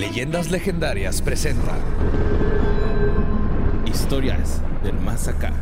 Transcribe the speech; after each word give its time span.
Leyendas 0.00 0.50
Legendarias 0.50 1.20
presenta 1.20 1.72
Historias 3.84 4.62
del 4.82 4.98
Más 4.98 5.28
Acá. 5.28 5.52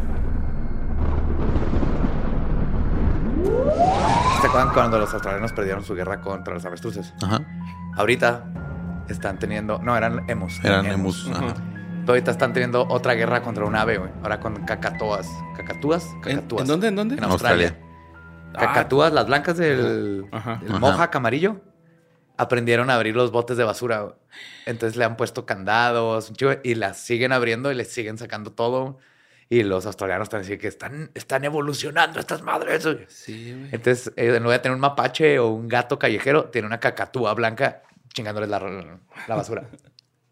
¿Se 4.41 4.47
acuerdan 4.47 4.73
cuando 4.73 5.01
los 5.01 5.13
australianos 5.13 5.53
perdieron 5.53 5.83
su 5.85 5.97
guerra 5.97 6.21
contra 6.21 6.55
los 6.55 6.65
avestruces? 6.65 7.13
Ajá. 7.21 7.41
Ahorita 7.97 8.45
están 9.09 9.41
teniendo. 9.41 9.81
No, 9.81 9.97
eran 9.97 10.25
emus. 10.31 10.65
Eran 10.65 10.87
emus. 10.87 11.29
Ajá. 11.35 11.55
Ahorita 12.07 12.31
están 12.31 12.53
teniendo 12.53 12.87
otra 12.89 13.15
guerra 13.15 13.43
contra 13.43 13.65
un 13.65 13.75
ave, 13.75 13.99
güey. 13.99 14.13
Ahora 14.23 14.39
con 14.39 14.65
cacatoas. 14.65 15.29
¿Cacatúas? 15.57 16.07
¿En, 16.15 16.21
Cacatúas. 16.21 16.63
en 16.63 16.69
dónde? 16.69 16.87
¿En 16.87 16.95
dónde? 16.95 17.15
En 17.17 17.25
Australia. 17.25 17.77
Cacatúas, 18.53 19.13
las 19.13 19.27
blancas 19.27 19.57
del, 19.57 20.27
Ajá. 20.31 20.61
del 20.63 20.71
Ajá. 20.71 20.79
moja 20.79 21.11
amarillo, 21.13 21.61
aprendieron 22.39 22.89
a 22.89 22.95
abrir 22.95 23.15
los 23.15 23.31
botes 23.31 23.57
de 23.59 23.65
basura. 23.65 24.15
Entonces 24.65 24.97
le 24.97 25.05
han 25.05 25.17
puesto 25.17 25.45
candados 25.45 26.33
y 26.63 26.75
las 26.77 26.99
siguen 26.99 27.33
abriendo 27.33 27.71
y 27.71 27.75
les 27.75 27.89
siguen 27.93 28.17
sacando 28.17 28.53
todo. 28.53 28.99
Y 29.51 29.63
los 29.63 29.87
australianos 29.87 30.27
están 30.27 30.41
diciendo 30.43 30.61
que 30.63 30.69
están, 30.69 31.11
están 31.15 31.45
evolucionando 31.45 32.21
estas 32.21 32.43
madres. 32.43 32.85
güey. 32.85 33.05
Sí, 33.09 33.53
güey. 33.53 33.69
Entonces, 33.73 34.13
eh, 34.17 34.35
en 34.37 34.43
lugar 34.43 34.59
de 34.59 34.63
tener 34.63 34.75
un 34.75 34.81
mapache 34.81 35.39
o 35.39 35.49
un 35.49 35.69
gato 35.69 35.99
callejero, 35.99 36.47
tiene 36.51 36.67
una 36.67 36.81
cacatúa 36.81 37.33
blanca 37.35 37.83
chingándoles 38.13 38.49
la, 38.51 38.59
la 39.27 39.35
basura. 39.35 39.63
Eso 39.73 39.89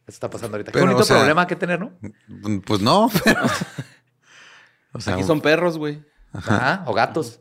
está 0.07 0.29
pasando 0.31 0.57
ahorita. 0.57 0.71
Qué 0.71 0.75
Pero, 0.79 0.87
bonito 0.87 1.03
o 1.03 1.07
sea- 1.07 1.17
problema 1.17 1.47
que 1.47 1.57
tener, 1.57 1.81
¿no? 1.81 1.93
Pues 2.67 2.81
no, 2.81 3.11
pero. 3.25 3.41
O 4.93 5.01
sea, 5.01 5.13
Aquí 5.15 5.25
son 5.25 5.41
perros, 5.43 5.77
güey. 5.77 6.03
Ajá, 6.33 6.83
o 6.87 6.95
gatos. 6.95 7.41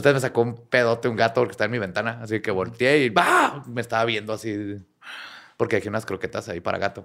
Entonces 0.00 0.14
me 0.22 0.28
sacó 0.28 0.42
un 0.42 0.54
pedote 0.68 1.08
un 1.08 1.16
gato 1.16 1.40
porque 1.40 1.52
está 1.52 1.64
en 1.66 1.70
mi 1.70 1.78
ventana. 1.78 2.18
Así 2.22 2.40
que 2.40 2.50
volteé 2.50 2.98
y 3.04 3.08
¡bah! 3.10 3.62
me 3.66 3.80
estaba 3.80 4.04
viendo 4.04 4.32
así. 4.32 4.76
Porque 5.56 5.76
dejé 5.76 5.88
unas 5.88 6.06
croquetas 6.06 6.48
ahí 6.48 6.60
para 6.60 6.78
gato. 6.78 7.04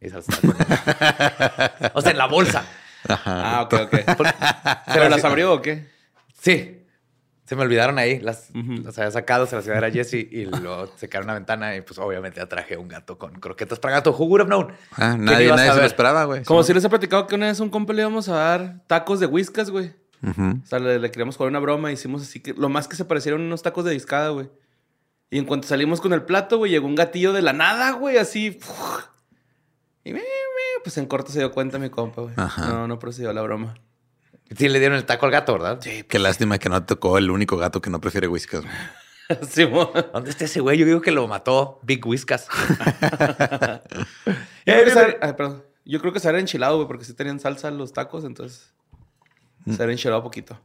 Y 0.00 0.08
se 0.08 0.16
las 0.16 0.28
estaba 0.28 0.54
comiendo. 0.54 1.90
o 1.94 2.00
sea, 2.00 2.10
en 2.12 2.18
la 2.18 2.26
bolsa. 2.26 2.64
Ah, 3.08 3.62
ok, 3.64 3.74
ok. 3.82 3.94
¿Pero 4.94 5.08
las 5.08 5.24
abrió 5.24 5.52
o 5.54 5.62
qué? 5.62 5.86
Sí. 6.40 6.82
Se 7.44 7.54
me 7.54 7.62
olvidaron 7.62 7.96
ahí. 7.98 8.18
Las, 8.18 8.50
las 8.54 8.98
había 8.98 9.10
sacado, 9.12 9.46
se 9.46 9.54
las 9.54 9.64
iba 9.66 9.76
a 9.76 9.80
dar 9.80 9.90
a 9.90 9.92
Jesse 9.92 10.14
y 10.14 10.46
lo 10.46 10.88
se 10.96 11.08
quedaron 11.08 11.28
en 11.28 11.34
la 11.34 11.34
ventana. 11.34 11.76
Y 11.76 11.80
pues 11.80 11.96
obviamente 12.00 12.40
ya 12.40 12.46
traje 12.48 12.76
un 12.76 12.88
gato 12.88 13.18
con 13.18 13.34
croquetas 13.38 13.78
para 13.78 13.94
gato. 13.94 14.10
Who 14.10 14.24
would 14.26 14.40
have 14.40 14.48
known? 14.48 14.72
Ah, 14.92 15.12
¿Quién 15.12 15.24
nadie, 15.24 15.48
nadie 15.48 15.72
se 15.72 15.78
lo 15.78 15.84
esperaba, 15.86 16.24
güey. 16.24 16.42
Como 16.42 16.62
Sí. 16.62 16.68
si 16.68 16.74
les 16.74 16.84
he 16.84 16.88
platicado 16.88 17.26
que 17.28 17.36
una 17.36 17.46
vez 17.46 17.60
a 17.60 17.62
un 17.62 17.70
compa 17.70 17.92
le 17.92 18.02
íbamos 18.02 18.28
a 18.28 18.34
dar 18.34 18.80
tacos 18.88 19.20
de 19.20 19.26
whiskas, 19.26 19.70
güey. 19.70 19.92
Ujú. 20.22 20.60
O 20.62 20.66
sea, 20.66 20.78
le, 20.78 20.98
le 20.98 21.10
queríamos 21.10 21.36
jugar 21.36 21.50
una 21.50 21.58
broma. 21.60 21.92
Hicimos 21.92 22.22
así 22.22 22.40
que 22.40 22.54
lo 22.54 22.68
más 22.68 22.88
que 22.88 22.96
se 22.96 23.04
parecieron 23.04 23.42
unos 23.42 23.62
tacos 23.62 23.84
de 23.84 23.92
discada, 23.92 24.30
güey. 24.30 24.48
Y 25.30 25.38
en 25.38 25.44
cuanto 25.44 25.66
salimos 25.68 26.00
con 26.00 26.12
el 26.12 26.22
plato, 26.22 26.58
güey, 26.58 26.70
llegó 26.70 26.86
un 26.86 26.94
gatillo 26.94 27.32
de 27.32 27.42
la 27.42 27.52
nada, 27.52 27.90
güey, 27.92 28.16
así. 28.18 28.58
Y 30.04 30.12
me, 30.12 30.20
me, 30.20 30.22
pues 30.84 30.96
en 30.98 31.06
corto 31.06 31.32
se 31.32 31.40
dio 31.40 31.50
cuenta 31.52 31.78
mi 31.78 31.90
compa, 31.90 32.22
güey. 32.22 32.34
Ajá. 32.36 32.68
No, 32.68 32.86
no 32.88 32.98
procedió 32.98 33.32
la 33.32 33.42
broma. 33.42 33.74
Sí, 34.56 34.68
le 34.68 34.78
dieron 34.78 34.96
el 34.96 35.04
taco 35.04 35.26
al 35.26 35.32
gato, 35.32 35.52
¿verdad? 35.54 35.78
Sí, 35.82 36.04
Qué 36.04 36.20
lástima 36.20 36.58
que 36.58 36.68
no 36.68 36.84
tocó 36.84 37.18
el 37.18 37.30
único 37.32 37.56
gato 37.56 37.80
que 37.80 37.90
no 37.90 38.00
prefiere 38.00 38.28
whiskas. 38.28 38.62
güey. 38.62 38.72
Simón. 39.50 39.88
¿Dónde 40.12 40.30
está 40.30 40.44
ese 40.44 40.60
güey? 40.60 40.78
Yo 40.78 40.86
digo 40.86 41.00
que 41.00 41.10
lo 41.10 41.26
mató 41.26 41.80
Big 41.82 42.06
Whiskas. 42.06 42.46
Yo 43.50 43.82
creo 44.64 44.84
que 44.84 44.90
se 44.90 44.98
habría- 45.00 45.18
ay, 45.22 45.32
perdón. 45.32 45.64
Yo 45.84 46.00
creo 46.00 46.12
que 46.12 46.20
se 46.20 46.28
habría 46.28 46.40
enchilado, 46.40 46.76
güey, 46.76 46.86
porque 46.88 47.04
sí 47.04 47.14
tenían 47.14 47.38
salsa 47.40 47.70
los 47.70 47.92
tacos, 47.92 48.24
entonces 48.24 48.72
se 49.66 49.82
habría 49.82 49.94
enchilado 49.94 50.22
poquito. 50.22 50.58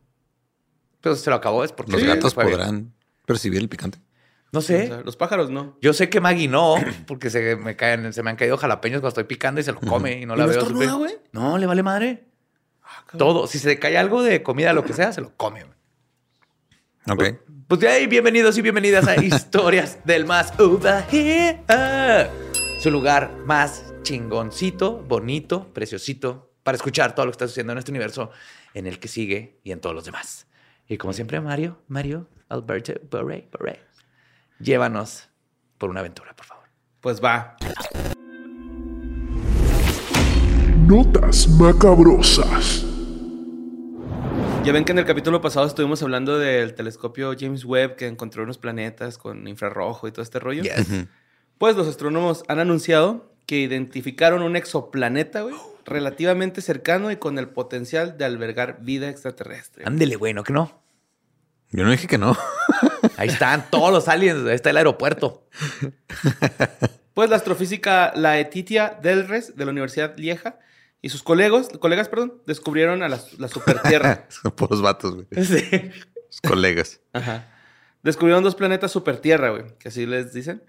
Pero 1.02 1.16
se 1.16 1.30
lo 1.30 1.36
acabó, 1.36 1.64
es 1.64 1.72
porque 1.72 1.94
Los 1.94 2.02
sí, 2.02 2.08
gatos 2.08 2.36
bien. 2.36 2.50
podrán 2.50 2.94
percibir 3.26 3.60
el 3.60 3.70
picante. 3.70 4.00
No 4.52 4.60
O 4.60 4.62
sé. 4.62 4.88
sea, 4.88 5.02
los 5.02 5.16
pájaros 5.16 5.50
no. 5.50 5.78
Yo 5.82 5.94
sé 5.94 6.10
que 6.10 6.20
Maggie 6.22 6.48
no, 6.48 6.76
porque 7.08 7.30
se 7.30 7.56
me 7.56 7.76
caen, 7.76 8.12
se 8.14 8.22
me 8.22 8.30
han 8.30 8.36
caído 8.36 8.58
jalapeños 8.58 9.00
cuando 9.00 9.10
estoy 9.10 9.24
picando 9.24 9.62
y 9.62 9.64
se 9.64 9.72
lo 9.72 9.80
come 9.80 10.20
y 10.22 10.26
no 10.26 10.36
¿Y 10.36 10.38
la 10.38 10.44
no 10.44 10.50
veo. 10.50 10.60
estornuda, 10.60 10.90
sufrir. 10.92 10.98
güey? 11.00 11.16
No, 11.32 11.58
le 11.58 11.66
vale 11.66 11.84
madre. 11.84 12.26
Ah. 12.84 13.04
Todo. 13.18 13.48
Si 13.48 13.58
se 13.60 13.70
le 13.70 13.80
cae 13.80 13.98
algo 13.98 14.22
de 14.22 14.44
comida, 14.44 14.74
lo 14.74 14.84
que 14.84 14.94
sea, 14.94 15.12
se 15.14 15.22
lo 15.22 15.34
come. 15.36 15.64
güey. 15.64 17.32
Ok. 17.32 17.40
Pues 17.68 17.80
de 17.80 17.88
ahí, 17.88 18.06
bienvenidos 18.08 18.58
y 18.58 18.62
bienvenidas 18.62 19.08
a 19.08 19.16
Historias 19.24 19.98
del 20.06 20.26
Más 20.26 20.54
Over 20.60 21.06
Here. 21.10 21.62
Su 22.80 22.92
lugar 22.92 23.34
más 23.46 23.94
chingoncito, 24.04 24.98
bonito, 25.08 25.72
preciosito, 25.74 26.52
para 26.64 26.76
escuchar 26.76 27.16
todo 27.16 27.26
lo 27.26 27.32
que 27.32 27.36
está 27.36 27.48
sucediendo 27.48 27.72
en 27.74 27.80
este 27.80 27.92
universo, 27.92 28.32
en 28.74 28.88
el 28.88 29.00
que 29.00 29.08
sigue 29.08 29.60
y 29.64 29.72
en 29.72 29.82
todos 29.82 29.96
los 29.96 30.06
demás. 30.06 30.48
Y 30.88 30.98
como 30.98 31.14
siempre, 31.14 31.40
Mario, 31.40 31.82
Mario, 31.88 32.28
Alberto, 32.50 32.94
Borre, 33.10 33.48
Borre, 33.52 33.80
llévanos 34.60 35.30
por 35.78 35.90
una 35.90 36.02
aventura, 36.02 36.36
por 36.36 36.46
favor. 36.46 36.66
Pues 37.00 37.24
va. 37.24 37.56
Notas 40.86 41.48
macabrosas. 41.48 42.86
Ya 44.64 44.72
ven 44.74 44.86
que 44.86 44.92
en 44.92 45.00
el 45.00 45.06
capítulo 45.06 45.42
pasado 45.42 45.66
estuvimos 45.66 46.04
hablando 46.04 46.38
del 46.38 46.76
telescopio 46.76 47.34
James 47.40 47.66
Webb 47.66 47.96
que 47.96 48.06
encontró 48.06 48.44
unos 48.44 48.60
planetas 48.60 49.18
con 49.18 49.48
infrarrojo 49.48 50.08
y 50.08 50.12
todo 50.12 50.22
este 50.22 50.38
rollo. 50.40 50.62
Pues 51.58 51.76
los 51.76 51.88
astrónomos 51.88 52.44
han 52.48 52.60
anunciado 52.60 53.31
que 53.46 53.60
identificaron 53.60 54.42
un 54.42 54.56
exoplaneta, 54.56 55.42
güey, 55.42 55.56
relativamente 55.86 56.62
cercano 56.62 57.12
y 57.12 57.18
con 57.18 57.38
el 57.38 57.50
potencial 57.50 58.18
de 58.18 58.26
albergar 58.26 58.80
vida 58.82 59.10
extraterrestre. 59.10 59.84
Ándele, 59.86 60.16
güey, 60.16 60.34
¿no 60.34 60.44
que 60.44 60.54
no? 60.54 60.82
Yo 61.72 61.84
no 61.84 61.92
dije 61.92 62.08
que 62.08 62.18
no. 62.18 62.38
Ahí 63.18 63.30
están 63.30 63.70
todos 63.70 63.92
los 63.92 64.08
aliens, 64.08 64.46
ahí 64.48 64.56
está 64.56 64.70
el 64.70 64.78
aeropuerto. 64.78 65.48
Pues 67.14 67.30
la 67.30 67.36
astrofísica 67.36 68.14
Laetitia 68.16 68.98
Delres 69.02 69.56
de 69.56 69.66
la 69.66 69.72
Universidad 69.72 70.18
Lieja 70.18 70.60
y 71.02 71.10
sus 71.10 71.24
colegos, 71.24 71.70
colegas, 71.80 72.10
perdón, 72.10 72.42
descubrieron 72.46 73.04
a 73.04 73.10
la, 73.10 73.20
la 73.38 73.48
supertierra. 73.48 74.26
Son 74.30 74.52
puros 74.52 74.82
vatos, 74.82 75.16
güey. 75.16 75.46
Sí. 75.46 75.92
Sus 76.30 76.42
colegas. 76.42 77.02
Ajá. 77.14 77.48
Descubrieron 78.04 78.44
dos 78.44 78.56
planetas 78.56 78.92
supertierra, 78.92 79.50
güey, 79.52 79.64
que 79.78 79.90
así 79.90 80.06
les 80.08 80.34
dicen, 80.34 80.64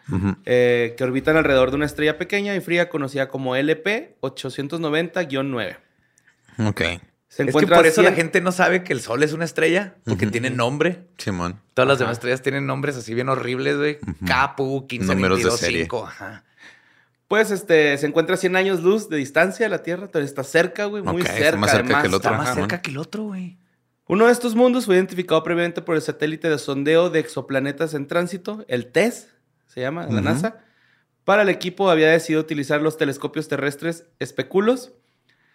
eh, 0.45 0.95
que 0.99 1.05
orbitan 1.05 1.37
alrededor 1.37 1.71
de 1.71 1.77
una 1.77 1.87
estrella 1.87 2.19
pequeña 2.19 2.55
y 2.55 2.61
fría 2.61 2.91
conocida 2.91 3.29
como 3.29 3.57
LP 3.57 4.17
890-9. 4.21 5.77
Ok. 6.59 6.83
Se 7.29 7.45
Es 7.45 7.57
que 7.57 7.67
por 7.67 7.87
eso 7.87 8.03
la 8.03 8.11
100 8.11 8.17
gente 8.17 8.41
no 8.43 8.53
sabe 8.53 8.85
que 8.85 8.93
el 8.93 9.01
sol 9.01 9.23
es 9.23 9.33
una 9.33 9.47
estrella, 9.47 9.95
porque 10.05 10.27
tiene 10.27 10.51
nombre. 10.51 11.07
Simón. 11.17 11.59
Todas 11.73 11.89
las 11.89 11.99
demás 11.99 12.19
estrellas 12.19 12.43
tienen 12.43 12.67
nombres 12.67 12.95
así 12.99 13.15
bien 13.15 13.31
horribles, 13.31 13.79
güey. 13.79 13.99
Capu, 14.27 14.87
15, 14.87 15.07
Números 15.15 15.39
de 15.39 15.45
22, 15.45 15.61
serie. 15.61 15.83
5. 15.85 16.07
Ajá. 16.07 16.45
Pues 17.29 17.51
este, 17.51 17.97
se 17.97 18.07
encuentra 18.07 18.35
a 18.35 18.37
100 18.37 18.57
años 18.57 18.83
luz 18.83 19.09
de 19.09 19.17
distancia 19.17 19.65
de 19.65 19.71
la 19.71 19.83
Tierra, 19.83 20.05
entonces 20.05 20.31
está 20.31 20.45
cerca, 20.45 20.85
güey, 20.85 21.03
muy 21.03 21.23
está 21.23 21.33
cerca. 21.33 21.57
más 21.57 21.71
cerca 21.71 21.85
además. 21.87 22.03
que 22.03 22.09
el 22.09 22.15
otro. 22.15 22.31
Está 22.31 22.37
más 22.39 22.47
Ajá, 22.49 22.55
cerca 22.55 22.67
bueno. 22.69 22.83
que 22.83 22.91
el 22.91 22.99
otro, 22.99 23.23
güey. 23.23 23.59
Uno 24.13 24.27
de 24.27 24.33
estos 24.33 24.55
mundos 24.55 24.85
fue 24.85 24.97
identificado 24.97 25.43
previamente 25.43 25.81
por 25.81 25.97
el 25.97 26.03
satélite 26.03 26.51
de 26.51 26.59
sondeo 26.59 27.09
de 27.09 27.19
exoplanetas 27.19 27.95
en 27.95 28.07
tránsito, 28.07 28.63
el 28.69 28.93
TESS, 28.93 29.29
se 29.65 29.81
llama, 29.81 30.05
de 30.05 30.13
la. 30.13 30.21
NASA. 30.21 30.59
Para 31.25 31.41
el 31.41 31.49
equipo 31.49 31.89
había 31.89 32.11
decidido 32.11 32.43
utilizar 32.43 32.83
los 32.83 32.99
telescopios 32.99 33.49
terrestres 33.49 34.05
Speculos, 34.23 34.93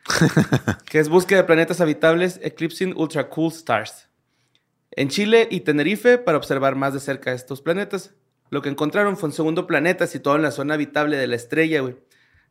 que 0.90 0.98
es 0.98 1.08
búsqueda 1.08 1.42
de 1.42 1.44
planetas 1.44 1.82
habitables 1.82 2.40
Eclipsing 2.42 2.96
Ultra 2.98 3.30
Cool 3.30 3.52
Stars. 3.52 4.10
En 4.90 5.10
Chile 5.10 5.48
y 5.52 5.60
Tenerife 5.60 6.18
para 6.18 6.40
observar 6.40 6.76
más 6.76 6.96
de 6.96 7.00
cerca 7.00 7.34
estos 7.34 7.62
planetas. 7.62 8.16
Lo 8.50 8.64
que 8.64 8.70
encontraron 8.70 9.18
fue 9.18 9.30
un 9.30 9.36
segundo 9.36 9.68
planeta 9.68 10.08
situado 10.08 10.38
en 10.38 10.42
la 10.42 10.50
zona 10.50 10.74
habitable 10.74 11.18
de 11.18 11.28
la 11.28 11.36
estrella, 11.36 11.82
güey. 11.82 11.96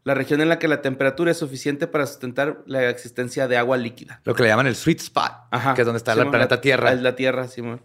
La 0.07 0.15
región 0.15 0.41
en 0.41 0.49
la 0.49 0.61
que 0.61 0.69
la 0.69 0.83
temperatura 0.83 1.33
es 1.33 1.37
suficiente 1.39 1.89
para 1.89 2.07
sustentar 2.07 2.63
la 2.67 2.89
existencia 2.91 3.49
de 3.49 3.57
agua 3.57 3.77
líquida. 3.77 4.21
Lo 4.25 4.37
que 4.37 4.45
le 4.45 4.49
llaman 4.51 4.69
el 4.69 4.77
sweet 4.77 5.01
spot, 5.01 5.33
Ajá. 5.51 5.75
que 5.75 5.81
es 5.83 5.85
donde 5.85 5.99
está 5.99 6.13
el 6.13 6.19
Simón, 6.19 6.31
planeta 6.31 6.55
la- 6.55 6.61
Tierra. 6.61 6.93
Es 6.93 7.03
la 7.03 7.17
Tierra, 7.17 7.49
Simón. 7.49 7.83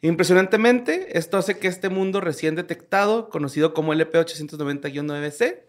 Impresionantemente, 0.00 1.18
esto 1.18 1.36
hace 1.36 1.58
que 1.58 1.68
este 1.68 1.88
mundo 1.88 2.20
recién 2.20 2.54
detectado, 2.54 3.28
conocido 3.28 3.74
como 3.74 3.92
LP890-9C, 3.92 5.60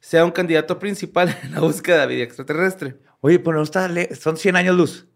sea 0.00 0.24
un 0.24 0.30
candidato 0.30 0.78
principal 0.78 1.28
en 1.42 1.52
la 1.52 1.60
búsqueda 1.60 2.00
de 2.00 2.06
vida 2.14 2.24
extraterrestre. 2.24 2.96
Oye, 3.20 3.38
pero 3.38 3.56
no 3.58 3.62
está 3.62 3.88
son 4.18 4.36
100 4.36 4.56
años 4.56 4.76
luz. 4.76 5.06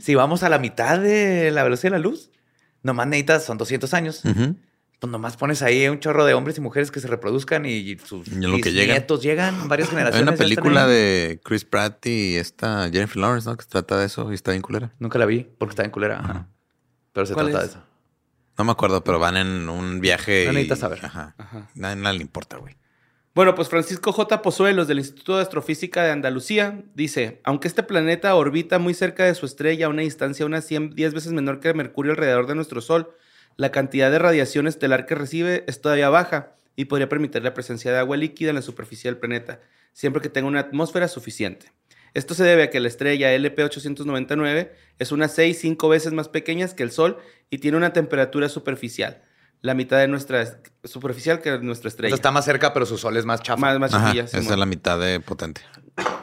Si 0.00 0.14
vamos 0.14 0.42
a 0.42 0.48
la 0.48 0.58
mitad 0.58 0.98
de 0.98 1.50
la 1.50 1.62
velocidad 1.62 1.92
de 1.92 1.98
la 1.98 2.02
luz, 2.02 2.30
nomás 2.82 3.06
necesitas, 3.06 3.44
son 3.44 3.58
200 3.58 3.92
años. 3.92 4.24
Ujú. 4.24 4.56
Pues 5.00 5.10
nomás 5.12 5.36
pones 5.36 5.62
ahí 5.62 5.86
un 5.88 6.00
chorro 6.00 6.24
de 6.24 6.34
hombres 6.34 6.58
y 6.58 6.60
mujeres 6.60 6.90
que 6.90 6.98
se 6.98 7.06
reproduzcan 7.06 7.64
y 7.66 7.96
sus 7.98 8.26
Y 8.26 8.32
en 8.34 8.50
lo 8.50 8.58
que 8.60 8.72
llegan. 8.72 8.96
nietos 8.96 9.22
llegan, 9.22 9.68
varias 9.68 9.88
Hay 9.90 9.94
generaciones. 9.96 10.22
una 10.22 10.30
ya 10.32 10.34
están 10.44 10.46
película 10.64 10.86
de 10.88 11.40
Chris 11.44 11.64
Pratt 11.64 12.04
y 12.06 12.34
esta 12.36 12.90
Jennifer 12.90 13.16
Lawrence, 13.16 13.48
¿no? 13.48 13.56
Que 13.56 13.62
se 13.62 13.68
trata 13.70 13.98
de 13.98 14.06
eso 14.06 14.30
y 14.32 14.34
está 14.34 14.50
bien 14.50 14.62
culera. 14.62 14.92
Nunca 14.98 15.18
la 15.18 15.26
vi 15.26 15.46
porque 15.58 15.70
está 15.72 15.84
en 15.84 15.90
culera. 15.92 16.18
Ajá. 16.18 16.48
Pero 17.12 17.26
se 17.26 17.34
¿Cuál 17.34 17.50
trata 17.50 17.64
es? 17.64 17.70
de 17.74 17.78
eso. 17.78 17.86
No 18.58 18.64
me 18.64 18.72
acuerdo, 18.72 19.04
pero 19.04 19.20
van 19.20 19.36
en 19.36 19.68
un 19.68 20.00
viaje. 20.00 20.46
No 20.46 20.50
y- 20.50 20.54
necesitas 20.54 20.80
saber. 20.80 21.04
Ajá. 21.04 21.34
Ajá. 21.38 21.68
Nada, 21.76 21.94
nada 21.94 22.12
le 22.12 22.22
importa, 22.22 22.56
güey. 22.56 22.76
Bueno, 23.36 23.54
pues 23.54 23.68
Francisco 23.68 24.10
J. 24.12 24.42
Pozuelos 24.42 24.88
del 24.88 24.98
Instituto 24.98 25.36
de 25.36 25.42
Astrofísica 25.42 26.02
de 26.02 26.10
Andalucía 26.10 26.82
dice, 26.96 27.40
aunque 27.44 27.68
este 27.68 27.84
planeta 27.84 28.34
orbita 28.34 28.80
muy 28.80 28.94
cerca 28.94 29.22
de 29.26 29.36
su 29.36 29.46
estrella 29.46 29.86
a 29.86 29.90
una 29.90 30.02
distancia 30.02 30.44
unas 30.44 30.64
100, 30.64 30.90
10 30.96 31.14
veces 31.14 31.30
menor 31.32 31.60
que 31.60 31.72
Mercurio 31.72 32.10
alrededor 32.10 32.48
de 32.48 32.56
nuestro 32.56 32.80
Sol, 32.80 33.10
la 33.58 33.70
cantidad 33.72 34.10
de 34.10 34.20
radiación 34.20 34.66
estelar 34.68 35.04
que 35.04 35.16
recibe 35.16 35.64
es 35.66 35.80
todavía 35.82 36.08
baja 36.08 36.54
y 36.76 36.84
podría 36.86 37.08
permitir 37.08 37.42
la 37.42 37.54
presencia 37.54 37.92
de 37.92 37.98
agua 37.98 38.16
líquida 38.16 38.50
en 38.50 38.54
la 38.54 38.62
superficie 38.62 39.10
del 39.10 39.18
planeta, 39.18 39.60
siempre 39.92 40.22
que 40.22 40.28
tenga 40.28 40.46
una 40.46 40.60
atmósfera 40.60 41.08
suficiente. 41.08 41.72
Esto 42.14 42.34
se 42.34 42.44
debe 42.44 42.62
a 42.62 42.70
que 42.70 42.78
la 42.78 42.86
estrella 42.86 43.34
LP899 43.36 44.70
es 45.00 45.12
unas 45.12 45.36
6-5 45.36 45.90
veces 45.90 46.12
más 46.12 46.28
pequeña 46.28 46.68
que 46.68 46.84
el 46.84 46.92
Sol 46.92 47.18
y 47.50 47.58
tiene 47.58 47.76
una 47.76 47.92
temperatura 47.92 48.48
superficial, 48.48 49.22
la 49.60 49.74
mitad 49.74 49.98
de 49.98 50.06
nuestra 50.06 50.40
es- 50.42 50.56
superficial 50.84 51.40
que 51.42 51.58
nuestra 51.58 51.88
estrella. 51.88 52.14
está 52.14 52.30
más 52.30 52.44
cerca, 52.44 52.72
pero 52.72 52.86
su 52.86 52.96
sol 52.96 53.16
es 53.16 53.24
más 53.24 53.42
chafa. 53.42 53.60
más, 53.60 53.78
más 53.80 53.92
Ajá, 53.92 54.06
chiquilla, 54.12 54.24
esa 54.24 54.38
es 54.38 54.48
la 54.56 54.66
mitad 54.66 55.00
de 55.00 55.18
potente. 55.18 55.62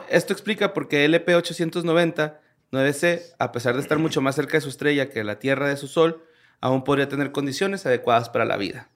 Esto 0.08 0.32
explica 0.32 0.72
por 0.72 0.88
qué 0.88 1.04
LP890 1.06 2.38
9C, 2.72 3.22
a 3.38 3.52
pesar 3.52 3.74
de 3.76 3.82
estar 3.82 3.98
mucho 3.98 4.20
más 4.22 4.34
cerca 4.34 4.56
de 4.56 4.60
su 4.62 4.70
estrella 4.70 5.10
que 5.10 5.22
la 5.22 5.38
Tierra 5.38 5.68
de 5.68 5.76
su 5.76 5.86
Sol, 5.86 6.22
aún 6.60 6.84
podría 6.84 7.08
tener 7.08 7.32
condiciones 7.32 7.86
adecuadas 7.86 8.28
para 8.28 8.44
la 8.44 8.56
vida. 8.56 8.88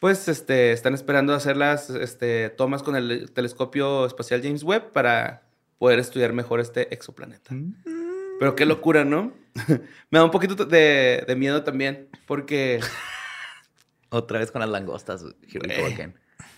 Pues 0.00 0.28
este, 0.28 0.72
están 0.72 0.94
esperando 0.94 1.34
hacer 1.34 1.56
las 1.56 1.90
este, 1.90 2.50
tomas 2.50 2.82
con 2.82 2.96
el 2.96 3.30
telescopio 3.32 4.06
espacial 4.06 4.42
James 4.42 4.62
Webb 4.62 4.92
para 4.92 5.42
poder 5.78 5.98
estudiar 5.98 6.32
mejor 6.32 6.60
este 6.60 6.92
exoplaneta. 6.94 7.54
Pero 8.38 8.54
qué 8.54 8.66
locura, 8.66 9.04
¿no? 9.04 9.32
Me 10.10 10.18
da 10.18 10.24
un 10.24 10.30
poquito 10.30 10.66
de, 10.66 11.24
de 11.26 11.36
miedo 11.36 11.64
también, 11.64 12.08
porque 12.26 12.80
Otra 14.10 14.38
vez 14.38 14.50
con 14.50 14.60
las 14.60 14.70
langostas. 14.70 15.22
Güey. 15.22 16.14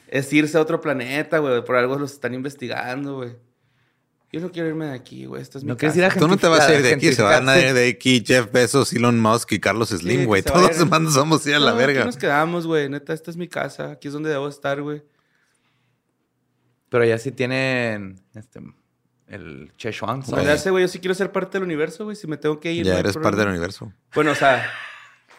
es 0.09 0.33
irse 0.33 0.59
a 0.59 0.61
otro 0.61 0.81
planeta, 0.81 1.39
güey. 1.39 1.65
Por 1.65 1.77
algo 1.77 1.99
los 1.99 2.13
están 2.13 2.35
investigando, 2.35 3.17
güey. 3.17 3.37
Yo 4.31 4.41
no 4.41 4.51
quiero 4.51 4.69
irme 4.69 4.85
de 4.87 4.93
aquí, 4.93 5.25
güey. 5.25 5.41
Esta 5.41 5.57
es 5.57 5.65
mi 5.65 5.69
¿No 5.69 5.77
quieres 5.79 5.95
casa. 5.97 6.07
ir 6.07 6.13
a 6.13 6.21
Tú 6.21 6.29
no 6.29 6.37
te 6.37 6.47
vas 6.49 6.61
a 6.69 6.75
ir 6.75 6.83
de 6.83 6.93
aquí, 6.95 7.13
se 7.15 7.23
van 7.23 7.49
a 7.49 7.59
ir 7.59 7.73
de 7.73 7.89
aquí 7.89 8.23
Jeff 8.27 8.53
Bezos, 8.53 8.93
Elon 8.93 9.19
Musk 9.19 9.53
y 9.53 9.59
Carlos 9.59 9.89
Slim, 9.89 10.27
güey. 10.27 10.43
se 10.43 10.51
Todos 10.51 10.79
demás 10.79 11.15
vamos 11.15 11.47
a 11.47 11.49
ir 11.49 11.55
a 11.57 11.59
la 11.61 11.71
No, 11.71 11.77
verga. 11.79 12.01
Aquí 12.01 12.07
nos 12.07 12.17
quedamos, 12.19 12.67
güey. 12.67 12.91
Neta, 12.91 13.15
esta 13.15 13.31
es 13.31 13.39
mi 13.39 13.49
casa. 13.49 13.93
Aquí 13.93 14.09
es 14.09 14.13
donde 14.15 14.29
debo 14.29 14.47
estar, 14.49 14.83
güey. 14.83 15.03
Pero 16.91 17.05
ya 17.05 17.17
sí 17.19 17.33
tienen 17.33 18.21
este, 18.35 18.61
el 19.29 19.73
Chechuan. 19.77 20.23
Se 20.25 20.35
me 20.37 20.43
hace, 20.51 20.71
güey. 20.71 20.85
Yo 20.85 20.89
sí 20.89 20.99
quiero 20.99 21.15
ser 21.15 21.33
parte 21.33 21.53
del 21.59 21.63
universo, 21.63 22.05
güey. 22.05 22.17
Si 22.17 22.27
me 22.27 22.37
tengo 22.37 22.61
que 22.61 22.73
ir. 22.73 22.85
Ya 22.85 22.99
eres 22.99 23.17
parte 23.17 23.39
del 23.39 23.49
universo. 23.49 23.93
Bueno, 24.15 24.33
o 24.33 24.35
sea, 24.35 24.71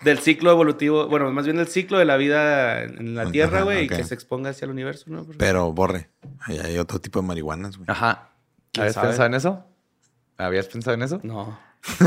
del 0.01 0.18
ciclo 0.19 0.50
evolutivo. 0.51 1.07
Bueno, 1.07 1.31
más 1.31 1.45
bien 1.45 1.57
del 1.57 1.68
ciclo 1.68 1.97
de 2.00 2.06
la 2.06 2.18
vida 2.18 2.83
en 2.83 3.15
la 3.15 3.31
Tierra, 3.31 3.62
güey. 3.62 3.86
Y 3.86 3.88
que 3.88 4.03
se 4.03 4.13
exponga 4.13 4.50
hacia 4.51 4.65
el 4.65 4.71
universo, 4.71 5.06
¿no? 5.09 5.24
Porque- 5.25 5.38
Pero 5.38 5.71
borre. 5.74 6.09
Ahí 6.41 6.57
hay 6.59 6.77
otro 6.80 7.00
tipo 7.00 7.19
de 7.21 7.27
marihuanas, 7.27 7.77
güey. 7.77 7.86
Ajá. 7.88 8.29
¿Quién 8.71 8.81
¿Habías 8.83 8.95
sabe? 8.95 9.07
pensado 9.07 9.27
en 9.27 9.33
eso? 9.36 9.66
¿Habías 10.38 10.68
pensado 10.68 10.94
en 10.95 11.01
eso? 11.04 11.19
No. 11.24 11.60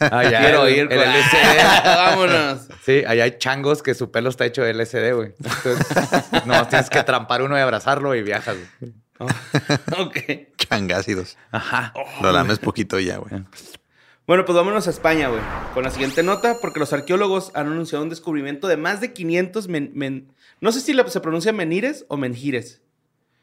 Ah, 0.00 0.24
ya, 0.24 0.40
quiero 0.40 0.66
el- 0.66 0.74
ir 0.74 0.80
el 0.80 0.88
con- 0.88 0.98
LSD. 0.98 1.84
Vámonos. 1.84 2.68
Sí, 2.84 3.02
ahí 3.06 3.20
hay 3.20 3.38
changos 3.38 3.82
que 3.82 3.94
su 3.94 4.10
pelo 4.10 4.28
está 4.28 4.44
hecho 4.44 4.62
de 4.62 4.74
LSD, 4.74 5.12
güey. 5.14 5.34
Entonces, 5.42 5.86
nomás 6.46 6.68
tienes 6.68 6.90
que 6.90 7.02
trampar 7.04 7.40
uno 7.42 7.56
y 7.56 7.60
abrazarlo 7.60 8.14
y 8.14 8.22
viajas. 8.22 8.56
güey. 8.80 8.92
Oh, 9.18 9.26
ok. 10.02 10.18
Changácidos. 10.56 11.38
Ajá. 11.52 11.94
Lo 12.20 12.32
lames 12.32 12.58
poquito 12.58 12.98
y 12.98 13.06
ya, 13.06 13.16
güey. 13.18 13.44
Bueno, 14.26 14.44
pues 14.44 14.56
vámonos 14.56 14.86
a 14.88 14.90
España, 14.90 15.28
güey. 15.28 15.40
Con 15.72 15.84
la 15.84 15.90
siguiente 15.90 16.22
nota, 16.22 16.56
porque 16.60 16.80
los 16.80 16.92
arqueólogos 16.92 17.52
han 17.54 17.68
anunciado 17.68 18.02
un 18.02 18.10
descubrimiento 18.10 18.66
de 18.68 18.76
más 18.76 19.00
de 19.00 19.12
500 19.12 19.68
men... 19.68 19.90
men- 19.94 20.32
no 20.60 20.72
sé 20.72 20.80
si 20.80 20.92
la- 20.92 21.06
se 21.08 21.20
pronuncia 21.20 21.52
menires 21.52 22.04
o 22.08 22.16
menjires. 22.16 22.80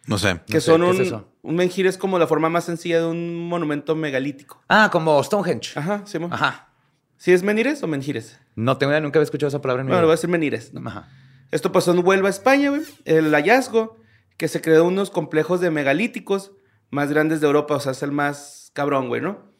No 0.07 0.17
sé. 0.17 0.41
Que 0.47 0.59
sé, 0.61 0.71
son 0.71 0.81
¿qué 0.81 0.89
es 0.89 0.95
un... 0.99 1.05
eso? 1.05 1.27
un 1.43 1.55
menjire 1.55 1.89
es 1.89 1.97
como 1.97 2.17
la 2.19 2.27
forma 2.27 2.49
más 2.49 2.63
sencilla 2.65 2.99
de 3.01 3.05
un 3.07 3.47
monumento 3.47 3.95
megalítico. 3.95 4.61
Ah, 4.67 4.89
como 4.91 5.23
Stonehenge. 5.23 5.77
Ajá, 5.79 6.01
sí, 6.05 6.17
mo. 6.19 6.29
Ajá. 6.31 6.69
¿Sí 7.17 7.31
es 7.31 7.43
menires 7.43 7.83
o 7.83 7.87
menjires? 7.87 8.39
No 8.55 8.77
tengo 8.77 8.91
idea, 8.91 8.99
nunca 9.01 9.19
había 9.19 9.25
escuchado 9.25 9.47
esa 9.49 9.61
palabra 9.61 9.81
en 9.81 9.87
mi 9.87 9.91
Bueno, 9.91 10.01
lo 10.01 10.07
voy 10.07 10.13
a 10.13 10.15
vida. 10.15 10.17
decir 10.21 10.29
menires. 10.29 10.73
¿no? 10.73 10.87
Ajá. 10.89 11.07
Esto 11.51 11.71
pasó 11.71 11.91
en 11.91 12.05
Huelva, 12.05 12.29
España, 12.29 12.69
güey. 12.69 12.81
El 13.05 13.31
hallazgo 13.33 13.97
que 14.37 14.47
se 14.47 14.61
creó 14.61 14.85
unos 14.85 15.11
complejos 15.11 15.61
de 15.61 15.69
megalíticos 15.69 16.51
más 16.89 17.09
grandes 17.11 17.39
de 17.41 17.47
Europa. 17.47 17.75
O 17.75 17.79
sea, 17.79 17.91
es 17.91 18.01
el 18.01 18.11
más 18.11 18.71
cabrón, 18.73 19.07
güey, 19.07 19.21
¿no? 19.21 19.51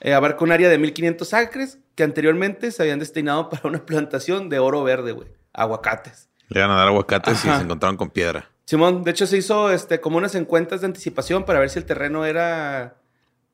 Eh, 0.00 0.14
abarca 0.14 0.44
un 0.44 0.52
área 0.52 0.68
de 0.68 0.78
1500 0.78 1.34
acres 1.34 1.78
que 1.96 2.04
anteriormente 2.04 2.70
se 2.70 2.82
habían 2.82 3.00
destinado 3.00 3.48
para 3.50 3.68
una 3.68 3.84
plantación 3.84 4.48
de 4.48 4.60
oro 4.60 4.84
verde, 4.84 5.10
güey. 5.12 5.28
Aguacates. 5.52 6.28
Le 6.48 6.60
iban 6.60 6.70
a 6.70 6.76
dar 6.76 6.88
aguacates 6.88 7.44
y 7.44 7.48
Ajá. 7.48 7.58
se 7.58 7.64
encontraron 7.64 7.96
con 7.96 8.10
piedra. 8.10 8.50
Simón, 8.68 9.02
de 9.02 9.12
hecho 9.12 9.26
se 9.26 9.38
hizo 9.38 9.70
este, 9.70 9.98
como 9.98 10.18
unas 10.18 10.34
encuestas 10.34 10.82
de 10.82 10.88
anticipación 10.88 11.44
para 11.46 11.58
ver 11.58 11.70
si 11.70 11.78
el 11.78 11.86
terreno 11.86 12.26
era, 12.26 12.96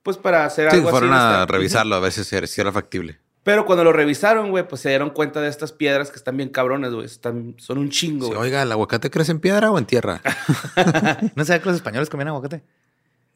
pues 0.02 0.16
para 0.16 0.44
hacer 0.44 0.68
Sí, 0.72 0.78
algo 0.78 0.90
fueron 0.90 1.12
así. 1.12 1.22
a 1.36 1.40
este, 1.42 1.52
revisarlo 1.52 1.94
a 1.94 2.00
ver 2.00 2.10
si 2.10 2.34
era, 2.34 2.48
si 2.48 2.60
era 2.60 2.72
factible. 2.72 3.20
Pero 3.44 3.64
cuando 3.64 3.84
lo 3.84 3.92
revisaron, 3.92 4.50
güey, 4.50 4.66
pues 4.66 4.82
se 4.82 4.88
dieron 4.88 5.10
cuenta 5.10 5.40
de 5.40 5.48
estas 5.50 5.70
piedras 5.70 6.10
que 6.10 6.16
están 6.16 6.36
bien 6.36 6.48
cabrones, 6.48 6.92
güey. 6.92 7.06
Están, 7.06 7.54
son 7.58 7.78
un 7.78 7.90
chingo, 7.90 8.26
Sí. 8.26 8.32
Oiga, 8.36 8.62
¿el 8.62 8.72
aguacate 8.72 9.08
crece 9.08 9.30
en 9.30 9.38
piedra 9.38 9.70
o 9.70 9.78
en 9.78 9.86
tierra? 9.86 10.20
¿No 11.36 11.44
sabía 11.44 11.60
que 11.62 11.66
los 11.68 11.76
españoles 11.76 12.10
comían 12.10 12.26
aguacate? 12.26 12.64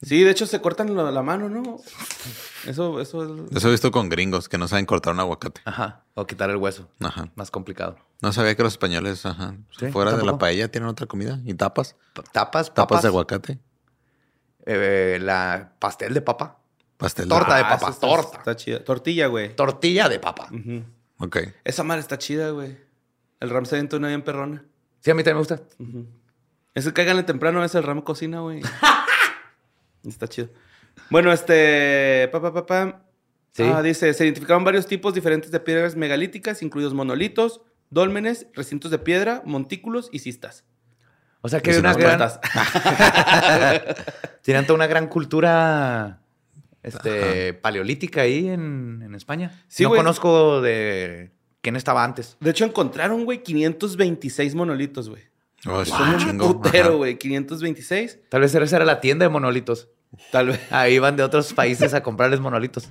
Sí, 0.00 0.22
de 0.22 0.30
hecho 0.30 0.46
se 0.46 0.60
cortan 0.60 0.94
la, 0.96 1.10
la 1.10 1.22
mano, 1.22 1.48
¿no? 1.48 1.80
Eso, 2.66 3.00
eso 3.00 3.24
es... 3.46 3.56
Eso 3.56 3.68
he 3.68 3.70
visto 3.72 3.90
con 3.90 4.08
gringos 4.08 4.48
que 4.48 4.56
no 4.56 4.68
saben 4.68 4.86
cortar 4.86 5.12
un 5.12 5.20
aguacate. 5.20 5.60
Ajá. 5.64 6.04
O 6.14 6.24
quitar 6.26 6.50
el 6.50 6.56
hueso. 6.56 6.88
Ajá. 7.00 7.28
Más 7.34 7.50
complicado. 7.50 7.96
No 8.22 8.32
sabía 8.32 8.54
que 8.54 8.62
los 8.62 8.74
españoles, 8.74 9.26
ajá, 9.26 9.56
Sí, 9.78 9.88
fuera 9.90 10.16
de 10.16 10.24
la 10.24 10.38
paella 10.38 10.70
tienen 10.70 10.88
otra 10.88 11.06
comida 11.06 11.40
y 11.44 11.54
tapas. 11.54 11.96
Tapas, 12.14 12.32
Tapas 12.32 12.70
papas. 12.70 13.02
de 13.02 13.08
aguacate. 13.08 13.58
eh, 14.66 15.18
la 15.20 15.72
pastel 15.80 16.14
de 16.14 16.20
papa. 16.20 16.58
Pastel 16.96 17.28
Torta 17.28 17.54
de 17.56 17.62
Ah, 17.62 17.68
papa, 17.70 17.90
está, 17.90 18.06
torta. 18.06 18.38
Está 18.38 18.56
chida. 18.56 18.84
Tortilla, 18.84 19.26
güey. 19.28 19.54
Tortilla 19.54 20.08
de 20.08 20.18
papa. 20.20 20.48
Ujú. 20.52 20.84
Ok. 21.18 21.38
Esa 21.64 21.82
madre 21.84 22.00
está 22.02 22.18
chida, 22.18 22.50
güey. 22.50 22.76
El 23.40 23.50
ram 23.50 23.64
se 23.66 23.76
avienta 23.76 23.96
una 23.96 24.08
bien 24.08 24.22
perrona. 24.22 24.64
Sí, 25.00 25.10
a 25.10 25.14
mí 25.14 25.22
también 25.22 25.36
me 25.36 25.40
gusta. 25.40 25.60
Ese 26.74 26.92
cáiganle 26.92 27.22
temprano, 27.24 27.64
es 27.64 27.74
el 27.74 27.82
ram 27.84 28.00
cocina, 28.02 28.40
güey. 28.40 28.60
está 30.12 30.28
chido. 30.28 30.48
Bueno, 31.10 31.32
este... 31.32 32.28
Pa, 32.32 32.40
pa, 32.40 32.52
pa, 32.52 32.66
pa. 32.66 33.04
Sí. 33.52 33.62
Ah, 33.64 33.82
dice, 33.82 34.12
se 34.14 34.24
identificaron 34.24 34.64
varios 34.64 34.86
tipos 34.86 35.14
diferentes 35.14 35.50
de 35.50 35.60
piedras 35.60 35.96
megalíticas, 35.96 36.62
incluidos 36.62 36.94
monolitos, 36.94 37.62
dólmenes, 37.90 38.46
recintos 38.54 38.90
de 38.90 38.98
piedra, 38.98 39.42
montículos 39.44 40.08
y 40.12 40.20
cistas. 40.20 40.64
O 41.40 41.48
sea 41.48 41.60
que 41.60 41.70
hay 41.70 41.78
una 41.78 41.94
gran... 41.94 42.20
Tienen 44.42 44.64
toda 44.64 44.76
una 44.76 44.86
gran 44.86 45.08
cultura 45.08 46.20
este, 46.82 47.54
paleolítica 47.54 48.22
ahí 48.22 48.48
en, 48.48 49.02
en 49.04 49.14
España. 49.14 49.64
Sí, 49.68 49.84
no 49.84 49.90
conozco 49.90 50.60
de 50.60 51.32
quién 51.60 51.76
estaba 51.76 52.04
antes. 52.04 52.36
De 52.40 52.50
hecho, 52.50 52.64
encontraron, 52.64 53.24
güey, 53.24 53.42
526 53.42 54.54
monolitos, 54.54 55.08
güey. 55.08 55.22
Oh, 55.66 55.82
es 55.82 55.88
Son 55.88 56.30
un 56.30 56.38
putero, 56.38 56.98
güey. 56.98 57.18
526. 57.18 58.20
Tal 58.28 58.40
vez 58.40 58.54
esa 58.54 58.76
era 58.76 58.84
la 58.84 59.00
tienda 59.00 59.24
de 59.24 59.28
monolitos. 59.28 59.88
Tal 60.30 60.48
vez. 60.48 60.60
Ahí 60.72 60.98
van 60.98 61.16
de 61.16 61.22
otros 61.22 61.52
países 61.52 61.94
a 61.94 62.02
comprarles 62.02 62.40
monolitos. 62.40 62.88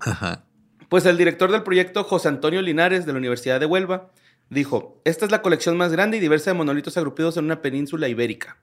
Ajá. 0.00 0.44
Pues 0.88 1.06
el 1.06 1.16
director 1.16 1.50
del 1.50 1.62
proyecto, 1.62 2.04
José 2.04 2.28
Antonio 2.28 2.60
Linares, 2.62 3.06
de 3.06 3.12
la 3.12 3.18
Universidad 3.18 3.58
de 3.60 3.66
Huelva, 3.66 4.10
dijo, 4.50 5.00
esta 5.04 5.24
es 5.24 5.30
la 5.30 5.40
colección 5.42 5.76
más 5.76 5.92
grande 5.92 6.18
y 6.18 6.20
diversa 6.20 6.50
de 6.50 6.54
monolitos 6.54 6.96
agrupados 6.96 7.36
en 7.36 7.46
una 7.46 7.62
península 7.62 8.08
ibérica. 8.08 8.58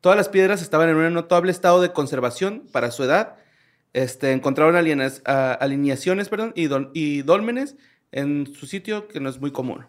Todas 0.00 0.16
las 0.16 0.28
piedras 0.28 0.62
estaban 0.62 0.88
en 0.88 0.96
un 0.96 1.12
notable 1.14 1.52
estado 1.52 1.80
de 1.80 1.92
conservación 1.92 2.64
para 2.72 2.90
su 2.90 3.04
edad. 3.04 3.36
Este, 3.92 4.32
encontraron 4.32 4.74
alienas- 4.76 5.22
alineaciones 5.24 6.28
perdón, 6.28 6.52
y, 6.54 6.68
y 6.94 7.22
dólmenes 7.22 7.76
en 8.12 8.52
su 8.54 8.66
sitio 8.66 9.08
que 9.08 9.20
no 9.20 9.28
es 9.28 9.40
muy 9.40 9.50
común. 9.52 9.86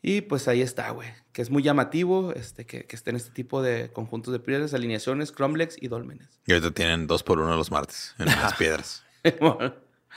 Y 0.00 0.20
pues 0.20 0.46
ahí 0.46 0.62
está, 0.62 0.90
güey, 0.90 1.08
que 1.32 1.42
es 1.42 1.50
muy 1.50 1.62
llamativo 1.62 2.32
este, 2.32 2.64
que, 2.66 2.84
que 2.86 2.94
estén 2.94 3.16
este 3.16 3.30
tipo 3.30 3.62
de 3.62 3.90
conjuntos 3.92 4.32
de 4.32 4.38
piedras, 4.38 4.72
alineaciones, 4.72 5.32
cromlex 5.32 5.76
y 5.80 5.88
dólmenes. 5.88 6.28
Y 6.46 6.52
ahorita 6.52 6.70
tienen 6.70 7.06
dos 7.06 7.22
por 7.22 7.40
uno 7.40 7.56
los 7.56 7.70
martes 7.70 8.14
en 8.18 8.26
las 8.26 8.54
piedras. 8.58 9.04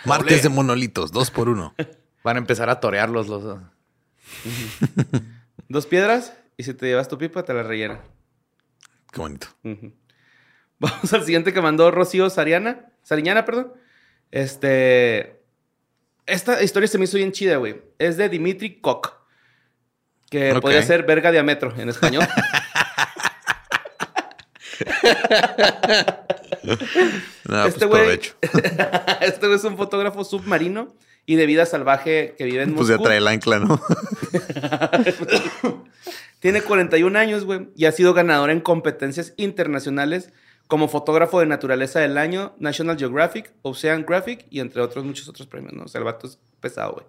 Martes 0.06 0.44
de 0.44 0.50
monolitos, 0.50 1.12
dos 1.12 1.32
por 1.32 1.50
uno. 1.50 1.74
Van 2.24 2.38
a 2.38 2.40
empezar 2.40 2.70
a 2.70 2.80
torearlos 2.80 3.28
los... 3.28 3.60
Dos 5.68 5.86
piedras 5.86 6.34
y 6.58 6.64
si 6.64 6.74
te 6.74 6.86
llevas 6.86 7.08
tu 7.08 7.18
pipa 7.18 7.44
te 7.44 7.54
la 7.54 7.64
rellenan. 7.64 8.00
Qué 9.12 9.20
bonito. 9.20 9.48
Vamos 10.80 11.14
al 11.14 11.24
siguiente 11.24 11.54
que 11.54 11.62
mandó 11.62 11.92
Rocío 11.92 12.30
Sariana. 12.30 12.92
Sariñana, 13.04 13.46
perdón. 13.46 13.74
Este. 14.32 15.42
Esta 16.26 16.62
historia 16.64 16.88
se 16.88 16.98
me 16.98 17.06
hizo 17.06 17.18
bien 17.18 17.32
chida, 17.32 17.58
güey. 17.58 17.82
Es 18.00 18.18
de 18.18 18.30
Dimitri 18.30 18.80
Koch. 18.80 19.21
Que 20.32 20.56
podría 20.60 20.82
ser 20.82 21.04
verga 21.04 21.30
diámetro 21.32 21.72
en 21.78 21.90
español. 21.90 22.26
No, 27.48 27.66
Este 27.66 27.88
pues 27.88 27.90
güey- 27.90 28.04
provecho. 28.04 28.34
este 29.22 29.54
es 29.54 29.64
un 29.64 29.78
fotógrafo 29.78 30.24
submarino 30.24 30.94
y 31.26 31.36
de 31.36 31.46
vida 31.46 31.66
salvaje 31.66 32.36
que 32.38 32.46
vive 32.46 32.64
en 32.64 32.74
Pues 32.76 32.88
ya 32.88 32.96
Moscú. 32.96 33.06
trae 33.06 33.18
el 33.18 33.28
ancla, 33.28 33.60
¿no? 33.60 33.82
Tiene 36.40 36.62
41 36.62 37.20
años, 37.20 37.44
güey, 37.46 37.70
y 37.76 37.86
ha 37.86 37.92
sido 37.92 38.14
ganador 38.14 38.50
en 38.50 38.62
competencias 38.62 39.34
internacionales 39.38 40.32
como 40.68 40.88
fotógrafo 40.88 41.40
de 41.40 41.46
naturaleza 41.46 42.00
del 42.00 42.18
año, 42.18 42.56
National 42.60 42.98
Geographic, 42.98 43.52
Oceanographic 43.62 44.46
y 44.50 44.60
entre 44.62 44.82
otros 44.82 45.04
muchos 45.06 45.28
otros 45.28 45.48
premios, 45.48 45.74
¿no? 45.74 45.84
O 45.84 45.88
sea, 45.88 46.00
el 46.00 46.06
vato 46.06 46.28
es 46.28 46.40
pesado, 46.60 46.94
güey. 46.94 47.06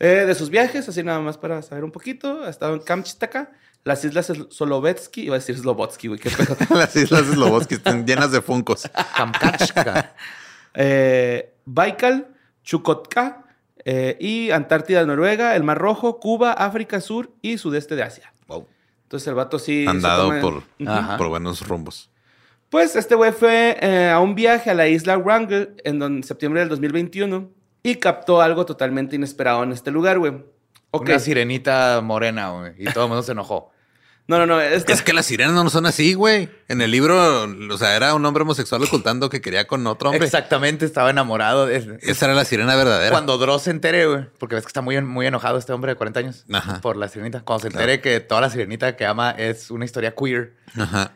Eh, 0.00 0.24
de 0.26 0.34
sus 0.34 0.50
viajes, 0.50 0.88
así 0.88 1.02
nada 1.02 1.20
más 1.20 1.36
para 1.38 1.60
saber 1.62 1.82
un 1.84 1.90
poquito, 1.90 2.44
ha 2.44 2.50
estado 2.50 2.74
en 2.74 2.80
Kamchatka, 2.80 3.50
las 3.84 4.04
islas 4.04 4.32
Solovetsky, 4.50 5.22
iba 5.22 5.34
a 5.36 5.38
decir 5.38 5.56
Slobotsky, 5.58 6.08
güey, 6.08 6.20
qué 6.20 6.30
pedo. 6.30 6.56
Las 6.78 6.94
islas 6.96 7.26
Slobodsky 7.26 7.74
están 7.76 8.06
llenas 8.06 8.30
de 8.32 8.42
funcos. 8.42 8.88
Kamchatka. 9.16 10.14
Eh, 10.74 11.54
Baikal, 11.64 12.28
Chukotka 12.62 13.44
eh, 13.84 14.16
y 14.20 14.50
Antártida, 14.50 15.04
Noruega, 15.06 15.56
el 15.56 15.64
Mar 15.64 15.78
Rojo, 15.78 16.20
Cuba, 16.20 16.52
África 16.52 17.00
Sur 17.00 17.32
y 17.42 17.58
sudeste 17.58 17.96
de 17.96 18.02
Asia. 18.02 18.32
Wow. 18.46 18.66
Entonces 19.04 19.26
el 19.28 19.34
vato 19.34 19.58
sí. 19.58 19.86
Andado 19.88 20.28
toma- 20.28 20.40
por, 20.40 20.62
por 21.16 21.28
buenos 21.28 21.66
rumbos. 21.66 22.10
Pues 22.68 22.94
este 22.96 23.14
güey 23.14 23.32
fue 23.32 23.78
eh, 23.80 24.10
a 24.10 24.20
un 24.20 24.34
viaje 24.34 24.70
a 24.70 24.74
la 24.74 24.86
isla 24.88 25.16
Wrangell 25.16 25.74
en 25.84 26.22
septiembre 26.22 26.60
del 26.60 26.68
2021 26.68 27.50
y 27.90 27.96
captó 27.96 28.42
algo 28.42 28.66
totalmente 28.66 29.16
inesperado 29.16 29.62
en 29.62 29.72
este 29.72 29.90
lugar, 29.90 30.18
güey. 30.18 30.44
Una 30.90 31.18
sirenita 31.18 32.00
morena, 32.02 32.50
güey. 32.50 32.72
Y 32.78 32.84
todo 32.92 33.04
el 33.04 33.08
mundo 33.08 33.22
se 33.22 33.32
enojó. 33.32 33.70
No, 34.26 34.36
no, 34.36 34.44
no. 34.44 34.60
Es 34.60 34.84
que 34.84 35.14
las 35.14 35.24
sirenas 35.24 35.54
no 35.54 35.70
son 35.70 35.86
así, 35.86 36.12
güey. 36.12 36.50
En 36.68 36.82
el 36.82 36.90
libro, 36.90 37.44
o 37.44 37.78
sea, 37.78 37.96
era 37.96 38.14
un 38.14 38.22
hombre 38.26 38.42
homosexual 38.42 38.82
ocultando 38.82 39.30
que 39.30 39.40
quería 39.40 39.66
con 39.66 39.86
otro 39.86 40.10
hombre. 40.10 40.26
Exactamente, 40.26 40.84
estaba 40.84 41.08
enamorado 41.08 41.64
de... 41.64 41.98
Esa 42.02 42.26
era 42.26 42.34
la 42.34 42.44
sirena 42.44 42.76
verdadera. 42.76 43.10
Cuando 43.10 43.38
Dross 43.38 43.62
se 43.62 43.70
entere, 43.70 44.06
güey, 44.06 44.26
porque 44.38 44.54
ves 44.54 44.64
que 44.64 44.68
está 44.68 44.82
muy, 44.82 45.00
muy 45.00 45.26
enojado 45.26 45.56
este 45.56 45.72
hombre 45.72 45.92
de 45.92 45.96
40 45.96 46.20
años 46.20 46.44
Ajá. 46.52 46.82
por 46.82 46.98
la 46.98 47.08
sirenita. 47.08 47.40
Cuando 47.40 47.62
se 47.62 47.68
entere 47.68 48.02
que 48.02 48.20
toda 48.20 48.42
la 48.42 48.50
sirenita 48.50 48.96
que 48.96 49.06
ama 49.06 49.30
es 49.30 49.70
una 49.70 49.86
historia 49.86 50.14
queer, 50.14 50.56
Ajá. 50.76 51.12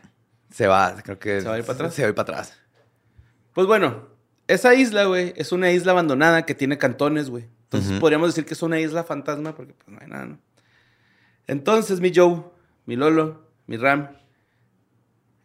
se 0.51 0.65
va, 0.65 0.95
creo 1.03 1.19
que... 1.19 1.41
¿Se 1.41 1.47
va 1.47 1.53
a 1.53 1.59
ir 1.59 1.65
para 1.65 1.75
atrás? 1.75 1.93
Se 1.93 2.01
va 2.01 2.07
a 2.07 2.09
ir 2.09 2.15
para 2.15 2.39
atrás. 2.39 2.57
Pues 3.53 3.67
bueno, 3.67 4.12
esa 4.47 4.75
isla, 4.75 5.05
güey, 5.05 5.33
es 5.35 5.51
una 5.51 5.71
isla 5.71 5.91
abandonada 5.91 6.45
que 6.45 6.55
tiene 6.55 6.77
cantones, 6.77 7.29
güey. 7.29 7.47
Entonces 7.63 7.99
podríamos 7.99 8.29
decir 8.29 8.45
que 8.45 8.53
es 8.53 8.61
una 8.61 8.79
isla 8.79 9.03
fantasma 9.03 9.55
porque 9.55 9.73
pues 9.73 9.87
no 9.87 9.99
hay 9.99 10.07
nada, 10.07 10.25
¿no? 10.25 10.39
Entonces 11.47 11.99
mi 11.99 12.11
Joe, 12.13 12.43
mi 12.85 12.95
Lolo, 12.95 13.47
mi 13.65 13.77
Ram, 13.77 14.09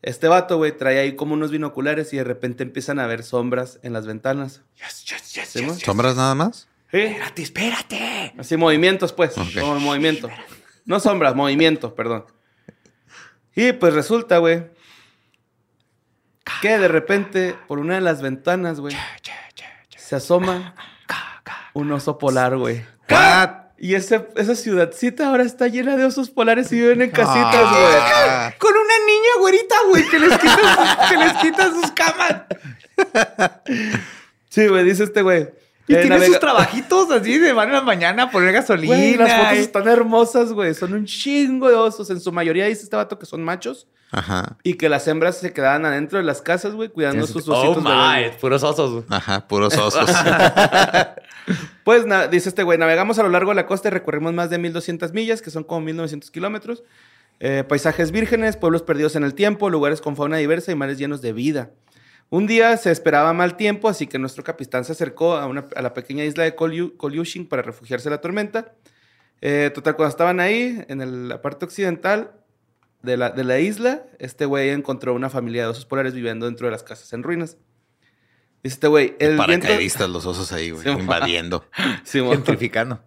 este 0.02 0.28
vato, 0.28 0.58
güey, 0.58 0.76
trae 0.76 0.98
ahí 0.98 1.16
como 1.16 1.34
unos 1.34 1.50
binoculares 1.50 2.12
y 2.12 2.18
de 2.18 2.24
repente 2.24 2.62
empiezan 2.62 2.98
a 2.98 3.06
ver 3.06 3.22
sombras 3.22 3.80
en 3.82 3.92
las 3.92 4.06
ventanas. 4.06 4.62
Yes, 4.76 5.04
yes, 5.04 5.54
yes. 5.54 5.82
¿Sombras 5.82 6.16
nada 6.16 6.34
más? 6.34 6.68
¿Sí? 6.90 6.98
Espérate, 6.98 7.42
espérate. 7.42 8.34
Así 8.38 8.56
movimientos, 8.56 9.12
pues. 9.12 9.36
Ok. 9.36 9.60
Como 9.60 9.80
movimiento. 9.80 10.28
No 10.84 11.00
sombras, 11.00 11.34
movimiento, 11.34 11.94
perdón. 11.94 12.26
Y 13.56 13.72
pues 13.72 13.92
resulta, 13.92 14.38
güey, 14.38 14.66
que 16.62 16.78
de 16.78 16.88
repente 16.88 17.56
por 17.66 17.78
una 17.78 17.94
de 17.96 18.00
las 18.00 18.22
ventanas, 18.22 18.80
güey, 18.80 18.96
se 19.96 20.16
asoma 20.16 20.74
un 21.74 21.92
oso 21.92 22.18
polar, 22.18 22.56
güey. 22.56 22.84
Y 23.80 23.94
ese, 23.94 24.26
esa 24.36 24.56
ciudadcita 24.56 25.28
ahora 25.28 25.44
está 25.44 25.68
llena 25.68 25.96
de 25.96 26.04
osos 26.04 26.30
polares 26.30 26.72
y 26.72 26.76
viven 26.80 27.00
en 27.02 27.10
casitas, 27.10 27.54
Ah. 27.54 28.52
Con 28.58 28.72
una 28.72 28.94
niña 29.06 29.30
güerita, 29.38 29.76
güey, 29.88 30.08
que 30.08 30.18
les 30.18 30.36
quita, 30.38 30.98
que 31.08 31.16
les 31.16 31.32
quita 31.34 31.70
sus 31.70 31.90
camas. 31.92 32.42
güey. 33.66 33.90
Sí, 34.48 34.66
güey, 34.66 34.84
dice 34.84 35.04
este 35.04 35.22
güey. 35.22 35.48
Y 35.88 35.95
Eh, 35.95 36.00
tiene 36.02 36.16
navega- 36.16 36.26
sus 36.26 36.40
trabajitos 36.40 37.11
así 37.11 37.38
de 37.38 37.52
van 37.52 37.68
en 37.68 37.75
la 37.75 37.80
mañana 37.83 38.25
a 38.25 38.30
poner 38.30 38.52
gasolina. 38.52 38.95
Güey, 38.95 39.16
las 39.16 39.33
fotos 39.33 39.54
y- 39.57 39.61
están 39.61 39.88
hermosas, 39.88 40.52
güey. 40.52 40.75
Son 40.75 40.92
un 40.92 41.07
chingo 41.07 41.68
de 41.68 41.75
osos. 41.75 42.11
En 42.11 42.21
su 42.21 42.30
mayoría 42.30 42.66
dice 42.66 42.83
este 42.85 42.95
vato 42.97 43.18
que 43.18 43.25
son 43.26 43.42
machos. 43.42 43.87
Ajá. 44.11 44.57
Y 44.62 44.75
que 44.75 44.88
las 44.88 45.07
hembras 45.09 45.37
se 45.38 45.52
quedaban 45.52 45.85
adentro 45.85 46.18
de 46.18 46.25
las 46.25 46.40
casas, 46.40 46.73
güey, 46.75 46.88
cuidando 46.88 47.26
sus 47.26 47.47
Oh, 47.49 47.52
ositos 47.59 47.85
bebés, 47.85 48.33
my, 48.33 48.38
puros 48.40 48.62
osos. 48.62 48.90
güey. 48.92 49.04
Ajá, 49.11 49.47
puros 49.49 49.76
osos. 49.76 50.09
Pues 51.85 52.04
dice 52.30 52.50
este 52.50 52.62
güey, 52.62 52.76
navegamos 52.78 53.18
a 53.18 53.23
lo 53.23 53.30
largo 53.30 53.50
de 53.52 53.54
la 53.57 53.64
costa 53.66 53.88
y 53.88 53.90
recorrimos 53.90 54.35
más 54.35 54.50
de 54.50 54.59
1200 54.59 55.12
millas, 55.14 55.40
que 55.40 55.50
son 55.50 55.64
como 55.64 55.80
1900 55.80 56.30
kilómetros. 56.30 56.83
Eh, 57.40 57.64
paisajes 57.66 58.11
vírgenes, 58.11 58.57
pueblos 58.59 58.83
perdidos 58.83 59.16
en 59.16 59.25
el 59.25 59.33
tiempo, 59.35 59.71
lugares 59.71 60.00
con 60.02 60.14
fauna 60.16 60.37
diversa 60.37 60.73
y 60.73 60.75
mares 60.75 60.99
llenos 60.99 61.23
de 61.23 61.33
vida. 61.33 61.71
Un 62.30 62.47
día 62.47 62.76
se 62.76 62.90
esperaba 62.90 63.32
mal 63.32 63.56
tiempo, 63.56 63.88
así 63.88 64.06
que 64.06 64.18
nuestro 64.18 64.44
capitán 64.44 64.85
se 64.85 64.92
acercó 64.92 65.37
a, 65.37 65.47
una- 65.47 65.66
a 65.75 65.82
la 65.82 65.94
pequeña 65.94 66.25
isla 66.25 66.44
de 66.44 66.54
Kolyushin 66.54 67.47
para 67.49 67.62
refugiarse 67.62 68.11
de 68.11 68.16
la 68.16 68.20
tormenta. 68.20 68.75
Eh, 69.40 69.70
total, 69.75 69.97
cuando 69.97 70.11
estaban 70.11 70.40
ahí, 70.40 70.85
en 70.88 71.00
el- 71.00 71.28
la 71.28 71.40
parte 71.40 71.64
occidental 71.64 72.32
de 73.02 73.16
la, 73.16 73.30
de 73.30 73.44
la 73.44 73.61
isla, 73.61 74.02
este 74.18 74.44
güey 74.44 74.70
encontró 74.70 75.14
una 75.14 75.30
familia 75.30 75.62
de 75.62 75.68
osos 75.68 75.87
polares 75.87 76.12
viviendo 76.12 76.47
dentro 76.47 76.66
de 76.66 76.73
las 76.73 76.82
casas 76.82 77.12
en 77.14 77.23
ruinas. 77.23 77.56
Dice 78.62 78.75
este 78.75 78.88
güey, 78.88 79.14
el 79.20 79.37
viento... 79.37 79.66
Paracaidistas 79.66 80.11
los 80.11 80.26
osos 80.26 80.52
ahí, 80.52 80.70
güey, 80.73 80.87
invadiendo. 81.00 81.64
Gentrificando. 82.04 83.00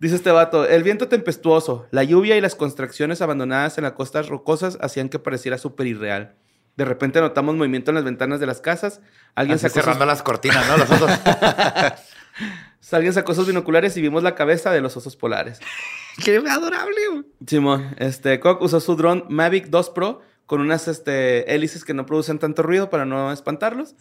Dice 0.00 0.16
este 0.16 0.32
vato, 0.32 0.66
el 0.66 0.82
viento 0.82 1.08
tempestuoso, 1.08 1.86
la 1.92 2.02
lluvia 2.04 2.36
y 2.36 2.40
las 2.42 2.56
construcciones 2.56 3.22
abandonadas 3.22 3.78
en 3.78 3.84
las 3.84 3.92
costas 3.92 4.28
rocosas 4.28 4.76
hacían 4.82 5.08
que 5.08 5.18
pareciera 5.18 5.56
súper 5.56 5.86
irreal. 5.86 6.34
De 6.76 6.84
repente 6.84 7.20
notamos 7.20 7.54
movimiento 7.54 7.90
en 7.90 7.96
las 7.96 8.04
ventanas 8.04 8.40
de 8.40 8.46
las 8.46 8.60
casas. 8.60 9.00
Alguien 9.34 9.56
Así 9.56 9.62
sacó, 9.62 9.74
sus, 9.74 9.82
cerrando 9.84 10.06
las 10.06 10.22
cortinas, 10.22 10.66
¿no? 10.68 10.76
Los 10.76 10.90
osos. 10.90 11.10
alguien 12.92 13.12
sacó 13.12 13.34
sus 13.34 13.46
binoculares 13.46 13.96
y 13.96 14.00
vimos 14.00 14.22
la 14.22 14.34
cabeza 14.34 14.70
de 14.70 14.80
los 14.80 14.96
osos 14.96 15.16
polares. 15.16 15.60
Qué 16.24 16.36
adorable. 16.36 17.24
Simón, 17.46 17.94
este, 17.98 18.38
Koch 18.40 18.62
usó 18.62 18.80
su 18.80 18.96
dron 18.96 19.24
Mavic 19.28 19.66
2 19.66 19.90
Pro 19.90 20.22
con 20.46 20.60
unas 20.60 20.88
este, 20.88 21.54
hélices 21.54 21.84
que 21.84 21.94
no 21.94 22.06
producen 22.06 22.38
tanto 22.38 22.62
ruido 22.62 22.90
para 22.90 23.04
no 23.04 23.32
espantarlos. 23.32 23.94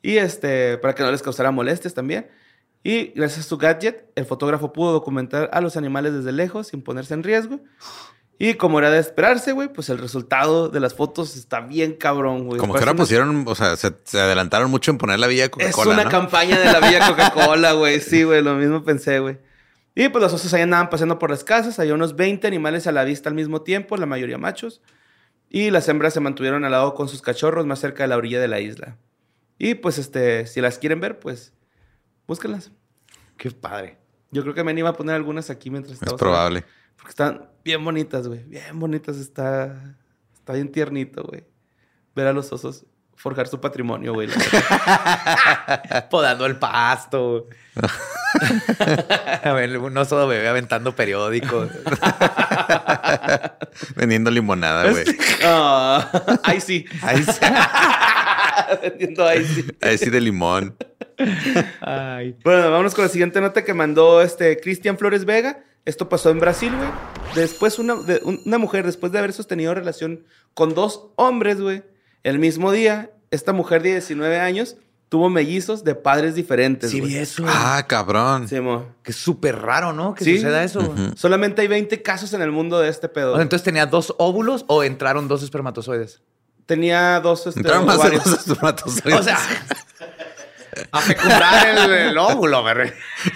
Y 0.00 0.16
este, 0.16 0.78
para 0.78 0.94
que 0.94 1.02
no 1.02 1.10
les 1.10 1.22
causara 1.22 1.50
molestias 1.50 1.94
también. 1.94 2.28
Y 2.84 3.12
gracias 3.14 3.46
a 3.46 3.48
su 3.48 3.58
gadget, 3.58 4.10
el 4.16 4.24
fotógrafo 4.24 4.72
pudo 4.72 4.92
documentar 4.92 5.50
a 5.52 5.60
los 5.60 5.76
animales 5.76 6.12
desde 6.14 6.32
lejos 6.32 6.68
sin 6.68 6.82
ponerse 6.82 7.14
en 7.14 7.22
riesgo. 7.22 7.60
Y 8.44 8.54
como 8.54 8.80
era 8.80 8.90
de 8.90 8.98
esperarse, 8.98 9.52
güey, 9.52 9.72
pues 9.72 9.88
el 9.88 9.98
resultado 9.98 10.68
de 10.68 10.80
las 10.80 10.94
fotos 10.94 11.36
está 11.36 11.60
bien 11.60 11.92
cabrón, 11.94 12.46
güey. 12.46 12.58
Como 12.58 12.72
que 12.72 12.80
ahora 12.80 12.90
una- 12.90 12.98
pusieron, 13.02 13.44
o 13.46 13.54
sea, 13.54 13.76
se, 13.76 13.94
se 14.02 14.18
adelantaron 14.20 14.68
mucho 14.68 14.90
en 14.90 14.98
poner 14.98 15.20
la 15.20 15.28
villa 15.28 15.44
Es 15.44 15.50
Coca-Cola. 15.50 15.94
una 15.94 16.04
¿no? 16.04 16.10
campaña 16.10 16.58
de 16.58 16.64
la 16.72 16.80
Villa 16.80 17.06
Coca-Cola, 17.08 17.72
güey. 17.74 18.00
Sí, 18.00 18.24
güey, 18.24 18.42
lo 18.42 18.54
mismo 18.56 18.82
pensé, 18.82 19.20
güey. 19.20 19.38
Y 19.94 20.08
pues 20.08 20.22
los 20.22 20.32
osos 20.32 20.52
ahí 20.54 20.62
andaban 20.62 20.90
paseando 20.90 21.20
por 21.20 21.30
las 21.30 21.44
casas. 21.44 21.78
Había 21.78 21.94
unos 21.94 22.16
20 22.16 22.46
animales 22.48 22.88
a 22.88 22.92
la 22.92 23.04
vista 23.04 23.28
al 23.28 23.36
mismo 23.36 23.62
tiempo, 23.62 23.96
la 23.96 24.06
mayoría 24.06 24.38
machos. 24.38 24.82
Y 25.48 25.70
las 25.70 25.86
hembras 25.88 26.12
se 26.14 26.18
mantuvieron 26.18 26.64
al 26.64 26.72
lado 26.72 26.94
con 26.94 27.08
sus 27.08 27.22
cachorros 27.22 27.64
más 27.66 27.78
cerca 27.78 28.02
de 28.02 28.08
la 28.08 28.16
orilla 28.16 28.40
de 28.40 28.48
la 28.48 28.58
isla. 28.58 28.96
Y 29.56 29.74
pues, 29.76 29.98
este, 29.98 30.48
si 30.48 30.60
las 30.60 30.78
quieren 30.78 30.98
ver, 30.98 31.20
pues, 31.20 31.52
búsquenlas. 32.26 32.72
Qué 33.36 33.52
padre. 33.52 33.98
Yo 34.32 34.42
creo 34.42 34.54
que 34.54 34.64
me 34.64 34.72
iba 34.72 34.88
a 34.88 34.94
poner 34.94 35.14
algunas 35.14 35.48
aquí 35.50 35.70
mientras 35.70 36.02
Es 36.02 36.12
probable. 36.14 36.60
hablando, 36.60 36.66
Porque 36.96 37.10
están 37.10 37.51
bien 37.64 37.84
bonitas, 37.84 38.28
güey. 38.28 38.42
Bien 38.44 38.78
bonitas. 38.78 39.16
Está, 39.16 39.96
está 40.34 40.54
bien 40.54 40.70
tiernito, 40.70 41.24
güey. 41.24 41.44
Ver 42.14 42.26
a 42.26 42.32
los 42.32 42.52
osos 42.52 42.84
forjar 43.22 43.46
su 43.46 43.60
patrimonio, 43.60 44.14
güey. 44.14 44.28
Podando 46.10 46.44
el 46.44 46.56
pasto. 46.56 47.46
A 49.44 49.52
ver, 49.52 49.78
un 49.78 49.96
oso 49.96 50.26
bebé 50.26 50.48
aventando 50.48 50.96
periódicos. 50.96 51.70
Vendiendo 53.96 54.30
limonada, 54.30 54.90
güey. 54.90 55.04
Ah, 55.44 56.40
ahí 56.42 56.60
sí. 56.60 56.84
Ahí 57.02 57.22
sí. 57.22 57.40
Vendiendo 58.82 59.24
ahí 59.26 59.44
sí. 59.44 59.66
Ahí 59.80 59.98
sí 59.98 60.10
de 60.10 60.20
limón. 60.20 60.76
Ay. 61.80 62.36
Bueno, 62.42 62.70
vámonos 62.72 62.94
con 62.94 63.04
la 63.04 63.08
siguiente 63.08 63.40
nota 63.40 63.62
que 63.64 63.72
mandó 63.72 64.20
este 64.20 64.58
Cristian 64.58 64.98
Flores 64.98 65.24
Vega. 65.24 65.62
Esto 65.84 66.08
pasó 66.08 66.30
en 66.30 66.38
Brasil, 66.40 66.72
güey. 66.76 66.88
Después 67.34 67.78
una, 67.78 67.96
de- 67.96 68.20
una 68.44 68.58
mujer, 68.58 68.86
después 68.86 69.10
de 69.12 69.18
haber 69.18 69.32
sostenido 69.32 69.74
relación 69.74 70.24
con 70.54 70.74
dos 70.74 71.06
hombres, 71.16 71.60
güey, 71.60 71.82
el 72.22 72.38
mismo 72.38 72.70
día, 72.72 73.10
esta 73.30 73.52
mujer 73.52 73.82
de 73.82 73.90
19 73.92 74.38
años 74.38 74.76
tuvo 75.08 75.28
mellizos 75.28 75.82
de 75.84 75.94
padres 75.94 76.34
diferentes. 76.34 76.90
Sí, 76.90 77.00
güey. 77.00 77.12
vi 77.12 77.18
eso. 77.18 77.44
Ah, 77.46 77.84
cabrón. 77.88 78.48
Sí, 78.48 78.60
mo. 78.60 78.86
Que 79.02 79.10
es 79.10 79.16
súper 79.18 79.58
raro, 79.60 79.92
¿no? 79.92 80.14
Que 80.14 80.24
Sí. 80.24 80.36
suceda 80.36 80.62
eso. 80.64 80.80
güey. 80.82 81.06
Ujú. 81.08 81.16
Solamente 81.16 81.60
hay 81.62 81.68
20 81.68 82.00
casos 82.00 82.32
en 82.32 82.42
el 82.42 82.50
mundo 82.52 82.78
de 82.78 82.88
este 82.88 83.08
pedo. 83.08 83.32
O 83.32 83.34
sea, 83.34 83.42
entonces 83.42 83.64
tenía 83.64 83.84
dos 83.86 84.14
óvulos 84.18 84.64
o 84.68 84.82
entraron 84.84 85.26
dos 85.28 85.42
espermatozoides. 85.42 86.22
Tenía 86.64 87.18
dos 87.20 87.46
este, 87.46 87.60
Entraron 87.60 87.84
más 87.86 88.00
de 88.02 88.10
dos 88.18 88.26
espermatozoides. 88.26 89.20
O 89.20 89.22
sea, 89.22 89.38
a 90.92 91.00
fecundar 91.00 91.68
el, 91.68 91.92
el 91.92 92.18
óvulo, 92.18 92.62
re- 92.72 92.94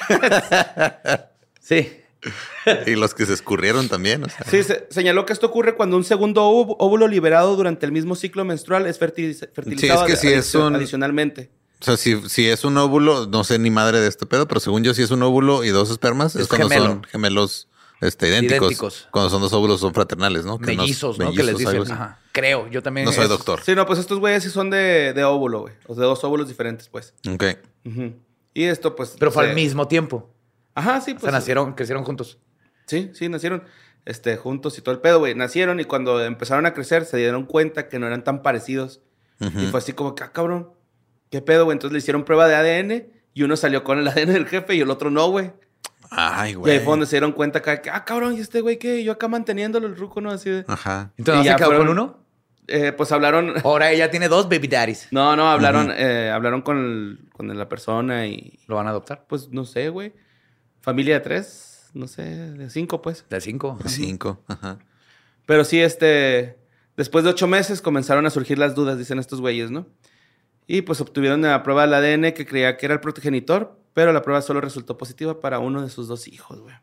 Sí. 1.60 2.00
Y 2.86 2.94
los 2.96 3.14
que 3.14 3.26
se 3.26 3.32
escurrieron 3.34 3.88
también. 3.88 4.24
O 4.24 4.28
sea. 4.28 4.44
Sí, 4.50 4.62
se- 4.62 4.86
señaló 4.90 5.24
que 5.26 5.32
esto 5.32 5.46
ocurre 5.46 5.74
cuando 5.76 5.96
un 5.96 6.04
segundo 6.04 6.42
óvu- 6.50 6.76
óvulo 6.78 7.08
liberado 7.08 7.56
durante 7.56 7.86
el 7.86 7.92
mismo 7.92 8.14
ciclo 8.16 8.44
menstrual 8.44 8.86
es 8.86 9.00
fertiliz- 9.00 9.48
fertilizado 9.52 10.04
que 10.06 10.16
sí 10.16 10.28
es 10.28 10.54
un- 10.54 10.74
adicionalmente. 10.74 11.50
O 11.80 11.84
sea, 11.84 11.96
si, 11.96 12.28
si 12.28 12.48
es 12.48 12.64
un 12.64 12.76
óvulo, 12.78 13.26
no 13.26 13.44
sé 13.44 13.58
ni 13.58 13.70
madre 13.70 14.00
de 14.00 14.08
este 14.08 14.24
pedo, 14.26 14.48
pero 14.48 14.60
según 14.60 14.82
yo, 14.82 14.94
si 14.94 15.02
es 15.02 15.10
un 15.10 15.22
óvulo 15.22 15.62
y 15.62 15.68
dos 15.68 15.90
espermas, 15.90 16.34
es, 16.34 16.42
Es 16.42 16.48
cuando 16.48 16.68
gemelo. 16.70 16.86
son 16.86 17.04
gemelos 17.04 17.68
este, 18.00 18.28
idénticos. 18.28 18.58
Idénticos. 18.68 19.08
Cuando 19.10 19.28
son 19.30 19.42
dos 19.42 19.52
óvulos, 19.52 19.80
son 19.80 19.92
fraternales, 19.92 20.44
¿no? 20.46 20.58
Que 20.58 20.74
Mellizos, 20.74 21.18
¿no? 21.18 21.32
Que 21.32 21.42
les 21.42 21.58
dicen. 21.58 21.90
Ajá. 21.92 22.18
Creo, 22.32 22.68
yo 22.70 22.82
también. 22.82 23.04
No 23.06 23.12
soy 23.12 23.24
es- 23.24 23.28
doctor. 23.30 23.60
Sí, 23.64 23.74
no, 23.74 23.86
pues 23.86 23.98
estos 23.98 24.18
güeyes 24.18 24.42
sí 24.42 24.50
son 24.50 24.70
de, 24.70 25.12
de 25.12 25.24
óvulo, 25.24 25.60
güey. 25.60 25.74
O 25.86 25.94
de 25.94 26.02
dos 26.04 26.24
óvulos 26.24 26.48
diferentes, 26.48 26.88
pues. 26.88 27.12
Ok. 27.30 27.44
Y 28.54 28.64
esto, 28.64 28.96
pues. 28.96 29.14
Pero 29.18 29.30
fue 29.30 29.48
al 29.48 29.54
mismo 29.54 29.86
tiempo. 29.86 30.30
Ajá, 30.76 31.00
sí, 31.00 31.10
O 31.10 31.14
pues. 31.14 31.22
sea, 31.22 31.32
nacieron, 31.32 31.72
crecieron 31.74 32.04
juntos. 32.04 32.38
Sí, 32.86 33.10
sí, 33.14 33.28
nacieron 33.28 33.64
este, 34.04 34.36
juntos 34.36 34.78
y 34.78 34.82
todo 34.82 34.94
el 34.94 35.00
pedo, 35.00 35.18
güey. 35.18 35.34
Nacieron 35.34 35.80
y 35.80 35.84
cuando 35.84 36.22
empezaron 36.24 36.66
a 36.66 36.72
crecer 36.74 37.04
se 37.04 37.16
dieron 37.16 37.44
cuenta 37.46 37.88
que 37.88 37.98
no 37.98 38.06
eran 38.06 38.22
tan 38.22 38.42
parecidos. 38.42 39.00
Y 39.40 39.66
fue 39.66 39.78
así 39.80 39.92
como 39.92 40.14
que, 40.14 40.22
ah, 40.22 40.30
cabrón, 40.32 40.70
¿qué 41.30 41.42
pedo, 41.42 41.64
güey? 41.64 41.74
Entonces 41.74 41.92
le 41.92 41.98
hicieron 41.98 42.24
prueba 42.24 42.46
de 42.46 42.54
ADN 42.54 43.08
y 43.34 43.42
uno 43.42 43.56
salió 43.56 43.82
con 43.84 43.98
el 43.98 44.06
ADN 44.08 44.32
del 44.32 44.46
jefe 44.46 44.76
y 44.76 44.80
el 44.80 44.90
otro 44.90 45.10
no, 45.10 45.28
güey. 45.30 45.50
Ay, 46.10 46.50
Y 46.50 46.52
ahí 46.52 46.54
güey. 46.54 46.78
fue 46.78 46.92
donde 46.92 47.06
se 47.06 47.16
dieron 47.16 47.32
cuenta 47.32 47.60
que, 47.60 47.90
ah, 47.90 48.04
cabrón, 48.04 48.34
¿y 48.36 48.40
este 48.40 48.60
güey 48.60 48.78
qué? 48.78 49.02
Yo 49.02 49.12
acá 49.12 49.26
manteniéndolo 49.28 49.88
el 49.88 49.96
ruco, 49.96 50.20
¿no? 50.20 50.30
Así 50.30 50.48
de... 50.50 50.64
Ajá. 50.68 51.12
Entonces, 51.18 51.44
Y 51.44 51.44
¿no 51.48 51.50
ya 51.50 51.52
se 51.52 51.56
quedó 51.58 51.66
fueron- 51.70 51.86
con 51.86 51.98
uno? 51.98 52.18
Eh, 52.68 52.92
pues 52.92 53.10
hablaron... 53.12 53.54
Ahora 53.64 53.90
ella 53.90 54.10
tiene 54.10 54.28
dos 54.28 54.48
baby 54.48 54.68
daddies. 54.68 55.08
No, 55.10 55.34
no, 55.36 55.50
hablaron, 55.50 55.92
eh, 55.94 56.30
hablaron 56.32 56.62
con, 56.62 56.78
el- 56.78 57.28
con 57.32 57.58
la 57.58 57.68
persona 57.68 58.26
y... 58.26 58.58
¿Lo 58.68 58.76
van 58.76 58.86
a 58.86 58.90
adoptar? 58.90 59.24
Pues 59.28 59.48
no 59.50 59.64
sé, 59.64 59.88
güey. 59.88 60.12
Familia 60.86 61.14
de 61.14 61.20
tres, 61.20 61.90
no 61.94 62.06
sé, 62.06 62.22
de 62.22 62.70
cinco, 62.70 63.02
pues. 63.02 63.24
De 63.28 63.40
cinco. 63.40 63.76
Cinco. 63.86 64.40
Ajá. 64.46 64.78
Pero 65.44 65.64
sí, 65.64 65.80
este. 65.80 66.56
Después 66.96 67.24
de 67.24 67.30
ocho 67.30 67.48
meses 67.48 67.82
comenzaron 67.82 68.24
a 68.24 68.30
surgir 68.30 68.56
las 68.56 68.76
dudas, 68.76 68.96
dicen 68.96 69.18
estos 69.18 69.40
güeyes, 69.40 69.72
¿no? 69.72 69.88
Y 70.68 70.82
pues 70.82 71.00
obtuvieron 71.00 71.42
la 71.42 71.64
prueba 71.64 71.82
del 71.88 71.94
ADN 71.94 72.32
que 72.34 72.46
creía 72.46 72.76
que 72.76 72.86
era 72.86 72.94
el 72.94 73.00
progenitor, 73.00 73.76
pero 73.94 74.12
la 74.12 74.22
prueba 74.22 74.40
solo 74.42 74.60
resultó 74.60 74.96
positiva 74.96 75.40
para 75.40 75.58
uno 75.58 75.82
de 75.82 75.90
sus 75.90 76.06
dos 76.06 76.28
hijos, 76.28 76.60
güey. 76.60 76.76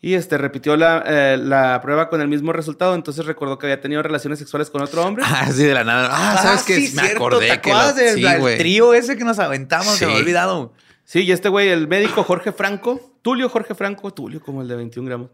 Y 0.00 0.14
este 0.14 0.38
repitió 0.38 0.76
la, 0.76 1.02
eh, 1.04 1.36
la 1.36 1.80
prueba 1.82 2.08
con 2.08 2.20
el 2.20 2.28
mismo 2.28 2.52
resultado, 2.52 2.94
entonces 2.94 3.26
recordó 3.26 3.58
que 3.58 3.66
había 3.66 3.80
tenido 3.80 4.00
relaciones 4.04 4.38
sexuales 4.38 4.70
con 4.70 4.82
otro 4.82 5.04
hombre. 5.04 5.24
Ah, 5.26 5.48
sí, 5.52 5.64
de 5.64 5.74
la 5.74 5.82
nada. 5.82 6.08
Ah, 6.12 6.38
¿sabes 6.40 6.62
qué? 6.62 6.76
sí, 6.76 6.94
Me 6.94 7.02
cierto, 7.02 7.26
acordé 7.26 7.48
¿te 7.50 7.60
que 7.60 7.72
lo- 7.72 7.92
del 7.92 8.14
sí, 8.14 8.56
trío 8.58 8.94
ese 8.94 9.16
que 9.16 9.24
nos 9.24 9.40
aventamos? 9.40 9.96
Se 9.96 10.06
me 10.06 10.12
Sí. 10.12 10.18
ha 10.18 10.20
olvidado. 10.20 10.72
Sí, 11.10 11.20
y 11.20 11.32
este 11.32 11.48
güey, 11.48 11.70
el 11.70 11.88
médico 11.88 12.22
Jorge 12.22 12.52
Franco, 12.52 13.00
Tulio 13.22 13.48
Jorge 13.48 13.74
Franco, 13.74 14.12
Tulio 14.12 14.42
como 14.42 14.60
el 14.60 14.68
de 14.68 14.76
21 14.76 15.06
gramos, 15.08 15.30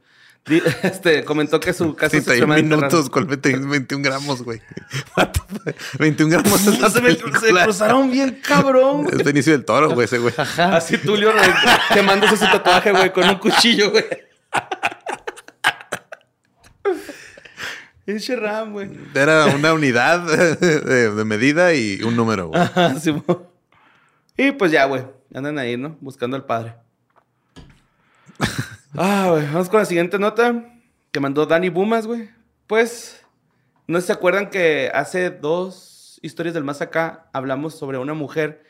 este, 0.85 1.25
comentó 1.25 1.59
que 1.59 1.73
su 1.73 1.97
caso 1.97 2.17
es 2.17 2.25
31 2.25 2.55
extremadamente 2.55 2.75
raro. 2.77 2.87
minutos, 2.93 3.11
¿cuál 3.11 3.25
20 3.25 3.57
21 3.59 4.05
gramos, 4.05 4.43
güey? 4.45 4.61
What 5.17 5.33
the 5.33 5.41
fuck? 5.73 5.99
21 5.99 6.31
gramos 6.31 6.61
Se, 6.61 7.01
me- 7.01 7.15
se 7.17 7.65
cruzaron 7.65 8.09
bien 8.09 8.39
cabrón. 8.41 9.09
Es 9.13 9.25
Benicio 9.25 9.53
del 9.53 9.65
Toro, 9.65 9.91
güey, 9.91 10.05
ese 10.05 10.19
güey. 10.19 10.33
Así 10.59 10.97
Tulio 10.99 11.33
güey, 11.33 11.45
quemándose 11.93 12.37
su 12.37 12.45
tatuaje, 12.45 12.93
güey, 12.93 13.13
con 13.13 13.29
un 13.29 13.35
cuchillo, 13.39 13.91
güey. 13.91 14.05
Pinche 18.05 18.37
Ram, 18.37 18.73
güey. 18.75 18.91
Era 19.15 19.47
una 19.47 19.73
unidad 19.73 20.21
de, 20.61 21.11
de 21.11 21.25
medida 21.25 21.75
y 21.75 22.01
un 22.03 22.15
número, 22.15 22.49
güey. 22.49 22.61
Ajá, 22.63 22.95
sí. 23.01 23.13
Y 24.37 24.53
pues 24.53 24.71
ya, 24.71 24.85
güey. 24.85 25.03
Andan 25.35 25.59
ahí, 25.59 25.77
¿no? 25.77 25.97
Buscando 26.01 26.37
al 26.37 26.47
padre. 26.47 26.77
Ah, 28.97 29.27
güey. 29.31 29.45
Vamos 29.47 29.69
con 29.69 29.81
la 29.81 29.87
siguiente 29.87 30.19
nota 30.19 30.65
que 31.11 31.21
mandó 31.21 31.47
Dani 31.47 31.69
Bumas, 31.69 32.07
güey. 32.07 32.31
Pues, 32.67 33.25
no 33.87 34.01
se 34.01 34.13
acuerdan 34.13 34.51
que 34.51 34.91
hace 34.95 35.31
dos 35.31 36.19
historias 36.23 36.55
del 36.55 36.65
más 36.65 36.81
acá 36.81 37.29
hablamos 37.33 37.75
sobre 37.77 37.99
una 37.99 38.15
mujer 38.15 38.65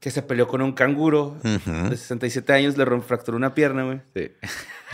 que 0.00 0.10
se 0.10 0.22
peleó 0.22 0.48
con 0.48 0.62
un 0.62 0.72
canguro 0.72 1.36
Ujú. 1.44 1.88
de 1.90 1.96
67 1.96 2.52
años, 2.52 2.76
le 2.76 2.84
fracturó 3.02 3.36
una 3.36 3.54
pierna, 3.54 3.84
güey. 3.84 4.00
Sí. 4.14 4.30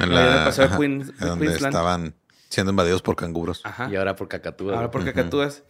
En 0.00 0.10
Queens- 0.10 1.12
donde 1.18 1.46
Queensland. 1.46 1.72
estaban 1.74 2.14
siendo 2.54 2.70
invadidos 2.70 3.02
por 3.02 3.16
canguros. 3.16 3.60
Ajá. 3.64 3.88
Y 3.90 3.96
ahora 3.96 4.16
por 4.16 4.28
cacatúa. 4.28 4.74
Ahora 4.76 4.90
por 4.90 5.04
cacatúas. 5.04 5.62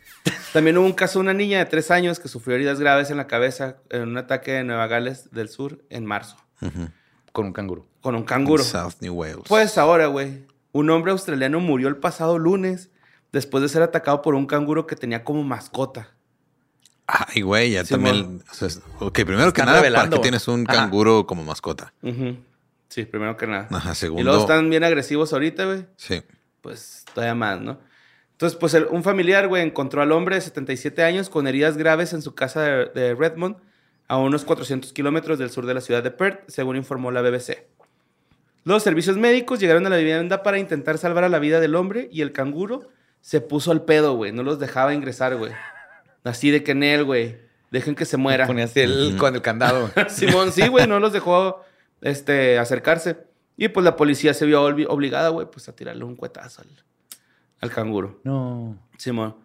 También 0.53 0.79
hubo 0.79 0.87
un 0.87 0.93
caso 0.93 1.19
de 1.19 1.23
una 1.25 1.35
niña 1.35 1.59
de 1.59 1.65
tres 1.65 1.91
años 1.91 2.21
que 2.21 2.29
sufrió 2.29 2.55
heridas 2.57 2.79
graves 2.79 3.11
en 3.11 3.17
la 3.17 3.27
cabeza 3.27 3.77
en 3.91 4.03
un 4.03 4.17
ataque 4.19 4.59
en 4.59 4.67
Nueva 4.69 4.87
Gales 4.87 5.31
del 5.33 5.49
Sur 5.49 5.83
en 5.91 6.07
marzo. 6.07 6.37
Ujú. 6.61 6.89
Con 7.33 7.47
un 7.47 7.53
canguro. 7.53 7.87
Con 8.01 8.15
un 8.15 8.23
canguro. 8.23 8.63
South 8.63 8.95
New 9.01 9.15
Wales. 9.15 9.45
Pues 9.49 9.77
ahora, 9.79 10.07
güey. 10.07 10.47
Un 10.73 10.91
hombre 10.91 11.13
australiano 11.13 11.59
murió 11.61 11.89
el 11.89 11.97
pasado 11.97 12.39
lunes 12.39 12.91
después 13.33 13.63
de 13.63 13.69
ser 13.69 13.83
atacado 13.83 14.23
por 14.23 14.35
un 14.35 14.47
canguro 14.47 14.87
que 14.87 14.97
tenía 14.97 15.25
como 15.25 15.43
mascota. 15.43 16.11
Ay, 17.07 17.43
güey, 17.43 17.73
ya 17.73 17.85
también. 17.85 18.43
o 18.51 18.55
sea, 18.55 18.69
ok, 19.01 19.13
primero 19.25 19.53
que 19.53 19.63
nada, 19.63 19.83
¿para 19.83 20.09
qué 20.09 20.19
tienes 20.21 20.49
un 20.49 20.65
Ajá. 20.69 20.79
canguro 20.81 21.27
como 21.27 21.45
mascota? 21.45 21.93
Ujú. 22.03 22.39
Sí, 22.89 23.05
primero 23.05 23.37
que 23.37 23.47
nada. 23.47 23.69
Ajá, 23.71 23.95
segundo. 23.95 24.21
Y 24.23 24.25
luego 24.25 24.41
están 24.41 24.71
bien 24.71 24.85
agresivos 24.85 25.33
ahorita, 25.33 25.65
güey. 25.67 25.87
Sí. 25.97 26.23
Pues 26.65 27.05
todavía 27.15 27.35
más, 27.37 27.61
¿no? 27.61 27.79
Entonces, 28.33 28.59
pues 28.59 28.75
el- 28.75 28.87
un 28.87 29.05
familiar, 29.05 29.47
güey, 29.47 29.63
encontró 29.63 30.03
al 30.03 30.11
hombre 30.11 30.35
de 30.35 30.41
77 30.41 31.05
años 31.05 31.31
con 31.31 31.47
heridas 31.47 31.77
graves 31.77 32.13
en 32.13 32.23
su 32.23 32.35
casa 32.35 32.63
de, 32.63 32.87
de 32.87 33.15
Redmond, 33.15 33.57
a 34.09 34.17
unos 34.17 34.45
400 34.45 34.93
kilómetros 34.93 35.39
del 35.39 35.51
sur 35.51 35.67
de 35.67 35.75
la 35.75 35.81
ciudad 35.81 36.03
de 36.03 36.11
Perth, 36.11 36.41
según 36.49 36.75
informó 36.77 37.11
la 37.13 37.23
BBC. 37.23 37.67
Los 38.65 38.83
servicios 38.83 39.17
médicos 39.17 39.61
llegaron 39.61 39.87
a 39.87 39.91
la 39.91 39.97
vivienda 39.99 40.43
para 40.43 40.59
intentar 40.59 40.99
salvar 40.99 41.23
a 41.25 41.29
la 41.29 41.39
vida 41.39 41.61
del 41.61 41.75
hombre 41.77 42.09
y 42.11 42.23
el 42.23 42.33
canguro 42.33 42.89
se 43.21 43.41
puso 43.41 43.71
al 43.71 43.85
pedo, 43.85 44.15
güey. 44.17 44.33
No 44.33 44.43
los 44.43 44.59
dejaba 44.59 44.95
ingresar, 44.95 45.37
güey. 45.37 45.53
Así 46.25 46.51
de 46.51 46.63
que 46.65 46.73
en 46.73 46.83
él, 46.83 47.05
güey. 47.05 47.39
Dejen 47.71 47.95
que 47.95 48.05
se 48.05 48.17
muera. 48.17 48.47
Ponía 48.47 48.65
así 48.65 48.81
el, 48.81 49.17
con 49.19 49.35
el 49.35 49.43
candado. 49.43 49.91
Simón, 50.09 50.53
sí, 50.53 50.69
güey, 50.69 50.87
no 50.87 50.99
los 51.01 51.13
dejó 51.13 51.63
este, 52.01 52.59
acercarse. 52.59 53.17
Y 53.57 53.69
pues 53.69 53.85
la 53.85 53.97
policía 53.97 54.35
se 54.35 54.47
vio 54.47 54.69
obli- 54.69 54.87
obligada, 54.89 55.29
güey, 55.29 55.47
pues 55.51 55.69
a 55.69 55.77
tirarle 55.77 56.05
un 56.05 56.17
cuetazo 56.17 56.63
al, 56.63 56.69
al 57.61 57.71
canguro. 57.71 58.21
no. 58.25 58.77
Simón. 58.99 59.37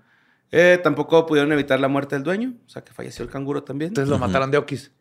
Eh, 0.52 0.80
tampoco 0.82 1.28
pudieron 1.28 1.52
evitar 1.52 1.80
la 1.80 1.88
muerte 1.88 2.15
del 2.15 2.24
dueño, 2.24 2.54
o 2.65 2.69
sea 2.69 2.84
que 2.84 2.91
falleció 2.91 3.24
el 3.24 3.30
canguro 3.30 3.62
también. 3.63 3.89
Entonces 3.89 4.10
lo 4.10 4.17
mataron 4.17 4.50
de 4.50 4.58
Okis. 4.58 4.91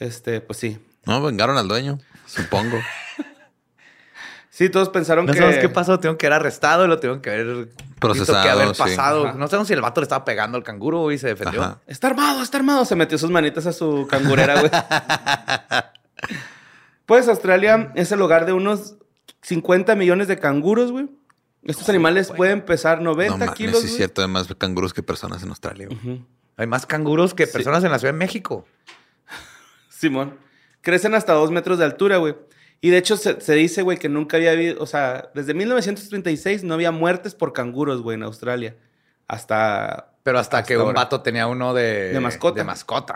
Este, 0.00 0.40
pues 0.40 0.58
sí. 0.58 0.84
No, 1.06 1.22
vengaron 1.22 1.56
al 1.56 1.68
dueño, 1.68 1.98
supongo. 2.26 2.78
Sí, 4.50 4.70
todos 4.70 4.88
pensaron 4.90 5.26
No 5.26 5.32
que. 5.32 5.38
sabemos 5.40 5.60
qué 5.60 5.68
pasó. 5.68 5.98
Tengo 5.98 6.16
que 6.16 6.26
haber 6.26 6.38
arrestado, 6.38 6.86
lo 6.86 7.00
tengo 7.00 7.20
que 7.20 7.28
haber 7.28 7.70
Procesado, 7.98 8.38
visto 8.38 8.42
que 8.44 8.48
haber 8.50 8.76
pasado. 8.76 9.32
No 9.32 9.48
sabemos 9.48 9.66
si 9.66 9.74
el 9.74 9.80
vato 9.80 10.00
le 10.00 10.04
estaba 10.04 10.24
pegando 10.24 10.56
al 10.56 10.62
canguro 10.62 11.10
y 11.10 11.18
se 11.18 11.26
defendió. 11.26 11.60
Ajá. 11.60 11.80
Está 11.88 12.06
armado, 12.06 12.40
está 12.40 12.58
armado. 12.58 12.84
Se 12.84 12.94
metió 12.94 13.18
sus 13.18 13.30
manitas 13.32 13.66
a 13.66 13.72
su 13.72 14.06
cangurera, 14.08 14.60
güey. 14.60 14.70
pues 17.06 17.28
Australia 17.28 17.92
es 17.94 18.12
el 18.12 18.20
hogar 18.22 18.46
de 18.46 18.52
unos 18.52 18.96
50 19.42 19.94
millones 19.94 20.28
de 20.28 20.38
canguros, 20.38 20.92
güey. 20.92 21.08
Estos 21.62 21.88
animales 21.88 22.30
pueden 22.30 22.62
pesar 22.62 23.00
90 23.00 23.46
no 23.46 23.54
kilos. 23.54 23.80
sí 23.80 23.86
es 23.86 23.96
cierto, 23.96 24.22
hay 24.22 24.28
más 24.28 24.52
canguros 24.54 24.92
que 24.92 25.02
personas 25.02 25.42
en 25.42 25.48
Australia. 25.48 25.88
güey. 25.88 26.24
Hay 26.56 26.66
más 26.66 26.86
canguros 26.86 27.34
que 27.34 27.46
personas 27.46 27.82
en 27.84 27.90
la 27.90 27.98
Ciudad 27.98 28.12
de 28.12 28.18
México. 28.18 28.66
Simón. 29.88 30.38
Crecen 30.82 31.14
hasta 31.14 31.32
dos 31.32 31.50
metros 31.50 31.78
de 31.78 31.86
altura, 31.86 32.18
güey. 32.18 32.36
Y 32.80 32.90
de 32.90 32.98
hecho 32.98 33.16
se, 33.16 33.40
se 33.40 33.54
dice, 33.54 33.80
güey, 33.80 33.96
que 33.96 34.10
nunca 34.10 34.36
había 34.36 34.50
habido, 34.50 34.82
o 34.82 34.86
sea, 34.86 35.30
desde 35.34 35.54
1936 35.54 36.64
no 36.64 36.74
había 36.74 36.90
muertes 36.90 37.34
por 37.34 37.54
canguros, 37.54 38.02
güey, 38.02 38.16
en 38.16 38.22
Australia. 38.24 38.76
Hasta... 39.26 40.12
Pero 40.22 40.38
hasta, 40.38 40.58
Hasta 40.58 40.68
que 40.68 40.76
un 40.78 40.92
vato 40.92 41.22
tenía 41.22 41.46
uno 41.46 41.72
de... 41.72 42.12
De 42.12 42.20
mascota. 42.20 42.58
De 42.58 42.64
mascota. 42.64 43.14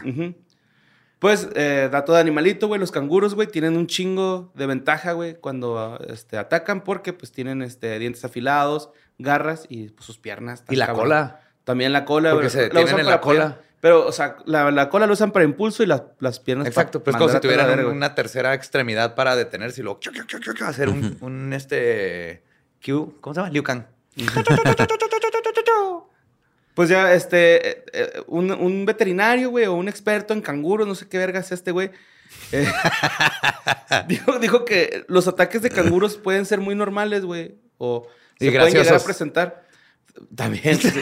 Pues, 1.19 1.49
eh, 1.55 1.89
dato 1.91 2.13
de 2.13 2.21
animalito, 2.21 2.69
güey, 2.69 2.81
los 2.81 2.93
canguros, 2.93 3.35
güey, 3.35 3.49
tienen 3.49 3.77
un 3.77 3.89
chingo 3.89 4.53
de 4.55 4.67
ventaja, 4.67 5.13
güey, 5.13 5.35
cuando 5.35 5.99
este, 6.09 6.39
atacan 6.39 6.85
porque, 6.85 7.13
pues, 7.13 7.33
tienen 7.33 7.63
este, 7.63 7.99
dientes 7.99 8.25
afilados, 8.25 8.91
garras 9.19 9.67
y 9.69 9.89
pues, 9.89 10.07
sus 10.07 10.19
piernas. 10.19 10.63
Y 10.69 10.77
la 10.77 10.87
cabrón. 10.87 11.05
cola. 11.05 11.41
También 11.65 11.93
la 11.93 12.05
cola, 12.05 12.31
Porque 12.31 12.47
güey. 12.47 12.51
se 12.51 12.63
detienen 12.63 12.85
usan 12.85 13.01
en 13.01 13.07
la 13.07 13.21
cola. 13.21 13.59
Pero, 13.81 14.07
o 14.07 14.13
sea, 14.13 14.37
la, 14.45 14.71
la 14.71 14.89
cola 14.89 15.07
la 15.07 15.13
usan 15.13 15.31
para 15.31 15.45
impulso 15.45 15.83
y 15.83 15.87
las, 15.87 16.03
las 16.19 16.41
piernas 16.41 16.67
Exacto, 16.67 17.03
pues 17.03 17.17
como 17.17 17.29
si 17.29 17.35
la 17.35 17.41
tuvieran 17.41 17.87
una 17.87 18.15
tercera 18.15 18.55
extremidad 18.55 19.15
para 19.15 19.37
detenerse 19.37 19.81
y 19.81 19.85
luego 19.85 20.01
hacer 20.67 20.89
un, 20.89 21.17
un, 21.21 21.53
este 21.53 22.43
Q, 22.85 23.19
¿cómo 23.21 23.35
se 23.35 23.41
llama? 23.41 23.53
Liu 23.53 23.63
Kang. 23.63 23.85
Pues 26.79 26.91
ya, 26.91 27.13
este, 27.13 27.71
eh, 27.71 27.85
eh, 27.93 28.23
un, 28.29 28.53
un 28.53 28.87
veterinario, 28.87 29.51
güey, 29.51 29.67
o 29.67 29.75
un 29.75 29.89
experto 29.89 30.33
en 30.33 30.41
canguros, 30.41 30.87
no 30.87 30.95
sé 30.95 31.09
qué 31.09 31.19
verga 31.19 31.41
es 31.41 31.51
este, 31.51 31.73
güey. 31.73 31.91
eh, 32.53 32.69
dijo, 34.07 34.39
dijo 34.39 34.65
que 34.65 35.05
los 35.09 35.27
ataques 35.27 35.61
de 35.61 35.71
canguros 35.71 36.17
pueden 36.17 36.47
ser 36.47 36.61
muy 36.61 36.77
normales, 36.77 37.25
güey. 37.25 37.57
O 37.79 38.07
Y 38.39 38.45
se 38.45 38.53
pueden 38.53 38.73
llegar 38.75 38.95
a 38.95 39.01
presentar. 39.01 39.67
También. 40.37 40.79
sí. 40.79 40.93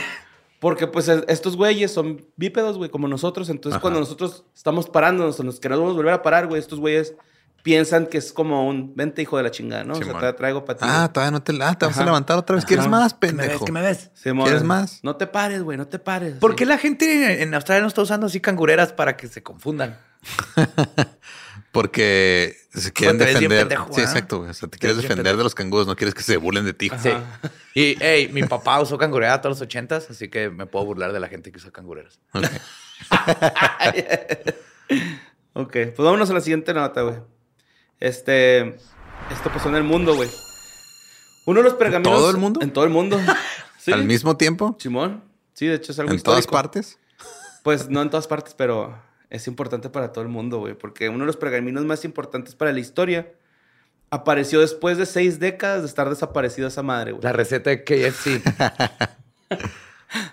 Porque, 0.61 0.87
pues, 0.87 1.09
es- 1.09 1.25
estos 1.29 1.59
güeyes 1.59 1.93
son 1.93 2.25
bípedos, 2.37 2.79
güey, 2.79 2.89
como 2.89 3.07
nosotros. 3.07 3.51
Entonces, 3.51 3.75
Ajá. 3.77 3.83
cuando 3.83 4.01
nosotros 4.01 4.45
estamos 4.55 4.89
parándonos 4.89 5.39
o 5.39 5.43
nos 5.43 5.61
queremos 5.61 5.95
volver 5.95 6.15
a 6.15 6.23
parar, 6.23 6.47
güey, 6.47 6.59
estos 6.59 6.81
güeyes 6.81 7.15
piensan 7.67 8.07
que 8.07 8.19
es 8.19 8.33
como 8.33 8.69
un 8.69 8.95
vente, 8.95 9.23
hijo 9.23 9.37
de 9.37 9.43
la 9.43 9.51
chingada, 9.51 9.83
¿no? 9.83 9.95
o 9.95 9.97
sea, 10.01 10.17
te 10.21 10.33
traigo 10.35 10.65
para 10.65 10.79
ti. 10.79 10.85
Ah, 10.89 11.11
todavía 11.13 11.33
no 11.33 11.43
te, 11.43 11.53
ah, 11.61 11.75
te 11.77 11.85
vas 11.85 11.97
a 11.97 11.99
Ajá. 11.99 12.05
levantar 12.05 12.39
otra 12.39 12.55
vez. 12.55 12.65
¿Quieres 12.65 12.85
Ajá. 12.87 12.91
más, 12.91 13.13
¿Qué 13.15 13.27
me 13.27 13.33
ves? 13.33 13.43
pendejo? 13.49 13.65
¿Qué 13.65 13.73
me 13.73 13.83
ves? 13.83 14.11
¿Quieres 14.23 14.63
más? 14.63 15.01
No 15.03 15.17
te 15.17 15.27
pares, 15.27 15.65
güey, 15.65 15.77
no 15.77 15.89
te 15.89 15.99
pares. 15.99 16.35
¿Por 16.37 16.53
Sí. 16.53 16.57
qué 16.59 16.65
la 16.67 16.79
gente 16.79 17.43
en 17.43 17.53
Australia 17.55 17.83
no 17.83 17.89
está 17.89 18.03
usando 18.03 18.29
así 18.29 18.39
cangureras 18.41 18.93
para 18.93 19.17
que 19.17 19.27
se 19.27 19.43
confundan? 19.43 19.99
Porque 21.73 22.57
se 22.73 22.93
quieren 22.93 23.19
bien 23.19 23.33
defender. 23.35 23.59
pendejo, 23.69 23.89
sí, 23.93 24.01
¿ah? 24.01 24.05
exacto. 24.05 24.39
güey. 24.39 24.51
O 24.51 24.55
sea, 24.55 24.69
te 24.69 24.77
Te 24.77 24.79
quieres 24.79 24.97
defender 24.97 25.17
pendejo. 25.25 25.37
de 25.39 25.43
los 25.43 25.55
canguros, 25.55 25.87
no 25.87 25.97
quieres 25.97 26.15
que 26.15 26.23
se 26.23 26.37
burlen 26.37 26.65
de 26.65 26.73
ti. 26.73 26.91
Sí. 27.03 27.11
Y, 27.75 27.95
hey, 28.01 28.31
mi 28.33 28.43
papá 28.45 28.81
usó 28.81 28.97
cangurera 28.97 29.43
todos 29.43 29.57
los 29.59 29.61
ochentas, 29.63 30.09
así 30.09 30.29
que 30.31 30.49
me 30.49 30.65
puedo 30.65 30.87
burlar 30.87 31.13
de 31.13 31.21
la 31.21 31.29
gente 31.29 31.53
que 31.53 31.59
usa 31.59 31.71
cangureras. 31.73 32.19
Ok. 32.33 32.45
Ok, 35.59 35.73
pues 35.73 35.97
vámonos 35.99 36.29
a 36.31 36.35
la 36.35 36.41
siguiente 36.43 36.75
nota, 36.75 37.01
güey. 37.03 37.17
Este, 38.01 38.77
esto 39.31 39.51
pasó 39.53 39.69
en 39.69 39.77
el 39.77 39.85
mundo, 39.85 40.15
güey. 40.15 40.29
Uno 41.47 41.61
de 41.61 41.65
los 41.65 41.75
pergaminos. 41.75 42.13
todo 42.13 42.31
el 42.31 42.37
mundo? 42.37 42.61
En 42.63 42.73
todo 42.73 42.85
el 42.85 42.91
mundo. 42.91 43.19
Sí. 43.79 43.93
¿Al 43.93 44.03
mismo 44.03 44.37
tiempo? 44.37 44.75
Simón. 44.81 45.23
Sí, 45.53 45.69
de 45.69 45.77
hecho 45.77 45.93
es 45.93 45.99
algo 46.01 46.13
¿En 46.13 46.21
todas 46.21 46.49
partes? 46.49 46.99
Pues 47.63 47.89
no 47.89 48.03
en 48.03 48.11
todas 48.11 48.27
partes, 48.27 48.53
pero 48.53 49.01
es 49.31 49.47
importante 49.47 49.91
para 49.91 50.11
todo 50.11 50.23
el 50.23 50.29
mundo, 50.29 50.59
güey. 50.59 50.75
Porque 50.75 51.09
uno 51.09 51.21
de 51.21 51.27
los 51.27 51.37
pergaminos 51.37 51.85
más 51.85 52.05
importantes 52.05 52.57
para 52.57 52.73
la 52.73 52.81
historia 52.81 53.33
apareció 54.11 54.59
después 54.59 54.99
de 54.99 55.07
seis 55.07 55.39
décadas 55.39 55.83
de 55.83 55.87
estar 55.87 56.11
desaparecido 56.11 56.67
esa 56.67 56.83
madre, 56.83 57.13
güey. 57.13 57.23
La 57.23 57.33
receta 57.33 57.71
de 57.71 57.85
KFC. 57.85 58.43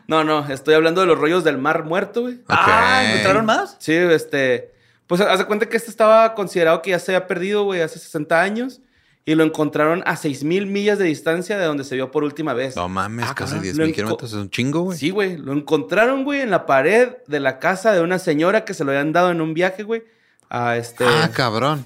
No, 0.07 0.23
no, 0.23 0.47
estoy 0.49 0.75
hablando 0.75 1.01
de 1.01 1.07
los 1.07 1.17
rollos 1.17 1.43
del 1.43 1.57
mar 1.57 1.83
muerto, 1.83 2.21
güey. 2.21 2.41
Ah. 2.47 3.03
¿encontraron 3.07 3.45
más? 3.45 3.75
Sí, 3.79 3.93
este. 3.93 4.72
Pues 5.07 5.21
haz 5.21 5.39
de 5.39 5.45
cuenta 5.45 5.67
que 5.67 5.77
este 5.77 5.89
estaba 5.89 6.33
considerado 6.33 6.81
que 6.81 6.91
ya 6.91 6.99
se 6.99 7.13
había 7.15 7.27
perdido, 7.27 7.63
güey, 7.63 7.81
hace 7.81 7.99
60 7.99 8.41
años. 8.41 8.81
Y 9.25 9.35
lo 9.35 9.45
encontraron 9.45 10.03
a 10.05 10.17
6.000 10.17 10.65
millas 10.65 10.99
de 10.99 11.05
distancia 11.05 11.57
de 11.57 11.63
donde 11.65 11.85
se 11.85 11.95
vio 11.95 12.11
por 12.11 12.25
última 12.25 12.53
vez. 12.53 12.75
No 12.75 12.89
mames, 12.89 13.25
Ah, 13.29 13.33
casi 13.33 13.51
cabrón. 13.53 13.63
10 13.63 13.77
Lo 13.77 13.83
mil 13.85 13.91
enco- 13.93 13.95
kilómetros. 13.95 14.31
Es 14.33 14.37
un 14.37 14.49
chingo, 14.49 14.81
güey. 14.81 14.97
Sí, 14.97 15.11
güey. 15.11 15.37
Lo 15.37 15.53
encontraron, 15.53 16.25
güey, 16.25 16.41
en 16.41 16.49
la 16.51 16.65
pared 16.65 17.13
de 17.27 17.39
la 17.39 17.57
casa 17.59 17.93
de 17.93 18.01
una 18.01 18.19
señora 18.19 18.65
que 18.65 18.73
se 18.73 18.83
lo 18.83 18.91
habían 18.91 19.13
dado 19.13 19.31
en 19.31 19.39
un 19.39 19.53
viaje, 19.53 19.83
güey. 19.83 20.03
A 20.49 20.75
este. 20.75 21.05
Ah, 21.07 21.31
cabrón. 21.33 21.85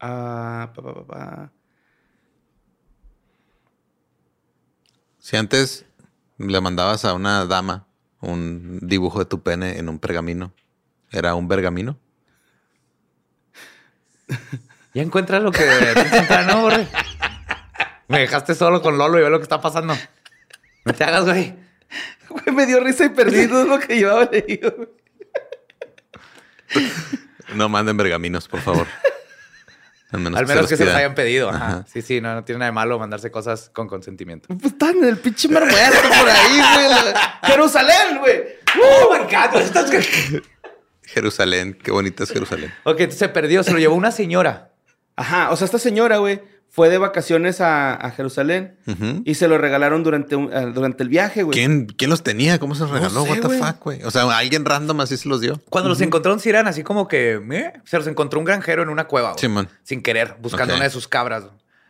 a. 0.00 0.72
pa, 0.74 0.82
pa, 0.82 0.94
pa, 0.94 1.06
pa. 1.06 1.52
Si 5.18 5.36
antes 5.36 5.84
le 6.38 6.60
mandabas 6.60 7.04
a 7.04 7.14
una 7.14 7.44
dama 7.46 7.86
un 8.20 8.78
dibujo 8.82 9.18
de 9.18 9.24
tu 9.26 9.42
pene 9.42 9.78
en 9.78 9.88
un 9.88 9.98
pergamino, 9.98 10.52
¿era 11.12 11.34
un 11.34 11.48
pergamino? 11.48 11.98
Ya 14.94 15.00
encuentras 15.00 15.42
lo 15.42 15.50
que 15.50 15.64
encontrar, 15.64 16.44
¿no, 16.46 16.60
borre? 16.60 16.86
Me 18.08 18.18
dejaste 18.20 18.54
solo 18.54 18.82
con 18.82 18.98
Lolo 18.98 19.18
y 19.18 19.22
ve 19.22 19.30
lo 19.30 19.38
que 19.38 19.44
está 19.44 19.58
pasando. 19.58 19.96
No 20.84 20.92
te 20.92 21.02
hagas, 21.02 21.24
güey. 21.24 21.54
Güey, 22.28 22.54
me 22.54 22.66
dio 22.66 22.78
risa 22.78 23.06
y 23.06 23.08
perdí 23.08 23.48
todo 23.48 23.64
lo 23.64 23.78
que 23.80 23.96
llevaba 23.96 24.28
leído, 24.30 24.70
güey. 24.76 24.88
No 27.54 27.70
manden 27.70 27.96
pergaminos, 27.96 28.48
por 28.48 28.60
favor. 28.60 28.86
Al 30.10 30.20
menos, 30.20 30.38
Al 30.40 30.46
menos 30.46 30.68
que 30.68 30.76
se 30.76 30.84
los 30.84 30.94
hayan 30.94 31.14
pedido. 31.14 31.48
Ajá. 31.48 31.66
Ajá. 31.66 31.84
Sí, 31.90 32.02
sí, 32.02 32.20
no, 32.20 32.34
no 32.34 32.44
tiene 32.44 32.58
nada 32.58 32.70
de 32.70 32.72
malo 32.74 32.98
mandarse 32.98 33.30
cosas 33.30 33.70
con 33.72 33.88
consentimiento. 33.88 34.48
Pues 34.48 34.72
están 34.72 34.98
en 34.98 35.04
el 35.04 35.16
pinche 35.16 35.48
mar 35.48 35.64
muerto 35.64 36.08
por 36.08 36.28
ahí, 36.28 36.60
güey. 36.74 37.14
Jerusalén, 37.44 38.18
güey. 38.18 38.42
¡Oh, 38.78 39.14
my 39.14 39.20
God! 39.24 40.42
Jerusalén, 41.12 41.78
qué 41.82 41.90
bonita 41.90 42.24
es 42.24 42.30
Jerusalén. 42.30 42.72
ok, 42.84 43.00
entonces 43.00 43.18
se 43.18 43.28
perdió. 43.28 43.62
Se 43.62 43.72
lo 43.72 43.78
llevó 43.78 43.94
una 43.94 44.10
señora. 44.12 44.70
Ajá, 45.16 45.50
o 45.50 45.56
sea, 45.56 45.64
esta 45.66 45.78
señora, 45.78 46.16
güey, 46.18 46.40
fue 46.70 46.88
de 46.88 46.96
vacaciones 46.96 47.60
a, 47.60 47.92
a 47.94 48.10
Jerusalén 48.12 48.78
y 49.26 49.34
se 49.34 49.46
lo 49.46 49.58
regalaron 49.58 50.02
durante, 50.02 50.36
un- 50.36 50.50
eh, 50.50 50.72
durante 50.74 51.02
el 51.02 51.10
viaje, 51.10 51.42
güey. 51.42 51.52
¿Quién, 51.54 51.84
¿Quién 51.86 52.08
los 52.08 52.22
tenía? 52.22 52.58
¿Cómo 52.58 52.74
se 52.74 52.80
los 52.82 52.90
regaló? 52.90 53.24
sé, 53.24 53.30
What 53.30 53.40
the 53.40 53.46
güey. 53.48 53.58
fuck, 53.58 53.82
güey? 53.84 54.02
O 54.04 54.10
sea, 54.10 54.22
alguien 54.38 54.64
random 54.64 55.00
así 55.02 55.18
se 55.18 55.28
los 55.28 55.42
dio. 55.42 55.60
Cuando 55.68 55.90
los 55.90 56.00
encontraron, 56.00 56.40
sí 56.40 56.48
eran 56.48 56.66
así 56.66 56.82
como 56.82 57.08
que... 57.08 57.42
¿eh? 57.50 57.72
Se 57.84 57.98
los 57.98 58.06
encontró 58.06 58.38
un 58.38 58.46
granjero 58.46 58.82
en 58.82 58.88
una 58.88 59.04
cueva. 59.06 59.32
güey. 59.32 59.40
Simón. 59.40 59.68
Sin 59.82 60.02
querer, 60.02 60.36
buscando 60.40 60.74
una 60.74 60.84
de 60.84 60.90
sus 60.90 61.08
cabras. 61.08 61.44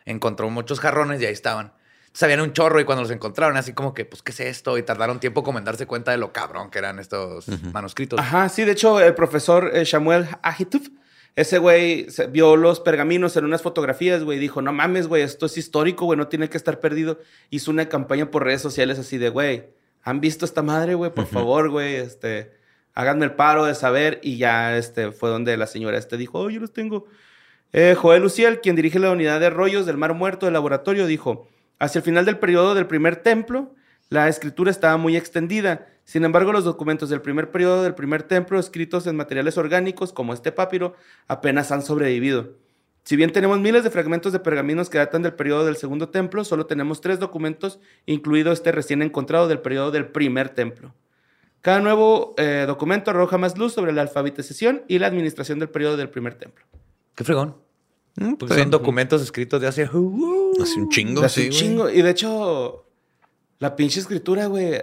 Encontró 0.05 0.51
muchos 0.51 0.81
jarrones 0.81 1.23
y 1.23 1.27
ahí 1.27 1.33
estaban. 1.33 1.73
Sabían 2.15 2.41
un 2.43 2.53
chorro 2.53 2.79
y 2.79 2.85
cuando 2.85 3.03
los 3.03 3.11
encontraron, 3.11 3.57
así 3.57 3.73
como 3.73 3.95
que, 3.95 4.05
pues, 4.05 4.23
¿qué 4.23 4.33
es 4.33 4.41
esto? 4.41 4.77
Y 4.77 4.83
tardaron 4.83 5.19
tiempo 5.19 5.43
como 5.43 5.59
en 5.59 5.65
darse 5.65 5.87
cuenta 5.87 6.11
de 6.11 6.19
lo 6.19 6.33
cabrón 6.33 6.71
que 6.71 6.79
eran 6.79 6.99
estos 6.99 7.47
manuscritos. 7.73 8.21
Ajá, 8.21 8.49
sí, 8.51 8.65
de 8.65 8.73
hecho, 8.73 9.01
el 9.01 9.15
profesor 9.15 9.71
eh, 9.73 9.87
Samuel 9.87 10.27
Ahituf, 10.43 10.89
ese 11.37 11.57
güey 11.57 12.11
se- 12.11 12.27
vio 12.27 12.57
los 12.57 12.81
pergaminos 12.81 13.35
en 13.39 13.47
unas 13.47 13.63
fotografías, 13.63 14.25
güey, 14.25 14.37
y 14.37 14.41
dijo, 14.43 14.61
no 14.61 14.73
mames, 14.75 15.07
güey, 15.09 15.23
esto 15.23 15.47
es 15.47 15.57
histórico, 15.57 16.05
güey, 16.05 16.19
no 16.19 16.29
tiene 16.29 16.51
que 16.51 16.59
estar 16.59 16.81
perdido. 16.81 17.19
Hizo 17.49 17.71
una 17.71 17.89
campaña 17.89 18.31
por 18.31 18.45
redes 18.45 18.61
sociales 18.61 18.99
así 18.99 19.17
de, 19.17 19.31
güey, 19.31 19.65
¿han 20.03 20.21
visto 20.21 20.45
esta 20.45 20.61
madre, 20.61 20.95
güey? 20.95 21.11
Por 21.15 21.27
favor, 21.27 21.71
güey, 21.71 21.95
este, 21.95 22.53
háganme 22.93 23.25
el 23.25 23.33
paro 23.33 23.65
de 23.65 23.75
saber. 23.75 24.21
Y 24.23 24.37
ya, 24.37 24.77
este, 24.77 25.13
fue 25.13 25.31
donde 25.31 25.57
la 25.57 25.67
señora 25.67 25.97
este 25.97 26.19
dijo, 26.19 26.41
oh, 26.41 26.51
yo 26.51 26.61
los 26.61 26.75
tengo. 26.75 27.07
Eh, 27.73 27.97
Joel 27.99 28.21
Luciel, 28.21 28.61
quien 28.61 28.77
dirige 28.77 28.99
la 28.99 29.11
unidad 29.13 29.41
de 29.41 29.49
rollos 29.49 29.87
del 29.87 29.97
Mar 29.97 30.13
Muerto 30.13 30.45
del 30.45 30.53
laboratorio, 30.53 31.07
dijo, 31.07 31.49
hacia 31.83 31.99
el 31.99 32.05
final 32.05 32.25
del 32.25 32.39
periodo 32.39 32.77
del 32.77 32.87
primer 32.87 33.17
templo, 33.17 33.75
la 34.09 34.29
escritura 34.29 34.71
estaba 34.71 34.97
muy 34.99 35.17
extendida. 35.17 35.89
Sin 36.05 36.25
embargo, 36.25 36.53
los 36.53 36.63
documentos 36.63 37.11
del 37.11 37.23
primer 37.23 37.51
periodo 37.51 37.83
del 37.83 37.97
primer 37.97 38.23
templo, 38.23 38.61
escritos 38.61 39.05
en 39.09 39.17
materiales 39.17 39.59
orgánicos 39.59 40.13
como 40.13 40.33
este 40.33 40.53
papiro, 40.53 40.95
apenas 41.27 41.73
han 41.73 41.83
sobrevivido. 41.83 42.55
Si 43.03 43.17
bien 43.17 43.33
tenemos 43.33 43.59
miles 43.59 43.83
de 43.83 43.91
fragmentos 43.91 44.33
de 44.33 44.39
pergaminos 44.39 44.91
que 44.91 44.99
datan 44.99 45.23
del 45.23 45.35
periodo 45.35 45.65
del 45.65 45.75
segundo 45.75 46.09
templo, 46.09 46.45
solo 46.45 46.67
tenemos 46.67 47.01
tres 47.01 47.19
documentos, 47.19 47.81
incluido 48.07 48.53
este 48.53 48.71
recién 48.71 49.03
encontrado 49.03 49.49
del 49.49 49.59
periodo 49.59 49.91
del 49.91 50.07
primer 50.07 50.51
templo. 50.51 50.95
Cada 51.63 51.81
nuevo 51.81 52.37
eh, 52.39 52.63
documento 52.65 53.11
arroja 53.11 53.39
más 53.39 53.59
luz 53.59 53.73
sobre 53.73 53.93
la 53.93 54.03
alfabetización 54.03 54.85
y 54.87 55.01
la 55.01 55.09
administración 55.09 55.59
del 55.59 55.69
periodo 55.69 55.97
del 55.97 56.11
primer 56.11 56.35
templo. 56.35 56.65
Qué 57.17 57.25
fregón. 57.25 57.57
Mm, 58.17 58.35
Porque 58.35 58.55
son 58.59 58.71
documentos 58.71 59.23
escritos 59.23 59.61
de 59.61 59.69
hace... 59.69 59.89
uh, 59.93 60.53
Hace 60.63 60.81
un 60.81 60.89
chingo, 60.91 61.21
De 61.21 61.27
hace 61.27 61.41
sí, 61.41 61.47
un 61.47 61.51
güey. 61.53 61.61
chingo. 61.61 61.91
Y 61.91 62.03
de 62.03 62.11
hecho, 62.11 62.87
la 63.59 63.75
pinche 63.75 64.01
escritura, 64.01 64.47
güey, 64.47 64.83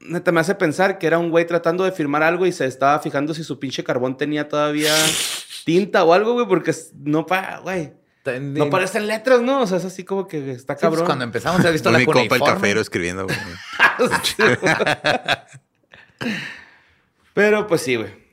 neta 0.00 0.32
me 0.32 0.40
hace 0.40 0.54
pensar 0.54 0.98
que 0.98 1.06
era 1.06 1.18
un 1.18 1.30
güey 1.30 1.46
tratando 1.46 1.84
de 1.84 1.92
firmar 1.92 2.22
algo 2.22 2.46
y 2.46 2.52
se 2.52 2.64
estaba 2.66 2.98
fijando 3.00 3.34
si 3.34 3.44
su 3.44 3.58
pinche 3.58 3.84
carbón 3.84 4.16
tenía 4.16 4.48
todavía 4.48 4.94
tinta 5.64 6.04
o 6.04 6.12
algo, 6.14 6.32
güey, 6.34 6.46
porque 6.46 6.74
no 6.94 7.26
para, 7.26 7.58
güey. 7.58 7.92
No 8.40 8.70
parecen 8.70 9.06
letras, 9.06 9.42
¿no? 9.42 9.60
O 9.60 9.66
sea, 9.66 9.76
es 9.76 9.84
así 9.84 10.02
como 10.02 10.26
que 10.26 10.38
está 10.52 10.72
Sí, 10.72 10.78
pues, 10.78 10.80
cabrón. 10.80 11.04
cuando 11.04 11.24
empezamos, 11.24 11.62
¿has 11.62 11.72
visto 11.72 11.90
la 11.90 11.98
Mi 11.98 12.06
compa 12.06 12.36
el 12.36 12.42
cafero 12.42 12.80
escribiendo, 12.80 13.24
güey. 13.26 13.36
Pero 17.34 17.66
pues 17.66 17.82
sí, 17.82 17.96
güey. 17.96 18.23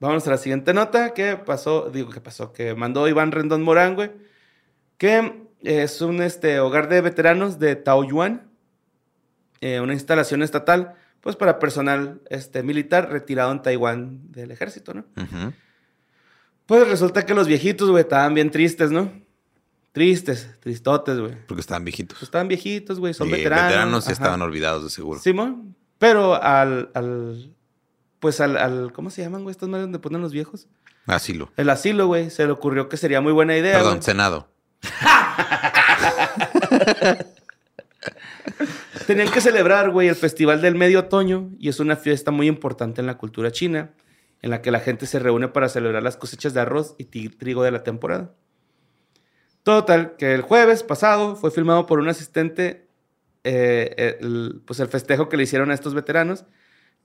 Vamos 0.00 0.26
a 0.26 0.30
la 0.30 0.38
siguiente 0.38 0.72
nota. 0.74 1.12
¿Qué 1.14 1.36
pasó? 1.36 1.90
Digo, 1.90 2.10
¿qué 2.10 2.20
pasó? 2.20 2.52
Que 2.52 2.74
mandó 2.74 3.08
Iván 3.08 3.32
Rendón 3.32 3.62
Morán, 3.62 3.94
güey. 3.94 4.10
Que 4.96 5.44
es 5.62 6.00
un 6.00 6.22
este, 6.22 6.60
hogar 6.60 6.88
de 6.88 7.00
veteranos 7.00 7.58
de 7.58 7.74
Taoyuan. 7.76 8.48
eh, 9.60 9.80
una 9.80 9.92
instalación 9.92 10.42
estatal, 10.44 10.94
pues 11.20 11.34
para 11.34 11.58
personal 11.58 12.20
este, 12.30 12.62
militar 12.62 13.10
retirado 13.10 13.50
en 13.50 13.60
Taiwán 13.60 14.30
del 14.30 14.52
ejército, 14.52 14.94
¿no? 14.94 15.04
Pues 16.66 16.86
resulta 16.88 17.26
que 17.26 17.34
los 17.34 17.48
viejitos, 17.48 17.90
güey, 17.90 18.02
estaban 18.02 18.34
bien 18.34 18.50
tristes, 18.52 18.90
¿no? 18.92 19.10
Tristes, 19.90 20.54
tristotes, 20.60 21.18
güey. 21.18 21.34
Porque 21.48 21.60
estaban 21.62 21.84
viejitos. 21.84 22.18
Pues 22.18 22.24
estaban 22.28 22.46
viejitos, 22.46 23.00
güey, 23.00 23.14
son 23.14 23.28
Y 23.28 23.32
veteranos. 23.32 23.66
veteranos 23.68 24.04
y 24.04 24.06
ajá. 24.06 24.12
estaban 24.12 24.42
olvidados 24.42 24.84
de 24.84 24.90
seguro. 24.90 25.18
Simón. 25.18 25.74
Pero 25.98 26.40
al, 26.40 26.90
al 26.94 27.52
pues 28.20 28.40
al, 28.40 28.56
al, 28.56 28.92
¿cómo 28.92 29.10
se 29.10 29.22
llaman, 29.22 29.42
güey? 29.42 29.52
Estas 29.52 29.68
madres 29.68 29.84
donde 29.84 29.98
ponen 29.98 30.20
los 30.20 30.32
viejos. 30.32 30.68
Asilo. 31.06 31.50
El 31.56 31.70
asilo, 31.70 32.06
güey. 32.06 32.30
Se 32.30 32.44
le 32.46 32.52
ocurrió 32.52 32.88
que 32.88 32.96
sería 32.96 33.20
muy 33.20 33.32
buena 33.32 33.56
idea. 33.56 33.74
Perdón, 33.74 33.94
güey. 33.94 34.02
Senado. 34.04 34.48
Tenían 39.06 39.30
que 39.30 39.40
celebrar, 39.40 39.90
güey, 39.90 40.08
el 40.08 40.14
Festival 40.16 40.60
del 40.60 40.74
Medio 40.74 41.00
Otoño 41.00 41.50
y 41.58 41.68
es 41.68 41.80
una 41.80 41.96
fiesta 41.96 42.30
muy 42.30 42.46
importante 42.46 43.00
en 43.00 43.06
la 43.06 43.16
cultura 43.16 43.50
china, 43.50 43.90
en 44.42 44.50
la 44.50 44.60
que 44.62 44.70
la 44.70 44.80
gente 44.80 45.06
se 45.06 45.18
reúne 45.18 45.48
para 45.48 45.68
celebrar 45.68 46.02
las 46.02 46.16
cosechas 46.16 46.54
de 46.54 46.60
arroz 46.60 46.94
y 46.98 47.04
trigo 47.30 47.62
de 47.62 47.70
la 47.70 47.82
temporada. 47.82 48.32
Total, 49.62 50.16
que 50.16 50.34
el 50.34 50.42
jueves 50.42 50.82
pasado 50.82 51.36
fue 51.36 51.50
filmado 51.50 51.86
por 51.86 51.98
un 52.00 52.08
asistente, 52.08 52.86
eh, 53.44 54.16
el- 54.20 54.62
pues 54.66 54.80
el 54.80 54.88
festejo 54.88 55.28
que 55.28 55.36
le 55.36 55.42
hicieron 55.44 55.70
a 55.70 55.74
estos 55.74 55.94
veteranos, 55.94 56.44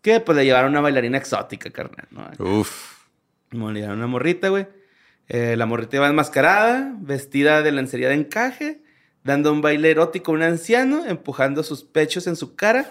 que 0.03 0.19
pues 0.19 0.37
le 0.37 0.45
llevaron 0.45 0.71
una 0.71 0.81
bailarina 0.81 1.17
exótica, 1.17 1.71
carnal, 1.71 2.07
¿no? 2.11 2.29
Uf. 2.59 3.05
Como 3.49 3.71
le 3.71 3.79
llevaron 3.79 3.99
una 3.99 4.07
morrita, 4.07 4.49
güey. 4.49 4.67
Eh, 5.29 5.55
la 5.55 5.65
morrita 5.65 5.95
iba 5.95 6.07
enmascarada, 6.09 6.93
vestida 6.99 7.61
de 7.63 7.71
lencería 7.71 8.09
de 8.09 8.15
encaje, 8.15 8.83
dando 9.23 9.53
un 9.53 9.61
baile 9.61 9.89
erótico 9.91 10.31
a 10.31 10.35
un 10.35 10.43
anciano, 10.43 11.05
empujando 11.05 11.63
sus 11.63 11.83
pechos 11.83 12.27
en 12.27 12.35
su 12.35 12.55
cara. 12.55 12.85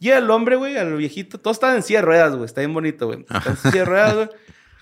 Y 0.00 0.10
el 0.10 0.28
hombre, 0.30 0.56
güey, 0.56 0.76
al 0.76 0.96
viejito, 0.96 1.38
todo 1.38 1.52
estaba 1.52 1.76
en 1.76 1.84
silla 1.84 2.00
de 2.00 2.06
ruedas, 2.06 2.32
güey. 2.32 2.44
Está 2.44 2.60
bien 2.60 2.74
bonito, 2.74 3.06
güey. 3.06 3.20
Está 3.30 3.50
en 3.50 3.56
silla 3.56 3.78
de 3.78 3.84
ruedas, 3.84 4.14
güey. 4.16 4.28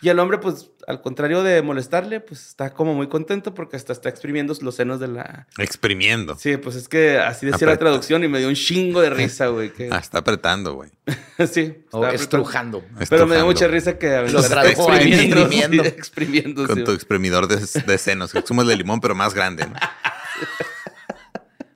Y 0.03 0.11
el 0.11 0.19
hombre, 0.19 0.39
pues, 0.39 0.71
al 0.87 1.01
contrario 1.01 1.43
de 1.43 1.63
molestarle, 1.63 2.21
pues 2.21 2.47
está 2.49 2.71
como 2.75 2.93
muy 2.95 3.09
contento 3.09 3.55
porque 3.55 3.77
hasta 3.77 3.93
está 3.95 4.09
exprimiendo 4.11 4.55
los 4.61 4.75
senos 4.75 5.01
de 5.01 5.09
la. 5.09 5.47
Exprimiendo. 5.59 6.37
Sí, 6.39 6.59
pues 6.59 6.77
es 6.77 6.87
que 6.89 7.19
así 7.19 7.47
decía 7.47 7.67
la 7.67 7.79
traducción 7.79 8.23
y 8.23 8.29
me 8.29 8.39
dio 8.39 8.49
un 8.49 8.55
chingo 8.55 9.01
de 9.01 9.09
risa, 9.11 9.47
güey. 9.49 9.73
que- 9.73 9.89
Ah, 9.91 9.99
está 9.99 10.19
apretando, 10.19 10.75
güey. 10.75 10.91
sí. 11.51 11.85
O 11.93 12.07
estrujando. 12.07 12.85
Pero 13.09 13.27
me 13.27 13.37
dio 13.37 13.47
mucha 13.47 13.67
risa 13.69 13.99
que 13.99 14.09
Lo 14.31 14.43
tradujo 14.43 14.91
a 14.91 14.97
exprimiendo, 14.97 15.41
exprimiendo. 15.41 15.83
sí, 15.85 15.89
exprimiendo, 15.89 16.67
Con 16.67 16.77
sí. 16.77 16.85
tu 16.85 16.93
exprimidor 16.93 17.49
de, 17.49 17.57
de 17.57 17.99
senos. 17.99 18.33
que 18.33 18.41
Es 18.41 18.45
como 18.45 18.63
el 18.63 18.69
de 18.69 18.77
limón, 18.77 19.01
pero 19.01 19.15
más 19.15 19.33
grande. 19.35 19.67
¿no? 19.67 19.75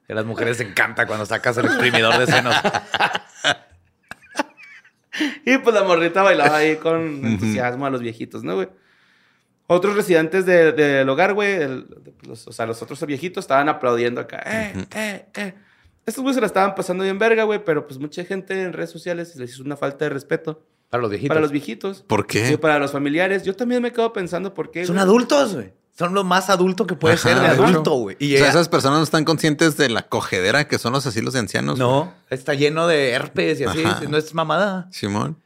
A 0.09 0.15
las 0.15 0.25
mujeres 0.27 0.59
les 0.59 0.69
encanta 0.69 1.07
cuando 1.07 1.25
sacas 1.25 1.57
el 1.57 1.67
exprimidor 1.67 2.19
de 2.19 2.27
senos. 2.27 2.55
Y 5.47 5.59
pues 5.59 5.75
la 5.75 5.85
morrita 5.85 6.23
bailaba 6.23 6.57
ahí 6.59 6.77
con 6.77 7.25
entusiasmo 7.27 7.87
a 7.87 7.91
los 7.91 8.01
viejitos, 8.01 8.43
¿no, 8.45 8.55
güey? 8.55 8.69
Otros 9.67 9.95
residentes 9.95 10.47
de- 10.47 10.73
del 10.73 11.09
hogar, 11.09 11.35
güey, 11.35 11.53
el- 11.55 11.87
los- 12.27 12.47
o 12.49 12.53
sea, 12.53 12.67
los 12.67 12.83
otros 12.83 13.05
viejitos 13.07 13.45
estaban 13.45 13.69
aplaudiendo 13.69 14.21
acá. 14.21 14.43
Eh, 14.47 14.87
eh, 14.95 15.27
eh. 15.37 15.55
Estos 16.07 16.23
güeyes 16.23 16.35
se 16.37 16.41
la 16.41 16.47
estaban 16.49 16.75
pasando 16.75 17.05
bien 17.05 17.19
verga, 17.19 17.45
güey, 17.45 17.63
pero 17.65 17.87
pues 17.87 18.01
mucha 18.01 18.25
gente 18.25 18.61
en 18.63 18.73
redes 18.73 18.91
sociales 18.91 19.37
les 19.37 19.51
hizo 19.53 19.63
una 19.63 19.77
falta 19.77 20.07
de 20.07 20.09
respeto. 20.09 20.65
Para 20.89 21.03
los 21.03 21.11
viejitos. 21.11 21.29
Para 21.29 21.41
los 21.41 21.53
viejitos. 21.53 22.03
¿Por 22.03 22.27
qué? 22.27 22.51
Y 22.53 22.57
para 22.57 22.81
los 22.81 22.91
familiares. 22.91 23.45
Yo 23.45 23.55
también 23.55 23.81
me 23.81 23.93
quedo 23.93 24.13
pensando 24.13 24.53
por 24.55 24.73
qué. 24.73 24.85
Son 24.85 24.97
güey. 24.97 25.05
adultos, 25.05 25.55
güey. 25.55 25.73
Son 25.99 26.15
lo 26.15 26.25
más 26.25 26.49
adulto 26.49 26.87
que 26.87 26.95
puede 26.95 27.15
Ajá, 27.15 27.23
ser 27.29 27.41
de 27.41 27.47
adulto, 27.47 27.93
güey. 27.95 28.17
Y 28.19 28.35
o 28.37 28.39
sea, 28.39 28.49
esas 28.49 28.69
personas 28.69 28.99
no 28.99 29.05
están 29.05 29.25
conscientes 29.25 29.77
de 29.77 29.89
la 29.91 30.03
cogedera 30.03 30.67
que 30.67 30.79
son 30.79 30.93
los 30.95 31.07
asilos 31.07 31.35
de 31.35 31.41
ancianos. 31.41 31.79
No, 31.79 32.15
está 32.31 32.55
lleno 32.55 32.87
de 32.87 33.11
herpes 33.11 33.61
y 33.61 33.65
así. 33.65 33.85
Ajá. 33.85 34.01
No 34.09 34.17
es 34.17 34.33
mamada. 34.33 34.89
Simón. 34.93 35.37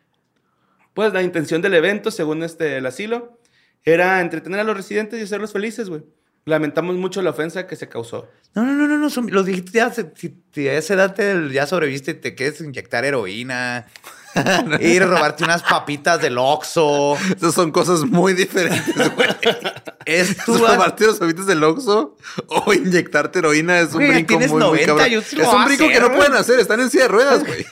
Pues 0.94 1.12
la 1.12 1.22
intención 1.22 1.60
del 1.60 1.74
evento, 1.74 2.10
según 2.12 2.44
este, 2.44 2.76
el 2.76 2.86
asilo, 2.86 3.38
era 3.82 4.20
entretener 4.20 4.60
a 4.60 4.64
los 4.64 4.76
residentes 4.76 5.18
y 5.18 5.24
hacerlos 5.24 5.52
felices, 5.52 5.88
güey. 5.88 6.04
Lamentamos 6.46 6.94
mucho 6.96 7.20
la 7.22 7.30
ofensa 7.30 7.66
que 7.66 7.74
se 7.74 7.88
causó. 7.88 8.28
No, 8.54 8.62
no, 8.64 8.72
no, 8.74 8.86
no, 8.86 8.98
no. 8.98 9.10
Son, 9.10 9.26
los 9.32 9.46
viejitos 9.46 9.72
ya, 9.72 9.90
si, 9.92 10.34
si 10.52 10.68
a 10.68 10.74
esa 10.74 10.94
edad 10.94 11.14
te- 11.14 11.50
ya 11.50 11.66
sobreviviste 11.66 12.12
y 12.12 12.14
te 12.14 12.34
quieres 12.34 12.60
inyectar 12.60 13.04
heroína, 13.04 13.86
ir 14.80 15.02
a 15.02 15.06
robarte 15.06 15.44
unas 15.44 15.62
papitas 15.62 16.20
del 16.20 16.38
Oxxo. 16.38 17.16
Esas 17.36 17.54
son 17.54 17.70
cosas 17.72 18.00
muy 18.04 18.32
diferentes, 18.34 18.94
güey. 19.14 19.28
Es 20.06 20.36
tu... 20.44 20.58
Tomarte 20.58 21.06
los 21.06 21.20
habitos 21.22 21.46
del 21.46 21.64
Oxxo 21.64 22.16
o 22.48 22.72
inyectarte 22.74 23.38
heroína 23.38 23.80
es 23.80 23.94
un 23.94 24.06
brinco 24.06 24.38
muy, 24.38 24.48
muy 24.48 24.60
90, 24.60 24.86
cabrón. 24.86 25.08
yo 25.08 25.22
sí 25.22 25.36
lo 25.36 25.42
es 25.44 25.48
un 25.48 25.64
brinco 25.64 25.84
hacer, 25.84 25.94
que 25.94 26.00
no 26.00 26.14
pueden 26.14 26.34
hacer. 26.34 26.60
Están 26.60 26.80
en 26.80 26.90
silla 26.90 27.04
de 27.04 27.08
ruedas, 27.08 27.42
güey. 27.46 27.64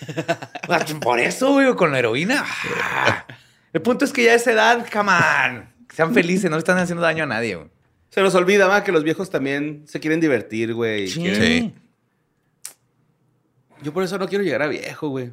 Por 1.00 1.20
eso, 1.20 1.52
güey, 1.52 1.74
con 1.74 1.92
la 1.92 1.98
heroína. 1.98 2.44
Ah. 2.46 3.26
El 3.72 3.82
punto 3.82 4.04
es 4.06 4.12
que 4.12 4.24
ya 4.24 4.32
a 4.32 4.34
esa 4.34 4.52
edad, 4.52 4.86
come 4.90 5.10
on. 5.12 5.68
Sean 5.94 6.14
felices, 6.14 6.50
no 6.50 6.56
le 6.56 6.60
están 6.60 6.78
haciendo 6.78 7.02
daño 7.02 7.24
a 7.24 7.26
nadie, 7.26 7.56
güey. 7.56 7.68
Se 8.08 8.20
nos 8.22 8.34
olvida, 8.34 8.66
va, 8.66 8.82
que 8.84 8.92
los 8.92 9.04
viejos 9.04 9.28
también 9.30 9.84
se 9.86 10.00
quieren 10.00 10.20
divertir, 10.20 10.72
güey. 10.74 11.04
y 11.04 11.08
Sí. 11.08 11.20
quieren- 11.20 11.74
Sí. 11.74 11.74
Yo 13.82 13.92
por 13.92 14.04
eso 14.04 14.16
no 14.18 14.28
quiero 14.28 14.44
llegar 14.44 14.62
a 14.62 14.68
viejo, 14.68 15.08
güey. 15.08 15.32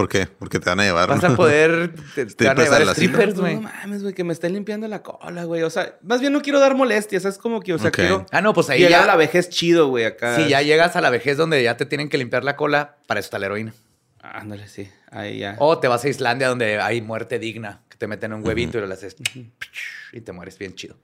¿Por 0.00 0.08
qué? 0.08 0.26
Porque 0.38 0.58
te 0.58 0.70
van 0.70 0.80
a 0.80 0.84
llevar. 0.84 1.10
Vas 1.10 1.22
a 1.24 1.36
poder... 1.36 1.92
Te, 2.14 2.24
te 2.24 2.46
van 2.46 2.58
a 2.58 2.62
llevar 2.62 2.80
a 2.80 2.94
strippers, 2.94 3.34
No, 3.34 3.42
güey. 3.42 3.56
no 3.56 3.60
mames, 3.60 4.02
güey, 4.02 4.14
que 4.14 4.24
me 4.24 4.32
estén 4.32 4.54
limpiando 4.54 4.88
la 4.88 5.02
cola, 5.02 5.44
güey. 5.44 5.62
O 5.62 5.68
sea, 5.68 5.98
más 6.02 6.22
bien 6.22 6.32
no 6.32 6.40
quiero 6.40 6.58
dar 6.58 6.74
molestias, 6.74 7.26
es 7.26 7.36
como 7.36 7.60
que, 7.60 7.74
o 7.74 7.78
sea, 7.78 7.88
Ok. 7.88 7.96
quiero 7.96 8.24
Ah, 8.32 8.40
no, 8.40 8.54
pues 8.54 8.70
ahí 8.70 8.78
llegar 8.78 8.92
ya... 9.00 9.02
a 9.04 9.06
la 9.08 9.16
vejez 9.16 9.50
chido, 9.50 9.88
güey, 9.88 10.06
acá. 10.06 10.36
Si 10.36 10.48
ya 10.48 10.62
llegas 10.62 10.96
a 10.96 11.02
la 11.02 11.10
vejez 11.10 11.36
donde 11.36 11.62
ya 11.62 11.76
te 11.76 11.84
tienen 11.84 12.08
que 12.08 12.16
limpiar 12.16 12.44
la 12.44 12.56
cola, 12.56 12.96
para 13.06 13.20
eso 13.20 13.26
está 13.26 13.38
la 13.38 13.44
heroína. 13.46 13.74
Ándale, 14.22 14.68
sí. 14.68 14.88
Ahí 15.10 15.40
ya. 15.40 15.56
O 15.58 15.78
te 15.78 15.86
vas 15.88 16.02
a 16.04 16.08
Islandia 16.08 16.48
donde 16.48 16.80
hay 16.80 17.02
muerte 17.02 17.38
digna, 17.38 17.82
que 17.90 17.98
te 17.98 18.06
meten 18.06 18.32
un 18.32 18.42
huevito 18.46 18.78
y 18.78 18.86
lo 18.86 18.90
haces 18.92 19.16
y 20.12 20.20
te 20.22 20.32
mueres 20.32 20.56
bien 20.58 20.74
chido. 20.74 20.96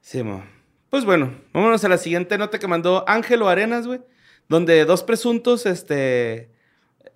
Sí, 0.00 0.22
mo. 0.22 0.42
Pues 0.88 1.04
bueno, 1.04 1.34
vámonos 1.52 1.84
a 1.84 1.88
la 1.90 1.98
siguiente 1.98 2.38
nota 2.38 2.58
que 2.58 2.66
mandó 2.66 3.04
Ángelo 3.06 3.50
Arenas, 3.50 3.86
güey. 3.86 4.00
Donde 4.48 4.84
dos 4.86 5.02
presuntos, 5.04 5.66
este, 5.66 6.50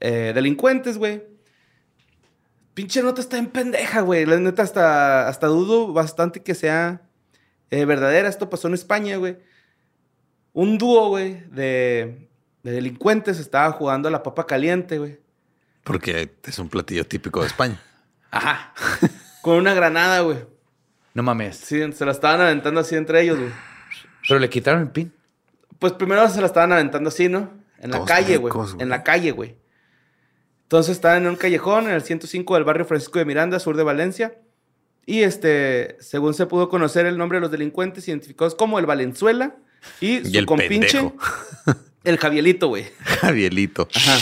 eh, 0.04 0.32
delincuentes, 0.34 0.98
güey. 0.98 1.22
Pinche 2.74 3.02
nota 3.02 3.22
está 3.22 3.38
en 3.38 3.46
pendeja, 3.46 4.02
güey. 4.02 4.26
La 4.26 4.36
neta 4.36 4.62
hasta, 4.62 5.26
hasta 5.28 5.46
dudo 5.46 5.94
bastante 5.94 6.42
que 6.42 6.54
sea 6.54 7.00
eh, 7.70 7.86
verdadera. 7.86 8.28
Esto 8.28 8.50
pasó 8.50 8.68
en 8.68 8.74
España, 8.74 9.16
güey. 9.16 9.38
Un 10.52 10.76
dúo, 10.76 11.08
güey, 11.08 11.42
de, 11.48 12.28
de 12.62 12.72
delincuentes 12.72 13.38
estaba 13.38 13.72
jugando 13.72 14.08
a 14.08 14.10
la 14.10 14.22
papa 14.22 14.46
caliente, 14.46 14.98
güey. 14.98 15.18
Porque 15.84 16.34
es 16.42 16.58
un 16.58 16.68
platillo 16.68 17.06
típico 17.06 17.40
de 17.40 17.46
España. 17.46 17.80
Ajá. 18.30 18.74
Con 19.40 19.56
una 19.56 19.72
granada, 19.72 20.20
güey. 20.20 20.44
No 21.14 21.22
mames. 21.22 21.56
Sí, 21.56 21.80
se 21.92 22.04
la 22.04 22.12
estaban 22.12 22.42
aventando 22.42 22.80
así 22.80 22.94
entre 22.94 23.22
ellos, 23.22 23.38
güey. 23.38 23.52
Pero 24.28 24.38
le 24.38 24.50
quitaron 24.50 24.82
el 24.82 24.90
pin. 24.90 25.14
Pues 25.78 25.94
primero 25.94 26.28
se 26.28 26.42
la 26.42 26.46
estaban 26.46 26.72
aventando 26.72 27.08
así, 27.08 27.30
¿no? 27.30 27.50
En 27.78 27.90
la 27.90 27.96
Todos 27.96 28.08
calle, 28.08 28.36
güey. 28.36 28.52
En 28.78 28.90
la 28.90 29.02
calle, 29.02 29.30
güey. 29.30 29.63
Entonces 30.64 30.96
estaban 30.96 31.22
en 31.22 31.28
un 31.30 31.36
callejón 31.36 31.84
en 31.86 31.92
el 31.92 32.02
105 32.02 32.54
del 32.54 32.64
barrio 32.64 32.84
Francisco 32.84 33.18
de 33.18 33.24
Miranda, 33.24 33.58
sur 33.60 33.76
de 33.76 33.82
Valencia. 33.82 34.34
Y 35.06 35.22
este, 35.22 35.96
según 36.00 36.34
se 36.34 36.46
pudo 36.46 36.68
conocer 36.68 37.06
el 37.06 37.18
nombre 37.18 37.36
de 37.36 37.42
los 37.42 37.50
delincuentes 37.50 38.08
identificados 38.08 38.54
como 38.54 38.78
el 38.78 38.86
Valenzuela 38.86 39.54
y 40.00 40.20
su 40.24 40.28
Y 40.30 40.38
el 40.38 40.46
compinche, 40.46 40.98
pendejo. 40.98 41.16
el 42.04 42.18
Javielito, 42.18 42.68
güey. 42.68 42.86
Javielito. 43.20 43.88
Ajá. 43.94 44.16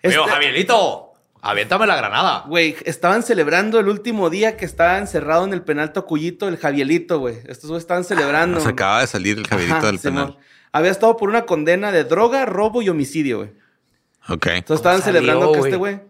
Pero, 0.00 0.22
Este- 0.22 0.32
Javierito, 0.32 1.12
aviéntame 1.42 1.86
la 1.86 1.96
granada. 1.96 2.44
Güey, 2.48 2.76
estaban 2.86 3.22
celebrando 3.22 3.78
el 3.78 3.88
último 3.88 4.30
día 4.30 4.56
que 4.56 4.64
estaba 4.64 4.96
encerrado 4.98 5.44
en 5.44 5.52
el 5.52 5.62
penal 5.62 5.92
Tocuyito, 5.92 6.48
el 6.48 6.56
Javielito, 6.56 7.18
güey. 7.18 7.36
Estos 7.46 7.68
güeyes 7.68 7.82
estaban 7.82 8.04
celebrando. 8.04 8.60
Se 8.60 8.68
acaba 8.70 9.02
de 9.02 9.06
salir 9.06 9.36
el 9.36 9.46
Javierito 9.46 9.76
Ajá, 9.76 9.86
del 9.88 9.98
penal. 9.98 10.38
Había 10.72 10.90
estado 10.90 11.16
por 11.18 11.28
una 11.28 11.44
condena 11.44 11.92
de 11.92 12.04
droga, 12.04 12.46
robo 12.46 12.80
y 12.80 12.88
homicidio, 12.88 13.38
güey. 13.38 13.50
Ok. 14.28 14.46
Entonces 14.48 14.76
estaban 14.76 15.00
salió, 15.02 15.20
celebrando 15.20 15.52
que 15.52 15.58
este 15.60 15.76
güey. 15.76 16.00